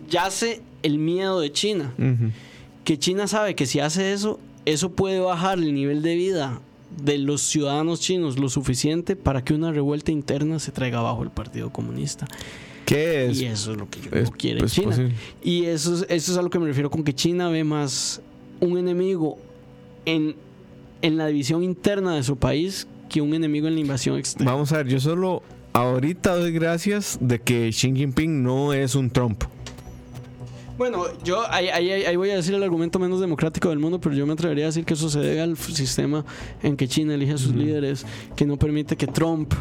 yace 0.10 0.62
el 0.82 0.98
miedo 0.98 1.40
de 1.40 1.52
China. 1.52 1.94
Que 2.84 2.98
China 2.98 3.28
sabe 3.28 3.54
que 3.56 3.66
si 3.68 3.80
hace 3.80 4.14
eso, 4.14 4.40
eso 4.66 4.90
puede 4.92 5.20
bajar 5.20 5.60
el 5.60 5.74
nivel 5.74 6.02
de 6.02 6.16
vida 6.16 6.62
de 7.04 7.18
los 7.18 7.42
ciudadanos 7.42 8.00
chinos 8.00 8.38
lo 8.40 8.50
suficiente 8.50 9.16
para 9.16 9.44
que 9.44 9.54
una 9.54 9.72
revuelta 9.72 10.12
interna 10.12 10.60
se 10.60 10.72
traiga 10.72 11.00
abajo 11.00 11.24
el 11.24 11.30
Partido 11.32 11.70
Comunista. 11.72 12.28
¿Qué 12.86 13.28
es? 13.28 13.40
y 13.40 13.46
eso 13.46 13.74
es 13.74 13.78
lo 13.78 13.88
que 13.90 14.00
yo 14.02 14.10
es- 14.12 14.32
no 14.32 14.38
quiere 14.38 14.66
es 14.66 14.72
China. 14.74 14.88
posible. 14.88 15.14
Y 15.44 15.66
eso 15.66 15.94
es, 15.96 16.06
eso 16.10 16.32
es 16.32 16.38
a 16.38 16.42
lo 16.42 16.50
que 16.50 16.58
me 16.60 16.66
refiero 16.66 16.90
con 16.90 17.04
que 17.04 17.14
China 17.14 17.50
ve 17.50 17.64
más 17.64 18.22
un 18.60 18.78
enemigo 18.80 19.38
en, 20.06 20.36
en 21.04 21.18
la 21.18 21.28
división 21.28 21.64
interna 21.64 22.16
de 22.16 22.24
su 22.24 22.36
país 22.38 22.88
que 23.08 23.22
un 23.22 23.34
enemigo 23.34 23.68
en 23.68 23.76
la 23.76 23.80
invasión 23.82 24.18
externa. 24.18 24.52
Vamos 24.52 24.72
a 24.72 24.78
ver, 24.78 24.88
yo 24.88 25.00
solo 25.00 25.44
ahorita 25.74 26.36
doy 26.36 26.52
gracias 26.52 27.18
de 27.22 27.40
que 27.40 27.70
Xi 27.70 27.94
Jinping 27.96 28.42
no 28.44 28.74
es 28.74 28.96
un 28.96 29.12
Trump. 29.12 29.44
Bueno, 30.80 31.04
yo 31.26 31.44
ahí, 31.52 31.68
ahí- 31.68 31.92
ahí 31.92 32.16
voy 32.16 32.30
a 32.30 32.38
decir 32.38 32.54
el 32.56 32.64
argumento 32.64 33.00
menos 33.00 33.20
democrático 33.20 33.68
del 33.68 33.80
mundo, 33.80 34.00
pero 34.00 34.16
yo 34.16 34.26
me 34.26 34.32
atrevería 34.32 34.64
a 34.64 34.68
decir 34.68 34.86
que 34.86 34.94
eso 34.94 35.10
se 35.10 35.20
debe 35.20 35.42
al 35.42 35.58
sistema 35.58 36.24
en 36.64 36.78
que 36.78 36.88
China 36.88 37.14
elige 37.16 37.34
a 37.34 37.38
sus 37.38 37.54
líderes, 37.54 38.06
que 38.38 38.46
no 38.46 38.56
permite 38.58 38.96
que 38.96 39.06
Trump 39.06 39.54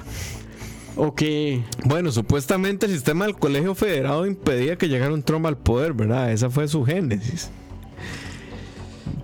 o 0.95 1.12
que... 1.16 1.64
Bueno, 1.85 2.12
supuestamente 2.12 2.87
el 2.87 2.93
sistema 2.93 3.25
del 3.27 3.35
colegio 3.35 3.75
federado 3.75 4.27
impedía 4.27 4.77
que 4.79 4.89
llegara 4.89 5.12
un 5.12 5.25
Trump 5.25 5.47
al 5.47 5.57
poder, 5.59 5.93
¿verdad? 5.93 6.31
Esa 6.31 6.51
fue 6.51 6.69
su 6.69 6.85
génesis. 6.85 7.51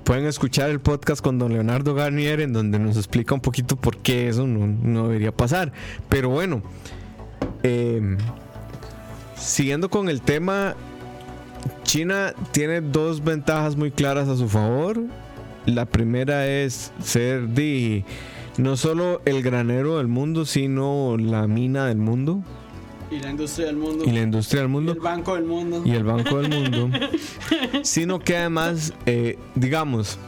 Pueden 0.02 0.26
escuchar 0.26 0.70
el 0.70 0.80
podcast 0.80 1.22
con 1.22 1.38
don 1.38 1.52
Leonardo 1.52 1.94
Garnier 1.94 2.40
en 2.40 2.52
donde 2.52 2.80
nos 2.80 2.96
explica 2.96 3.34
un 3.36 3.40
poquito 3.40 3.76
por 3.76 3.98
qué 3.98 4.28
eso 4.28 4.48
no, 4.48 4.66
no 4.66 5.04
debería 5.06 5.30
pasar. 5.30 5.72
Pero 6.08 6.28
bueno, 6.28 6.60
eh, 7.62 8.16
siguiendo 9.36 9.88
con 9.88 10.08
el 10.08 10.20
tema, 10.22 10.74
China 11.84 12.34
tiene 12.52 12.80
dos 12.80 13.22
ventajas 13.22 13.76
muy 13.76 13.90
claras 13.90 14.28
a 14.28 14.36
su 14.36 14.48
favor. 14.48 15.00
La 15.66 15.86
primera 15.86 16.46
es 16.46 16.92
ser 17.02 17.48
de 17.48 18.04
no 18.58 18.76
solo 18.76 19.20
el 19.24 19.42
granero 19.42 19.98
del 19.98 20.08
mundo, 20.08 20.44
sino 20.44 21.16
la 21.18 21.46
mina 21.46 21.86
del 21.86 21.98
mundo 21.98 22.42
Y 23.10 23.18
la 23.18 23.30
industria 23.30 23.66
del 23.66 23.76
mundo. 23.76 24.04
y 24.04 24.10
la 24.12 24.22
industria 24.22 24.60
del 24.62 24.70
y 24.70 24.72
mundo 24.72 24.92
el 24.92 25.00
banco 25.00 25.34
del 25.34 25.44
mundo. 25.44 25.82
y 25.84 25.90
el 25.92 26.04
Banco 26.04 26.40
del 26.40 26.50
Mundo, 26.50 26.98
sino 27.82 28.18
que 28.18 28.36
además, 28.36 28.92
eh, 29.06 29.38
digamos, 29.54 30.18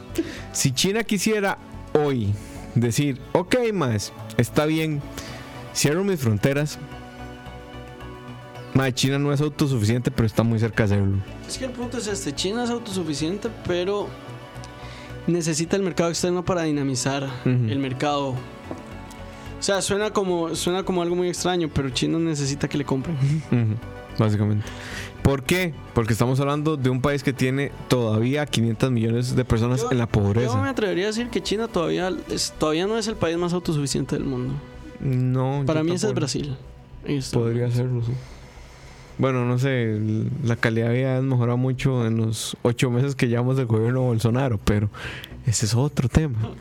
si 0.51 0.71
China 0.71 1.03
quisiera 1.03 1.57
hoy 1.93 2.33
decir, 2.75 3.19
ok, 3.33 3.55
más, 3.73 4.13
está 4.37 4.65
bien, 4.65 5.01
cierro 5.75 6.03
mis 6.03 6.19
fronteras, 6.19 6.79
más 8.73 8.93
China 8.93 9.17
no 9.19 9.31
es 9.33 9.41
autosuficiente, 9.41 10.11
pero 10.11 10.25
está 10.25 10.43
muy 10.43 10.59
cerca 10.59 10.85
de 10.87 10.95
hacerlo. 10.95 11.17
Es 11.47 11.57
que 11.57 11.65
el 11.65 11.71
punto 11.71 11.97
es 11.97 12.07
este, 12.07 12.33
China 12.35 12.63
es 12.63 12.69
autosuficiente, 12.69 13.49
pero 13.65 14.07
necesita 15.25 15.75
el 15.75 15.83
mercado 15.83 16.09
externo 16.09 16.43
para 16.45 16.63
dinamizar 16.63 17.27
el 17.45 17.79
mercado. 17.79 18.29
O 18.29 19.63
sea, 19.63 19.81
suena 19.81 20.11
como, 20.11 20.55
suena 20.55 20.83
como 20.83 21.01
algo 21.01 21.15
muy 21.15 21.27
extraño, 21.29 21.69
pero 21.73 21.89
China 21.89 22.19
necesita 22.19 22.67
que 22.67 22.77
le 22.77 22.85
compren. 22.85 23.15
Ujú, 23.51 23.75
Básicamente. 24.19 24.65
¿Por 25.23 25.43
qué? 25.43 25.73
Porque 25.93 26.13
estamos 26.13 26.39
hablando 26.39 26.77
de 26.77 26.89
un 26.89 27.01
país 27.01 27.21
que 27.23 27.33
tiene 27.33 27.71
todavía 27.89 28.45
500 28.45 28.91
millones 28.91 29.35
de 29.35 29.43
personas 29.43 29.81
Yo- 29.81 29.91
en 29.91 29.97
la 29.97 30.05
Yo 30.05 30.21
me 30.21 30.25
pobreza. 30.27 30.69
atrevería 30.69 31.05
a 31.05 31.07
decir 31.07 31.29
que 31.29 31.41
China 31.43 31.67
todavía, 31.67 32.11
es, 32.29 32.53
todavía 32.57 32.87
no 32.87 32.97
es 32.97 33.07
el 33.07 33.15
país 33.15 33.35
más 33.37 33.51
autosuficiente 33.53 34.15
del 34.15 34.25
mundo. 34.25 34.53
No, 35.01 35.63
Para 35.65 35.83
mí 35.83 35.91
ese 35.91 36.07
es 36.07 36.13
Brasil. 36.13 36.55
Podría 37.33 37.69
serlo, 37.71 38.03
sí. 38.03 38.11
Bueno, 39.17 39.45
no 39.45 39.57
sé, 39.57 39.99
la 40.43 40.55
calidad 40.55 40.89
de 40.89 40.95
vida 40.95 41.17
ha 41.17 41.21
mejorado 41.21 41.57
mucho 41.57 42.05
en 42.05 42.17
los 42.17 42.55
ocho 42.61 42.91
meses 42.91 43.15
que 43.15 43.27
llevamos 43.27 43.57
del 43.57 43.65
gobierno 43.65 44.01
Bolsonaro, 44.03 44.59
pero 44.63 44.89
ese 45.45 45.65
es 45.65 45.73
otro 45.75 46.07
tema. 46.09 46.37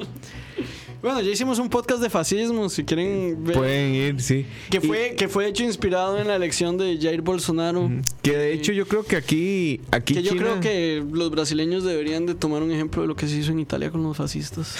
Bueno, 1.02 1.20
ya 1.20 1.30
hicimos 1.30 1.60
un 1.60 1.68
podcast 1.68 2.02
de 2.02 2.10
fascismo, 2.10 2.68
si 2.68 2.82
quieren 2.82 3.44
ver. 3.44 3.54
Pueden 3.54 3.94
ir, 3.94 4.20
sí. 4.20 4.44
que, 4.70 4.78
Y- 4.78 4.80
fue, 4.80 5.14
que 5.16 5.28
fue 5.28 5.46
hecho 5.46 5.62
inspirado 5.62 6.18
en 6.18 6.26
la 6.26 6.34
elección 6.34 6.78
de 6.78 6.98
Jair 7.00 7.20
Bolsonaro. 7.22 7.88
Que 8.22 8.36
de 8.36 8.52
hecho 8.54 8.72
yo 8.72 8.88
creo 8.88 9.04
que 9.04 9.14
aquí, 9.14 9.80
aquí 9.92 10.14
Que 10.14 10.22
yo 10.24 10.34
creo 10.34 10.58
que 10.58 11.04
los 11.12 11.30
brasileños 11.30 11.84
deberían 11.84 12.26
de 12.26 12.34
tomar 12.34 12.60
un 12.62 12.72
ejemplo 12.72 13.02
de 13.02 13.08
lo 13.08 13.14
que 13.14 13.28
se 13.28 13.36
hizo 13.36 13.52
en 13.52 13.60
Italia 13.60 13.90
con 13.92 14.02
los 14.02 14.16
fascistas. 14.16 14.74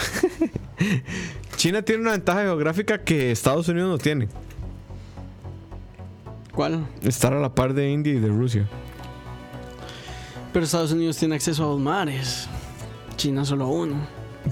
China 1.57 1.83
tiene 1.83 2.03
una 2.03 2.12
ventaja 2.12 2.43
geográfica 2.43 2.99
que 2.99 3.31
Estados 3.31 3.68
Unidos 3.68 3.89
no 3.89 3.99
tiene. 3.99 4.27
¿Cuál? 6.57 6.86
Estar 7.02 7.34
a 7.34 7.38
la 7.38 7.54
par 7.54 7.74
de 7.74 7.90
India 7.90 8.14
y 8.14 8.18
de 8.18 8.28
Rusia. 8.28 8.66
Pero 10.54 10.64
Estados 10.64 10.90
Unidos 10.90 11.18
tiene 11.18 11.34
acceso 11.34 11.62
a 11.64 11.66
dos 11.66 11.78
mares. 11.78 12.48
China 13.16 13.44
solo 13.44 13.64
a 13.64 13.68
uno. 13.68 13.96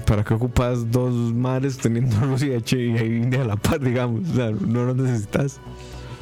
¿Para 0.05 0.23
qué 0.23 0.35
ocupas 0.35 0.91
dos 0.91 1.13
mares 1.13 1.77
teniendo 1.77 2.15
Rusia 2.21 2.61
y 2.63 2.75
India 2.75 3.41
a 3.41 3.45
la 3.45 3.55
par, 3.55 3.79
digamos? 3.79 4.29
O 4.29 4.35
sea, 4.35 4.51
no 4.51 4.85
los 4.85 4.95
necesitas. 4.95 5.59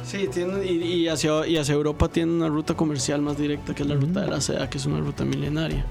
Sí, 0.06 0.26
tiene, 0.32 0.64
y, 0.64 0.82
y 0.82 1.08
hacia, 1.08 1.46
y 1.46 1.58
hacia 1.58 1.74
Europa 1.74 2.08
tiene 2.08 2.32
una 2.32 2.48
ruta 2.48 2.74
comercial 2.74 3.20
más 3.20 3.36
directa 3.36 3.74
que 3.74 3.82
es 3.82 3.88
la 3.88 3.94
ruta 3.96 4.22
de 4.22 4.28
la 4.28 4.40
seda, 4.40 4.70
que 4.70 4.78
es 4.78 4.86
una 4.86 5.00
ruta 5.00 5.26
milenaria. 5.26 5.84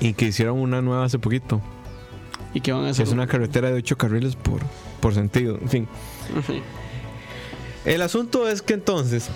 Y 0.00 0.12
que 0.12 0.26
hicieron 0.26 0.58
una 0.58 0.82
nueva 0.82 1.06
hace 1.06 1.18
poquito. 1.18 1.62
Y 2.52 2.60
que 2.60 2.72
van 2.72 2.84
a 2.84 2.90
hacer 2.90 3.06
es 3.06 3.12
una 3.12 3.26
carretera 3.26 3.70
de 3.70 3.78
ocho 3.78 3.96
carriles 3.96 4.36
por, 4.36 4.60
por 5.00 5.14
sentido. 5.14 5.58
En 5.62 5.68
fin. 5.70 5.88
El 7.84 8.02
asunto 8.02 8.48
es 8.48 8.62
que 8.62 8.74
entonces, 8.74 9.28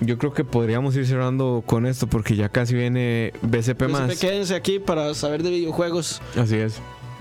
yo 0.00 0.18
creo 0.18 0.32
que 0.32 0.44
podríamos 0.44 0.96
ir 0.96 1.06
cerrando 1.06 1.62
con 1.64 1.86
esto 1.86 2.06
porque 2.06 2.34
ya 2.36 2.48
casi 2.48 2.74
viene 2.74 3.32
BCP 3.42 3.88
más. 3.88 4.18
Quédense 4.18 4.54
aquí 4.54 4.78
para 4.78 5.14
saber 5.14 5.42
de 5.42 5.50
videojuegos. 5.50 6.20
Así 6.36 6.56
es. 6.56 6.80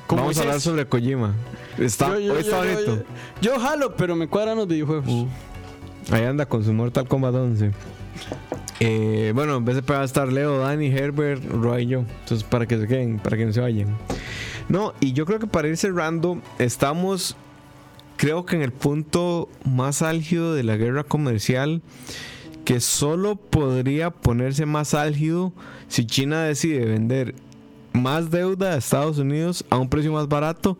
Vamos 0.09 0.37
a 0.37 0.41
hablar 0.41 0.59
sobre 0.59 0.85
Kojima. 0.85 1.33
Está, 1.77 2.09
Yo- 2.09 2.19
yo- 2.19 2.33
hoy 2.33 2.39
está 2.41 2.65
yo- 2.65 2.73
bonito. 2.73 2.95
yo- 3.41 3.53
yo 3.53 3.59
jalo, 3.59 3.95
pero 3.95 4.15
me 4.15 4.27
cuadran 4.27 4.57
los 4.57 4.67
videojuegos. 4.67 5.07
Uh. 5.07 5.27
Ahí 6.11 6.23
anda 6.23 6.45
con 6.45 6.65
su 6.65 6.73
Mortal 6.73 7.07
Kombat 7.07 7.33
11. 7.35 7.71
Eh, 8.79 9.31
bueno, 9.35 9.57
en 9.57 9.65
BCP 9.65 9.89
va 9.93 10.01
a 10.01 10.05
estar 10.05 10.27
Leo, 10.27 10.57
Dani, 10.57 10.87
Herbert, 10.87 11.43
Roy 11.49 11.83
y 11.83 11.87
yo. 11.87 11.99
Entonces, 11.99 12.43
para 12.43 12.65
que 12.65 12.77
se 12.79 12.87
queden, 12.87 13.19
para 13.19 13.37
que 13.37 13.45
no 13.45 13.53
se 13.53 13.61
vayan. 13.61 13.95
No, 14.67 14.93
y 14.99 15.13
yo 15.13 15.25
creo 15.25 15.39
que 15.39 15.47
para 15.47 15.67
ir 15.67 15.77
cerrando, 15.77 16.39
estamos, 16.59 17.35
creo 18.21 18.45
que 18.45 18.55
en 18.55 18.61
el 18.61 18.71
punto 18.71 19.49
más 19.65 20.03
álgido 20.03 20.53
de 20.53 20.61
la 20.61 20.77
guerra 20.77 21.03
comercial, 21.03 21.81
que 22.65 22.79
solo 22.79 23.35
podría 23.35 24.11
ponerse 24.11 24.67
más 24.67 24.93
álgido 24.93 25.51
si 25.87 26.05
China 26.05 26.43
decide 26.43 26.85
vender 26.85 27.33
más 27.93 28.29
deuda 28.29 28.73
a 28.73 28.77
Estados 28.77 29.17
Unidos 29.17 29.65
a 29.71 29.79
un 29.79 29.89
precio 29.89 30.11
más 30.13 30.27
barato 30.27 30.77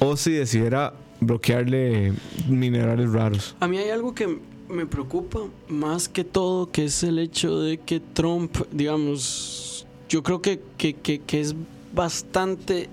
o 0.00 0.18
si 0.18 0.32
decidiera 0.32 0.92
bloquearle 1.18 2.12
minerales 2.46 3.10
raros. 3.10 3.56
A 3.60 3.68
mí 3.68 3.78
hay 3.78 3.88
algo 3.88 4.14
que 4.14 4.38
me 4.68 4.84
preocupa 4.84 5.38
más 5.70 6.10
que 6.10 6.24
todo, 6.24 6.70
que 6.70 6.84
es 6.84 7.02
el 7.02 7.18
hecho 7.18 7.58
de 7.58 7.78
que 7.78 8.00
Trump, 8.00 8.54
digamos, 8.70 9.86
yo 10.10 10.22
creo 10.22 10.42
que, 10.42 10.60
que, 10.76 10.92
que- 10.92 11.20
que 11.20 11.40
es 11.40 11.54
bastante 11.94 12.90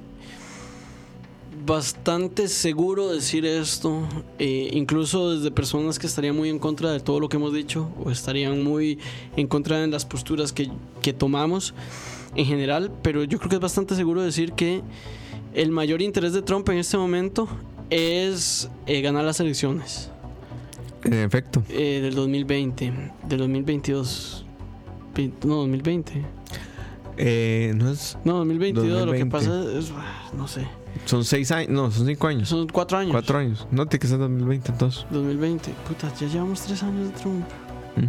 bastante 1.66 2.48
seguro 2.48 3.10
decir 3.10 3.46
esto, 3.46 4.08
eh, 4.40 4.70
incluso 4.74 5.32
desde 5.36 5.52
personas 5.52 6.00
que 6.00 6.08
estarían 6.08 6.36
muy 6.36 6.50
en 6.50 6.60
contra 6.60 6.92
de 6.92 7.00
todo 7.00 7.20
lo 7.20 7.30
que 7.30 7.38
hemos 7.38 7.54
dicho 7.54 7.90
o 8.04 8.12
estarían 8.12 8.64
muy 8.64 9.00
en 9.36 9.48
contra 9.48 9.80
de 9.80 9.88
las 9.88 10.06
posturas 10.06 10.54
que, 10.54 10.70
que 11.02 11.14
tomamos 11.14 11.74
en 12.36 12.46
general, 12.46 12.92
pero 13.02 13.24
yo 13.24 13.38
creo 13.40 13.50
que 13.50 13.56
es 13.56 13.62
bastante 13.62 13.96
seguro 13.96 14.22
decir 14.22 14.54
que 14.54 14.82
el 15.54 15.72
mayor 15.72 16.02
interés 16.02 16.34
de 16.34 16.42
Trump 16.42 16.70
en 16.70 16.78
este 16.78 16.98
momento 16.98 17.48
es 17.90 18.70
eh, 18.86 19.02
ganar 19.02 19.24
las 19.26 19.40
elecciones 19.40 20.12
En 21.04 21.14
efecto. 21.14 21.64
eh, 21.70 22.00
del 22.02 22.14
2020, 22.16 22.94
del 23.28 23.40
2022, 23.40 24.46
Ve- 25.16 25.32
no 25.44 25.56
2020. 25.56 26.24
Eh, 27.22 27.74
no 27.76 27.90
es. 27.92 28.18
No, 28.24 28.38
2022. 28.38 28.88
Lo 29.06 29.12
que 29.12 29.26
2020. 29.26 29.30
pasa 29.30 29.78
es, 29.78 29.92
ah, 29.94 30.32
no 30.38 30.48
sé, 30.48 30.66
Son 31.06 31.24
seis 31.26 31.52
años. 31.52 31.70
No, 31.70 31.92
son 31.92 32.06
cinco 32.08 32.28
años. 32.28 32.50
son 32.50 32.68
cuatro 32.68 32.98
años. 32.98 33.12
Cuatro 33.12 33.38
años. 33.40 33.68
No, 33.72 33.86
tiene 33.88 34.00
que 34.02 34.08
ser 34.08 34.18
2020 34.20 34.72
entonces. 34.72 35.06
2020. 35.10 35.72
Puta, 35.88 36.14
ya 36.20 36.28
llevamos 36.28 36.62
tres 36.62 36.84
años 36.84 37.12
de 37.12 37.20
Trump. 37.20 37.46
Ujú. 37.98 38.08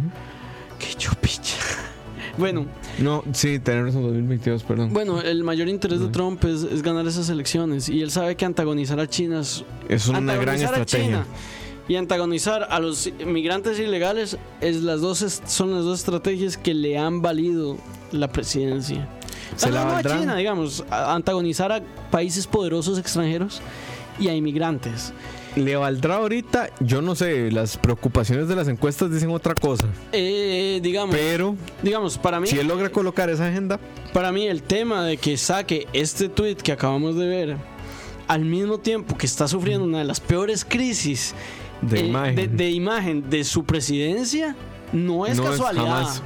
Qué 0.79 0.93
chupicha. 0.97 1.55
bueno, 2.37 2.65
No, 2.99 3.23
sí, 3.33 3.59
tener 3.59 3.85
razón, 3.85 4.03
2022, 4.03 4.63
perdón. 4.63 4.93
bueno, 4.93 5.21
el 5.21 5.43
mayor 5.43 5.67
interés 5.67 5.99
de. 5.99 6.07
Trump 6.07 6.43
es, 6.45 6.63
es 6.63 6.81
ganar 6.81 7.05
esas 7.07 7.29
elecciones 7.29 7.89
y 7.89 8.01
él 8.01 8.11
sabe 8.11 8.35
que 8.35 8.45
antagonizar 8.45 8.99
a 8.99 9.07
China 9.07 9.41
es 9.41 9.63
es 9.89 10.07
una 10.07 10.35
gran 10.35 10.55
estrategia. 10.61 11.25
Y 11.87 11.95
antagonizar 11.95 12.67
a 12.69 12.79
los 12.79 13.09
migrantes 13.25 13.77
ilegales 13.79 14.37
es 14.61 14.81
las 14.81 15.01
dos 15.01 15.17
son 15.45 15.73
las 15.73 15.83
dos 15.83 15.99
estrategias 15.99 16.55
que 16.55 16.73
le 16.73 16.97
han 16.97 17.21
valido 17.21 17.77
la 18.11 18.29
presidencia. 18.29 19.09
Se 19.55 19.67
Ah, 19.67 19.71
la 19.71 19.83
no, 19.83 19.91
no 19.91 19.97
a. 19.97 20.03
China, 20.03 20.35
digamos, 20.35 20.83
a- 20.89 21.13
antagonizar 21.15 21.71
a 21.71 21.81
países 22.09 22.47
poderosos 22.47 22.97
extranjeros 22.99 23.61
y 24.19 24.27
a 24.27 24.33
inmigrantes. 24.35 25.13
Le 25.55 25.75
valdrá 25.75 26.15
ahorita, 26.15 26.69
yo 26.79 27.01
no 27.01 27.13
sé, 27.13 27.51
las 27.51 27.75
preocupaciones 27.77 28.47
de 28.47 28.55
las 28.55 28.69
encuestas 28.69 29.11
dicen 29.11 29.29
otra 29.31 29.53
cosa. 29.53 29.85
Eh, 30.13 30.79
digamos, 30.81 31.13
Pero 31.13 31.55
digamos, 31.83 32.17
para 32.17 32.39
mí 32.39 32.47
si 32.47 32.57
él 32.57 32.67
logra 32.67 32.89
colocar 32.89 33.29
esa 33.29 33.47
agenda, 33.47 33.77
Para 34.13 34.31
mí 34.31 34.47
el 34.47 34.63
tema 34.63 35.03
de 35.03 35.17
que 35.17 35.35
saque 35.35 35.87
este 35.91 36.29
tweet 36.29 36.55
que 36.55 36.71
acabamos 36.71 37.17
de 37.17 37.27
ver 37.27 37.57
al 38.29 38.45
mismo 38.45 38.77
tiempo 38.77 39.17
que 39.17 39.25
está 39.25 39.45
sufriendo 39.49 39.83
una 39.83 39.97
de 39.99 40.05
las 40.05 40.21
peores 40.21 40.63
crisis 40.63 41.33
de 41.81 41.99
eh, 41.99 42.05
imagen. 42.07 42.35
de, 42.37 42.47
de 42.47 42.69
imagen 42.71 43.29
de 43.29 43.43
su 43.43 43.65
presidencia 43.65 44.55
no 44.93 45.25
es 45.25 45.35
No 45.37 45.43
es 45.43 45.49
casualidad. 45.51 45.85
jamás. 45.85 46.23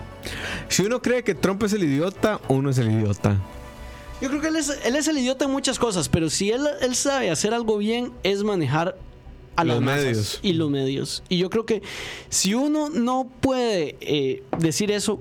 Si 0.70 0.84
uno 0.84 1.02
cree 1.02 1.24
que 1.24 1.36
Trump 1.36 1.62
es 1.64 1.74
el 1.74 1.84
idiota, 1.84 2.40
uno 2.48 2.70
es 2.70 2.78
el 2.78 2.92
idiota. 2.92 3.38
Yo 4.22 4.30
creo 4.30 4.42
que 4.42 4.48
él 4.48 4.56
es, 4.56 4.70
él 4.86 4.96
es 4.96 5.08
el 5.08 5.18
idiota 5.18 5.46
en 5.46 5.52
muchas 5.52 5.78
cosas, 5.78 6.08
pero 6.10 6.30
si 6.30 6.52
él, 6.52 6.62
él 6.82 6.96
sabe 6.96 7.30
hacer 7.32 7.54
algo 7.54 7.78
bien 7.78 8.12
es 8.24 8.44
manejar 8.44 8.98
a 9.58 9.64
Los 9.64 9.82
las 9.84 9.86
medios. 9.86 10.40
y 10.42 10.54
los 10.54 10.70
medios. 10.70 11.24
Y 11.30 11.38
yo 11.38 11.50
creo 11.50 11.66
que 11.66 11.82
si 12.30 12.54
uno 12.54 12.90
no 12.90 13.28
puede 13.42 13.98
eh, 14.02 14.44
decir 14.58 14.92
eso, 14.92 15.20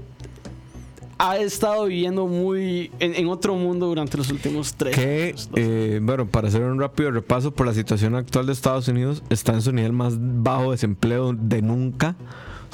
ha 1.18 1.36
estado 1.38 1.86
viviendo 1.86 2.26
muy 2.26 2.90
en, 2.98 3.14
en 3.14 3.28
otro 3.28 3.54
mundo 3.54 3.86
durante 3.86 4.16
los 4.16 4.30
últimos 4.30 4.74
tres 4.74 4.94
Que, 4.96 5.28
años. 5.28 5.48
eh, 5.54 6.00
bueno, 6.02 6.26
para 6.26 6.48
hacer 6.48 6.62
un 6.62 6.78
rápido 6.80 7.10
repaso 7.12 7.52
por 7.52 7.66
la 7.66 7.74
situación 7.74 8.14
actual 8.16 8.46
de 8.46 8.52
Estados 8.52 8.88
Unidos, 8.88 9.22
está 9.30 9.52
en 9.52 9.62
su 9.62 9.72
nivel 9.72 9.92
más 9.92 10.14
bajo 10.18 10.64
de 10.64 10.70
desempleo 10.72 11.32
de 11.32 11.62
nunca. 11.62 12.16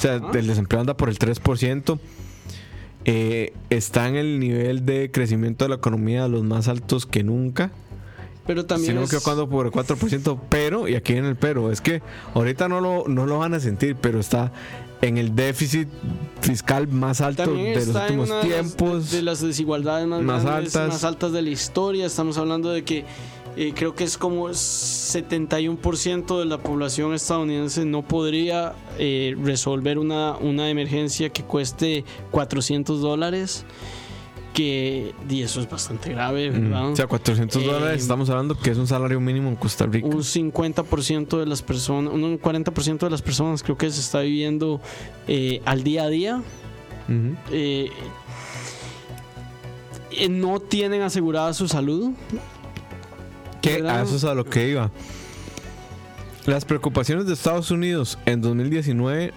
O 0.01 0.03
sea, 0.03 0.15
el 0.33 0.47
desempleo 0.47 0.81
anda 0.81 0.97
por 0.97 1.11
el 1.11 1.19
3%. 1.19 1.99
Eh, 3.05 3.53
está 3.71 4.09
en 4.09 4.17
el 4.17 4.39
nivel 4.41 4.85
de 4.87 5.11
crecimiento 5.11 5.65
de 5.65 5.69
la 5.71 5.75
economía 5.77 6.23
de 6.23 6.29
los 6.31 6.43
más 6.43 6.69
altos 6.69 7.05
que 7.07 7.23
nunca. 7.23 7.71
Pero 8.47 8.65
también 8.67 8.93
si 8.93 8.95
no 8.95 9.03
es- 9.03 9.09
equivoco, 9.13 9.31
ando 9.31 9.49
por 9.49 9.67
el 9.67 9.73
4%. 9.73 10.41
Pero, 10.49 10.89
y 10.89 10.95
aquí 10.97 11.13
viene 11.13 11.29
el 11.29 11.37
pero, 11.37 11.71
es 11.71 11.81
que 11.81 12.03
ahorita 12.35 12.69
no 12.69 12.81
lo, 12.81 13.05
no 13.09 13.27
lo 13.27 13.39
van 13.39 13.55
a 13.55 13.61
sentir, 13.61 13.95
pero 13.97 14.19
está 14.21 14.53
en 15.03 15.19
el 15.19 15.35
déficit 15.37 15.89
fiscal 16.41 16.89
más 16.89 17.21
alto 17.21 17.45
también 17.45 17.79
de 17.79 17.87
los 17.87 17.95
en 17.97 18.03
últimos 18.03 18.29
una 18.31 18.39
de 18.41 18.47
tiempos. 18.49 19.11
de 19.11 19.23
las 19.23 19.41
desigualdades 19.41 20.07
más, 20.07 20.23
más 20.23 20.45
grandes, 20.45 20.75
altas. 20.77 20.95
más 20.95 21.05
altas 21.05 21.33
de 21.33 21.43
la 21.43 21.51
historia. 21.51 22.07
Estamos 22.07 22.39
hablando 22.39 22.71
de 22.71 22.85
que 22.85 23.05
eh, 23.63 23.73
creo 23.75 23.95
que 23.95 24.05
es 24.05 24.17
como 24.17 24.49
71% 24.49 26.39
de 26.39 26.45
la 26.47 26.59
población 26.59 27.13
estadounidense 27.15 27.85
no 27.85 28.01
podría 28.03 28.73
eh, 28.99 29.37
resolver 29.43 29.99
una, 29.99 30.37
una 30.39 30.71
emergencia 30.71 31.29
que 31.29 31.43
cueste 31.43 32.05
400 32.31 33.01
dólares. 33.01 33.65
Que 34.55 35.15
y 35.29 35.43
eso 35.43 35.61
es 35.61 35.71
bastante 35.71 36.11
grave, 36.11 36.51
Mm, 36.51 36.71
¿verdad? 36.71 36.91
O 36.91 36.97
sea, 36.97 37.07
400 37.07 37.63
Eh, 37.63 37.67
dólares, 37.67 38.03
estamos 38.03 38.29
hablando 38.31 38.59
que 38.59 38.71
es 38.71 38.79
un 38.79 38.87
salario 38.89 39.21
mínimo 39.21 39.49
en 39.49 39.55
Costa 39.57 39.87
Rica. 39.87 40.09
un 40.09 40.25
50% 40.25 41.39
de 41.39 41.47
las 41.47 41.63
personas, 41.63 42.13
un 42.13 42.37
40% 42.41 43.07
de 43.07 43.11
las 43.11 43.23
personas 43.23 43.63
creo 43.63 43.77
que 43.79 43.89
se 43.91 44.01
está 44.01 44.21
viviendo 44.23 44.81
eh, 45.29 45.61
al 45.67 45.85
día 45.85 46.03
a 46.05 46.09
día 46.09 46.43
eh, 47.53 47.91
no 50.29 50.59
tienen 50.61 51.03
asegurada 51.03 51.53
su 51.55 51.69
salud. 51.69 52.11
Que 53.61 53.83
a 53.89 54.03
eso 54.03 54.17
es 54.17 54.25
a 54.25 54.35
lo 54.35 54.45
que 54.45 54.69
iba. 54.71 54.91
Las 56.47 56.65
preocupaciones 56.65 57.27
de 57.27 57.35
Estados 57.35 57.71
Unidos 57.71 58.19
en 58.27 58.41
2019 58.41 59.33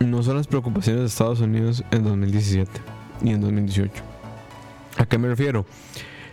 no 0.00 0.22
son 0.22 0.36
las 0.36 0.46
preocupaciones 0.46 1.00
de 1.02 1.06
Estados 1.08 1.40
Unidos 1.40 1.84
en 1.90 2.04
2017 2.04 2.70
ni 3.20 3.32
en 3.32 3.40
2018. 3.42 3.92
¿A 4.96 5.04
qué 5.06 5.18
me 5.18 5.28
refiero? 5.28 5.66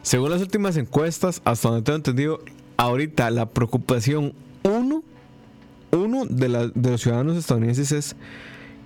Según 0.02 0.32
las 0.32 0.42
últimas 0.42 0.78
encuestas, 0.78 1.42
hasta 1.44 1.68
donde 1.68 1.84
tengo 1.84 1.98
entendido, 1.98 2.40
ahorita 2.78 3.30
la 3.30 3.46
preocupación 3.50 4.34
uno, 4.64 5.04
uno 5.92 6.26
de, 6.26 6.48
la- 6.48 6.68
de 6.68 6.92
los 6.92 7.02
ciudadanos 7.02 7.36
estadounidenses 7.36 7.92
es 7.92 8.16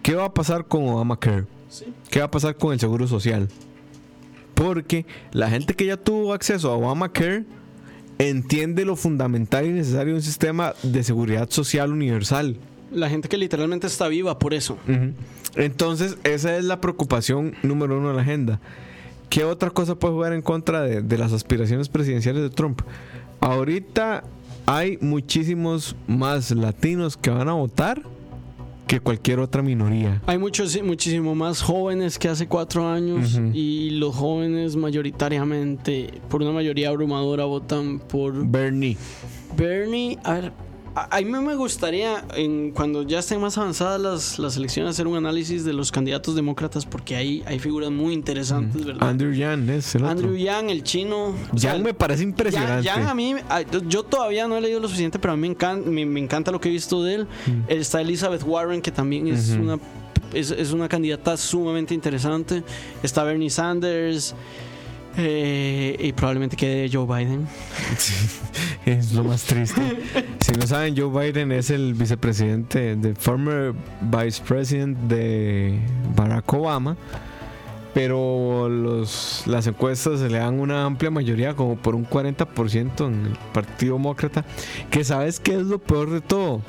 ¿qué 0.01 0.15
va 0.15 0.25
a 0.25 0.33
pasar 0.33 0.65
con 0.65 0.87
Obamacare? 0.87 1.45
¿Qué 2.09 2.19
va 2.19 2.25
a 2.25 2.31
pasar 2.31 2.55
con 2.57 2.73
el 2.73 2.79
seguro 2.79 3.07
social? 3.07 3.49
Porque 4.55 5.05
la 5.31 5.49
gente 5.51 5.75
que 5.75 5.85
ya 5.85 5.97
tuvo 5.97 6.33
acceso 6.33 6.71
a 6.71 6.75
Obamacare 6.75 7.45
entiende 8.29 8.85
lo 8.85 8.95
fundamental 8.95 9.65
y 9.65 9.69
necesario 9.69 10.13
de 10.13 10.19
un 10.19 10.23
sistema 10.23 10.73
de 10.83 11.03
seguridad 11.03 11.49
social 11.49 11.91
universal. 11.91 12.57
La 12.91 13.09
gente 13.09 13.29
que 13.29 13.37
literalmente 13.37 13.87
está 13.87 14.07
viva 14.07 14.37
por 14.37 14.53
eso. 14.53 14.77
Entonces, 15.55 16.17
esa 16.23 16.57
es 16.57 16.65
la 16.65 16.81
preocupación 16.81 17.55
número 17.63 17.97
uno 17.97 18.09
de 18.09 18.15
la 18.15 18.21
agenda. 18.21 18.59
¿Qué 19.29 19.43
otra 19.43 19.69
cosa 19.69 19.95
puede 19.95 20.13
jugar 20.13 20.33
en 20.33 20.41
contra 20.41 20.81
de, 20.81 21.01
de 21.01 21.17
las 21.17 21.31
aspiraciones 21.31 21.89
presidenciales 21.89 22.43
de 22.43 22.49
Trump? 22.49 22.81
Ahorita 23.39 24.23
hay 24.65 24.97
muchísimos 25.01 25.95
más 26.07 26.51
latinos 26.51 27.17
que 27.17 27.29
van 27.29 27.49
a 27.49 27.53
votar 27.53 28.03
que 28.91 28.99
cualquier 28.99 29.39
otra 29.39 29.61
minoría. 29.61 30.21
Hay 30.25 30.37
muchos, 30.37 30.77
muchísimo 30.83 31.33
más 31.33 31.61
jóvenes 31.61 32.19
que 32.19 32.27
hace 32.27 32.49
cuatro 32.49 32.89
años 32.89 33.39
y 33.53 33.91
los 33.91 34.13
jóvenes 34.13 34.75
mayoritariamente, 34.75 36.19
por 36.27 36.41
una 36.41 36.51
mayoría 36.51 36.89
abrumadora, 36.89 37.45
votan 37.45 37.99
por 37.99 38.45
Bernie. 38.45 38.97
Bernie. 39.55 40.17
A 40.25 40.33
ver, 40.33 40.51
a, 40.95 41.17
a 41.17 41.21
mí 41.21 41.25
me 41.25 41.55
gustaría, 41.55 42.23
en, 42.35 42.71
cuando 42.71 43.03
ya 43.03 43.19
estén 43.19 43.39
más 43.39 43.57
avanzadas 43.57 43.99
las, 43.99 44.39
las 44.39 44.57
elecciones, 44.57 44.91
hacer 44.91 45.07
un 45.07 45.17
análisis 45.17 45.63
de 45.63 45.73
los 45.73 45.91
candidatos 45.91 46.35
demócratas 46.35 46.85
porque 46.85 47.15
ahí 47.15 47.43
hay 47.45 47.59
figuras 47.59 47.91
muy 47.91 48.13
interesantes, 48.13 48.85
¿verdad? 48.85 49.09
Andrew 49.09 49.33
Yang 49.33 49.69
es 49.69 49.95
el 49.95 50.03
otro. 50.03 50.11
Andrew 50.11 50.35
Yang, 50.35 50.69
el 50.69 50.83
chino. 50.83 51.35
o 51.51 51.57
sea, 51.57 51.73
Yang 51.73 51.83
me 51.83 51.93
parece 51.93 52.23
impresionante. 52.23 52.85
Yang, 52.85 52.97
Yang 52.97 53.07
a 53.09 53.13
mí, 53.13 53.35
yo 53.87 54.03
todavía 54.03 54.47
no 54.47 54.57
he 54.57 54.61
leído 54.61 54.79
lo 54.79 54.87
suficiente, 54.87 55.19
pero 55.19 55.33
a 55.33 55.35
mí 55.35 55.41
me 55.41 55.47
encanta, 55.47 55.89
me, 55.89 56.05
me 56.05 56.19
encanta 56.19 56.51
lo 56.51 56.59
que 56.59 56.69
he 56.69 56.71
visto 56.71 57.03
de 57.03 57.15
él. 57.15 57.27
Está 57.67 58.01
Elizabeth 58.01 58.43
Warren, 58.43 58.81
que 58.81 58.91
también 58.91 59.27
es 59.27 59.49
una 59.51 59.79
es, 60.33 60.51
es 60.51 60.71
una 60.71 60.87
candidata 60.87 61.37
sumamente 61.37 61.93
interesante. 61.93 62.63
Está 63.03 63.23
Bernie 63.23 63.49
Sanders. 63.49 64.35
Eh, 65.17 65.95
y 65.99 66.13
probablemente 66.13 66.55
quede 66.55 66.89
Joe 66.91 67.05
Biden. 67.05 67.47
Es 68.85 69.13
lo 69.13 69.23
más 69.23 69.43
triste. 69.43 69.81
si 70.39 70.53
no 70.53 70.65
saben, 70.65 70.95
Joe 70.97 71.09
Biden 71.09 71.51
es 71.51 71.69
el 71.69 71.93
vicepresidente, 71.93 72.95
de 72.95 73.13
former 73.13 73.73
vice 74.01 74.41
president 74.41 74.97
de 75.01 75.79
Barack 76.15 76.51
Obama. 76.53 76.97
Pero 77.93 78.69
las 78.69 79.67
encuestas 79.67 80.19
se 80.21 80.29
le 80.29 80.37
dan 80.37 80.59
una 80.59 80.85
amplia 80.85 81.11
mayoría, 81.11 81.55
como 81.55 81.75
por 81.75 81.93
un 81.93 82.07
40% 82.07 83.05
en 83.05 83.25
el 83.25 83.37
Partido 83.53 83.95
Demócrata. 83.95 84.45
Que 84.89 85.03
sabes 85.03 85.39
qué 85.41 85.55
es 85.55 85.63
lo 85.63 85.77
peor 85.77 86.09
de 86.09 86.21
todo. 86.21 86.61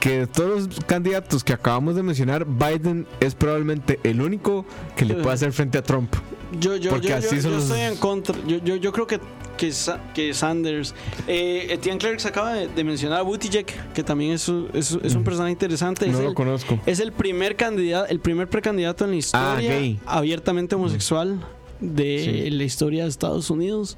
Que 0.00 0.20
de 0.20 0.26
todos 0.26 0.66
los 0.66 0.80
candidatos 0.86 1.44
que 1.44 1.52
acabamos 1.52 1.96
de 1.96 2.02
mencionar, 2.02 2.46
Biden 2.46 3.06
es 3.20 3.34
probablemente 3.34 4.00
el 4.02 4.22
único 4.22 4.64
que 4.96 5.04
le 5.04 5.14
puede 5.14 5.34
hacer 5.34 5.52
frente 5.52 5.76
a 5.76 5.82
Trump. 5.82 6.14
Yo, 6.58 6.76
yo, 6.76 6.90
Porque 6.90 7.08
yo, 7.08 7.16
así 7.16 7.36
yo- 7.36 7.42
son 7.42 7.50
yo 7.52 7.56
los- 7.58 7.64
estoy 7.64 7.80
en 7.80 7.96
contra. 7.96 8.36
Yo, 8.46 8.58
yo, 8.64 8.76
yo 8.76 8.92
creo 8.92 9.06
que, 9.06 9.20
que, 9.56 9.70
Sa- 9.72 10.00
que 10.14 10.34
Sanders. 10.34 10.94
Eh, 11.28 11.68
Etienne 11.70 11.98
Clerc 11.98 12.24
acaba 12.26 12.54
de, 12.54 12.66
de 12.68 12.84
mencionar 12.84 13.18
a 13.20 13.22
Buttigieg, 13.22 13.66
que 13.94 14.02
también 14.02 14.32
es, 14.32 14.48
un- 14.48 14.68
es, 14.74 14.98
es 15.02 15.14
un 15.14 15.22
personaje 15.22 15.52
interesante. 15.52 16.06
No 16.08 16.18
es, 16.18 16.22
lo 16.24 16.30
el, 16.30 16.34
conozco. 16.34 16.78
es 16.86 16.98
el 17.00 17.12
primer 17.12 17.56
candidato, 17.56 18.10
el 18.10 18.20
primer 18.20 18.48
precandidato 18.48 19.04
en 19.04 19.10
la 19.10 19.16
historia 19.16 19.48
Ah, 19.48 19.60
gay. 19.60 20.00
abiertamente 20.06 20.74
homosexual 20.74 21.40
de 21.80 22.42
Sí. 22.44 22.50
la 22.50 22.64
historia 22.64 23.04
de 23.04 23.10
Estados 23.10 23.50
Unidos. 23.50 23.96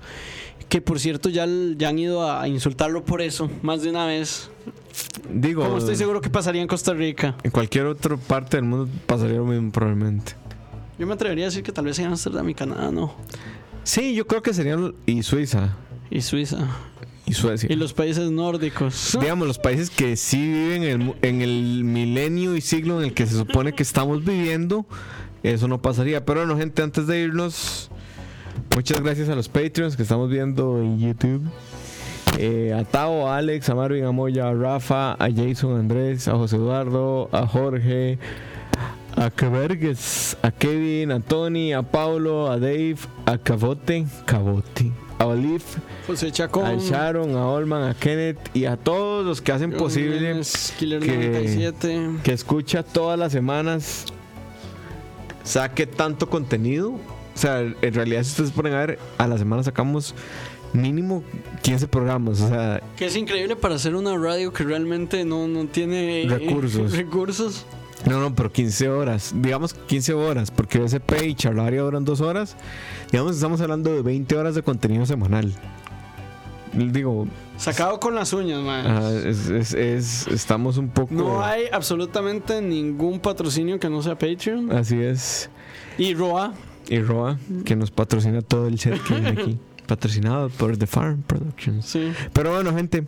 Que 0.68 0.80
por 0.80 0.98
cierto 1.00 1.28
ya, 1.28 1.46
ya 1.76 1.90
han 1.90 1.98
ido 1.98 2.30
a 2.30 2.48
insultarlo 2.48 3.04
por 3.04 3.20
eso, 3.20 3.50
más 3.60 3.82
de 3.82 3.90
una 3.90 4.06
vez. 4.06 4.48
Digo, 5.30 5.64
Como 5.64 5.78
estoy 5.78 5.96
seguro 5.96 6.20
que 6.22 6.30
pasaría 6.30 6.62
en 6.62 6.68
Costa 6.68 6.94
Rica. 6.94 7.36
en 7.42 7.50
cualquier 7.50 7.84
otra 7.86 8.16
parte 8.16 8.56
del 8.56 8.64
mundo 8.64 8.88
pasaría 9.06 9.36
lo 9.36 9.44
mismo 9.44 9.70
probablemente. 9.70 10.32
Yo 10.98 11.06
me 11.06 11.14
atrevería 11.14 11.44
a 11.44 11.48
decir 11.48 11.62
que 11.62 11.72
tal 11.72 11.84
vez 11.86 11.98
en 11.98 12.06
Amsterdam 12.06 12.48
y 12.48 12.54
Canadá 12.54 12.90
no. 12.92 13.14
Sí, 13.84 14.14
yo 14.14 14.26
creo 14.26 14.42
que 14.42 14.54
serían 14.54 14.94
y 15.06 15.22
Suiza 15.22 15.76
Y 16.10 16.20
Suiza. 16.20 16.58
y 17.26 17.32
Suecia. 17.34 17.68
Y 17.72 17.76
los 17.76 17.92
países 17.92 18.30
nórdicos. 18.30 19.16
Digamos, 19.20 19.48
los 19.48 19.58
países 19.58 19.90
que 19.90 20.16
sí 20.16 20.38
viven 20.38 20.82
en 20.84 20.90
el, 20.90 20.98
mu- 20.98 21.14
en 21.22 21.42
el 21.42 21.82
milenio 21.84 22.56
y 22.56 22.60
siglo 22.60 22.98
en 23.00 23.06
el 23.08 23.14
que 23.14 23.26
se 23.26 23.36
supone 23.36 23.72
que 23.72 23.82
estamos 23.82 24.24
viviendo, 24.24 24.86
eso 25.42 25.66
no 25.66 25.80
pasaría. 25.82 26.24
Pero 26.24 26.40
bueno, 26.40 26.56
gente, 26.56 26.82
antes 26.82 27.06
de 27.08 27.20
irnos, 27.22 27.90
muchas 28.76 29.00
gracias 29.00 29.28
a 29.28 29.34
los 29.34 29.48
Patreons 29.48 29.96
que 29.96 30.02
estamos 30.02 30.30
viendo 30.30 30.78
en 30.80 30.98
YouTube. 31.00 31.42
Eh, 32.38 32.72
a 32.72 32.84
Tao, 32.84 33.28
a 33.28 33.38
Alex, 33.38 33.68
a 33.68 33.74
Marvin, 33.74 34.04
a 34.04 34.12
Moya, 34.12 34.48
a 34.48 34.54
Rafa, 34.54 35.12
a 35.14 35.28
Jason, 35.34 35.76
a 35.76 35.80
Andrés, 35.80 36.28
a 36.28 36.32
José 36.32 36.56
Eduardo, 36.56 37.28
a 37.32 37.46
Jorge, 37.46 38.18
a 39.16 39.30
Kevergues, 39.30 40.36
a 40.42 40.50
Kevin, 40.50 41.12
a 41.12 41.20
Tony, 41.20 41.72
a 41.72 41.82
Paulo, 41.82 42.50
a 42.50 42.58
Dave, 42.58 42.96
a 43.26 43.38
Cabote, 43.38 44.06
Cabote, 44.24 44.90
a 45.18 45.26
Olive, 45.26 45.62
José 46.06 46.32
Chacón. 46.32 46.64
a 46.64 46.76
Sharon, 46.76 47.36
a 47.36 47.46
Olman, 47.46 47.88
a 47.88 47.94
Kenneth 47.94 48.38
y 48.54 48.64
a 48.64 48.76
todos 48.76 49.24
los 49.24 49.40
que 49.40 49.52
hacen 49.52 49.70
John 49.72 49.78
posible 49.80 50.40
Killer 50.78 51.00
que- 51.00 51.16
97. 51.16 52.10
que 52.24 52.32
escucha 52.32 52.82
todas 52.82 53.18
las 53.18 53.32
semanas 53.32 54.06
saque 55.44 55.86
tanto 55.86 56.28
contenido. 56.28 56.90
O 56.92 57.38
sea, 57.38 57.60
en 57.60 57.94
realidad, 57.94 58.22
si 58.24 58.30
ustedes 58.30 58.50
ponen 58.50 58.74
a 58.74 58.80
ver, 58.86 58.98
a 59.18 59.26
la 59.26 59.38
semana 59.38 59.62
sacamos 59.62 60.14
mínimo 60.72 61.22
15 61.62 61.88
programas. 61.88 62.40
O 62.40 62.48
sea, 62.48 62.82
Que 62.96 63.06
es 63.06 63.16
increíble 63.16 63.56
para 63.56 63.74
hacer 63.76 63.94
una 63.94 64.16
radio 64.16 64.52
que 64.52 64.64
realmente 64.64 65.24
no, 65.24 65.46
no 65.48 65.66
tiene 65.66 66.26
Recursos. 66.28 66.92
recursos. 66.96 67.66
No, 68.06 68.20
no, 68.20 68.34
pero 68.34 68.50
15 68.52 68.88
horas. 68.88 69.32
Digamos 69.36 69.74
15 69.74 70.14
horas, 70.14 70.50
porque 70.50 70.78
BSP 70.78 71.26
y 71.26 71.34
charlaria 71.34 71.82
duran 71.82 72.04
2 72.04 72.20
horas. 72.20 72.56
Digamos, 73.10 73.36
estamos 73.36 73.60
hablando 73.60 73.92
de 73.94 74.02
20 74.02 74.36
horas 74.36 74.54
de 74.54 74.62
contenido 74.62 75.06
semanal. 75.06 75.52
Digo, 76.72 77.26
Sacado 77.58 78.00
con 78.00 78.14
las 78.14 78.32
uñas, 78.32 78.60
man. 78.62 78.86
es- 79.26 79.48
es- 79.50 79.74
es- 79.74 80.26
estamos 80.28 80.78
un 80.78 80.88
poco. 80.88 81.12
No 81.14 81.44
hay 81.44 81.64
absolutamente 81.70 82.62
ningún 82.62 83.20
patrocinio 83.20 83.78
que 83.78 83.90
no 83.90 84.02
sea 84.02 84.18
Patreon. 84.18 84.72
Así 84.72 84.98
es. 84.98 85.50
Y 85.98 86.14
Roa. 86.14 86.54
Y 86.88 86.98
Roa, 87.00 87.38
que 87.66 87.76
nos 87.76 87.90
patrocina 87.90 88.40
todo 88.40 88.66
el 88.68 88.78
set 88.78 89.00
que 89.02 89.14
viene 89.14 89.28
aquí. 89.28 89.58
Patrocinado 89.86 90.48
por 90.48 90.76
The 90.78 90.86
Farm 90.86 91.22
Productions. 91.22 91.84
Sí. 91.86 92.10
Pero 92.32 92.52
bueno, 92.54 92.74
gente, 92.74 93.06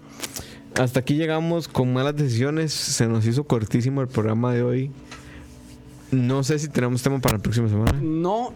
hasta 0.75 1.01
aquí 1.01 1.15
llegamos 1.15 1.69
con 1.69 1.93
malas 1.93 2.17
decisiones. 2.17 2.73
Se 2.73 3.07
nos 3.07 3.27
hizo 3.27 3.45
cortísimo 3.45 4.01
el 4.01 4.09
programa 4.09 4.53
de 4.53 4.63
hoy. 4.63 4.91
No 6.11 6.45
sé 6.45 6.59
si 6.59 6.69
tenemos 6.69 7.03
tema 7.03 7.21
para 7.21 7.37
la 7.37 7.43
próxima 7.43 7.69
semana. 7.69 7.93
No, 8.01 8.53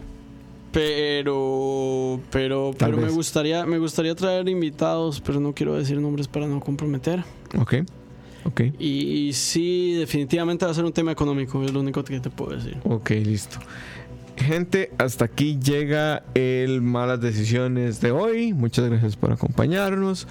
pero 0.71 2.19
pero 2.31 2.71
Tal 2.77 2.91
pero 2.91 3.01
me 3.05 3.11
gustaría 3.11 3.65
me 3.65 3.77
gustaría 3.77 4.15
traer 4.15 4.47
invitados, 4.49 5.21
pero 5.21 5.39
no 5.39 5.53
quiero 5.53 5.75
decir 5.75 5.99
nombres 5.99 6.27
para 6.27 6.47
no 6.47 6.59
comprometer. 6.59 7.23
Ok, 7.57 7.75
ok, 8.45 8.61
Y, 8.79 9.31
sí, 9.33 9.93
definitivamente 9.93 10.65
va 10.65 10.71
a 10.71 10.73
ser 10.75 10.85
un 10.85 10.93
tema 10.93 11.11
económico, 11.11 11.63
es 11.63 11.73
lo 11.73 11.79
único 11.79 12.03
que 12.03 12.19
te 12.19 12.29
puedo 12.29 12.55
decir. 12.55 12.77
ok, 12.83 13.09
listo. 13.09 13.57
Gente, 14.37 14.91
hasta 14.97 15.25
aquí 15.25 15.59
llega 15.59 16.23
el 16.33 16.81
Malas 16.81 17.19
Decisiones 17.19 17.99
de 17.99 18.11
hoy. 18.11 18.53
Muchas 18.53 18.89
gracias 18.89 19.17
por 19.17 19.33
acompañarnos. 19.33 20.27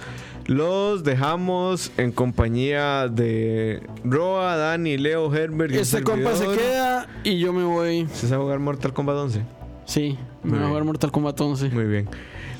Los 0.49 1.03
dejamos 1.03 1.91
en 1.97 2.11
compañía 2.11 3.07
de 3.07 3.83
Roa, 4.03 4.55
Dani, 4.55 4.97
Leo, 4.97 5.31
Herbert. 5.31 5.71
Este 5.75 6.01
compa 6.01 6.35
se 6.35 6.47
queda 6.47 7.07
y 7.23 7.37
yo 7.37 7.53
me 7.53 7.63
voy. 7.63 8.07
¿Se 8.15 8.27
sabe 8.27 8.41
jugar 8.41 8.57
Mortal 8.57 8.91
Kombat 8.91 9.15
11? 9.15 9.41
Sí, 9.85 10.17
me 10.41 10.57
voy 10.57 10.65
a 10.65 10.67
jugar 10.69 10.83
Mortal 10.85 11.11
Kombat 11.11 11.39
11. 11.39 11.69
Muy 11.69 11.85
bien. 11.85 12.09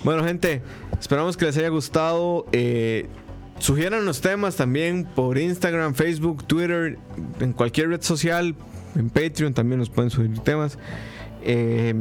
Bueno, 0.03 0.23
gente, 0.23 0.61
esperamos 0.99 1.35
que 1.35 1.45
les 1.45 1.57
haya 1.57 1.69
gustado. 1.69 2.45
Eh, 2.51 3.07
sugieran 3.57 4.05
los 4.05 4.21
temas 4.21 4.55
también 4.55 5.05
por 5.15 5.39
Instagram, 5.39 5.95
Facebook, 5.95 6.45
Twitter, 6.45 6.99
en 7.39 7.53
cualquier 7.53 7.89
red 7.89 8.03
social. 8.03 8.53
En 8.95 9.09
Patreon 9.09 9.55
también 9.55 9.79
nos 9.79 9.89
pueden 9.89 10.11
sugerir 10.11 10.37
temas. 10.41 10.77
Eh, 11.41 11.93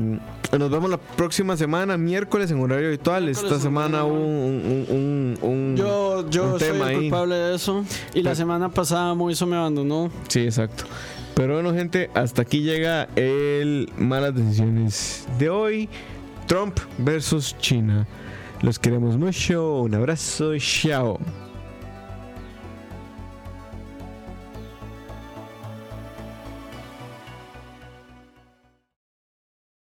nos 0.59 0.71
vemos 0.71 0.91
la 0.91 0.97
próxima 0.99 1.57
semana, 1.57 1.97
miércoles 1.97 2.51
en 2.51 2.61
horario 2.61 2.89
habitual. 2.89 3.25
Miércoles 3.25 3.51
Esta 3.53 3.61
semana 3.63 4.05
horario 4.05 4.19
un, 4.19 4.87
un, 4.89 4.97
un- 4.97 5.39
un- 5.51 5.77
Yo, 5.77 6.29
yo 6.31 6.59
soy 6.59 6.69
el 6.81 6.99
culpable 7.01 7.35
de 7.35 7.55
eso. 7.55 7.85
Y 8.15 8.19
la 8.23 8.31
Pero- 8.31 8.35
semana 8.37 8.69
pasada 8.71 9.15
Moiso 9.15 9.47
me 9.47 9.57
abandonó. 9.57 10.11
Sí, 10.29 10.41
exacto. 10.41 10.85
Pero 11.35 11.55
bueno, 11.55 11.73
gente, 11.73 12.11
hasta 12.15 12.43
aquí 12.43 12.63
llega 12.63 13.09
el 13.15 13.91
malas 13.97 14.35
decisiones 14.35 15.27
de 15.39 15.49
hoy. 15.51 15.89
Trump 16.47 16.79
versus 16.99 17.57
China. 17.59 18.07
Los 18.63 18.79
queremos 18.79 19.17
mucho. 19.17 19.83
Un 19.83 19.95
abrazo. 19.95 20.57
Chao. 20.59 21.21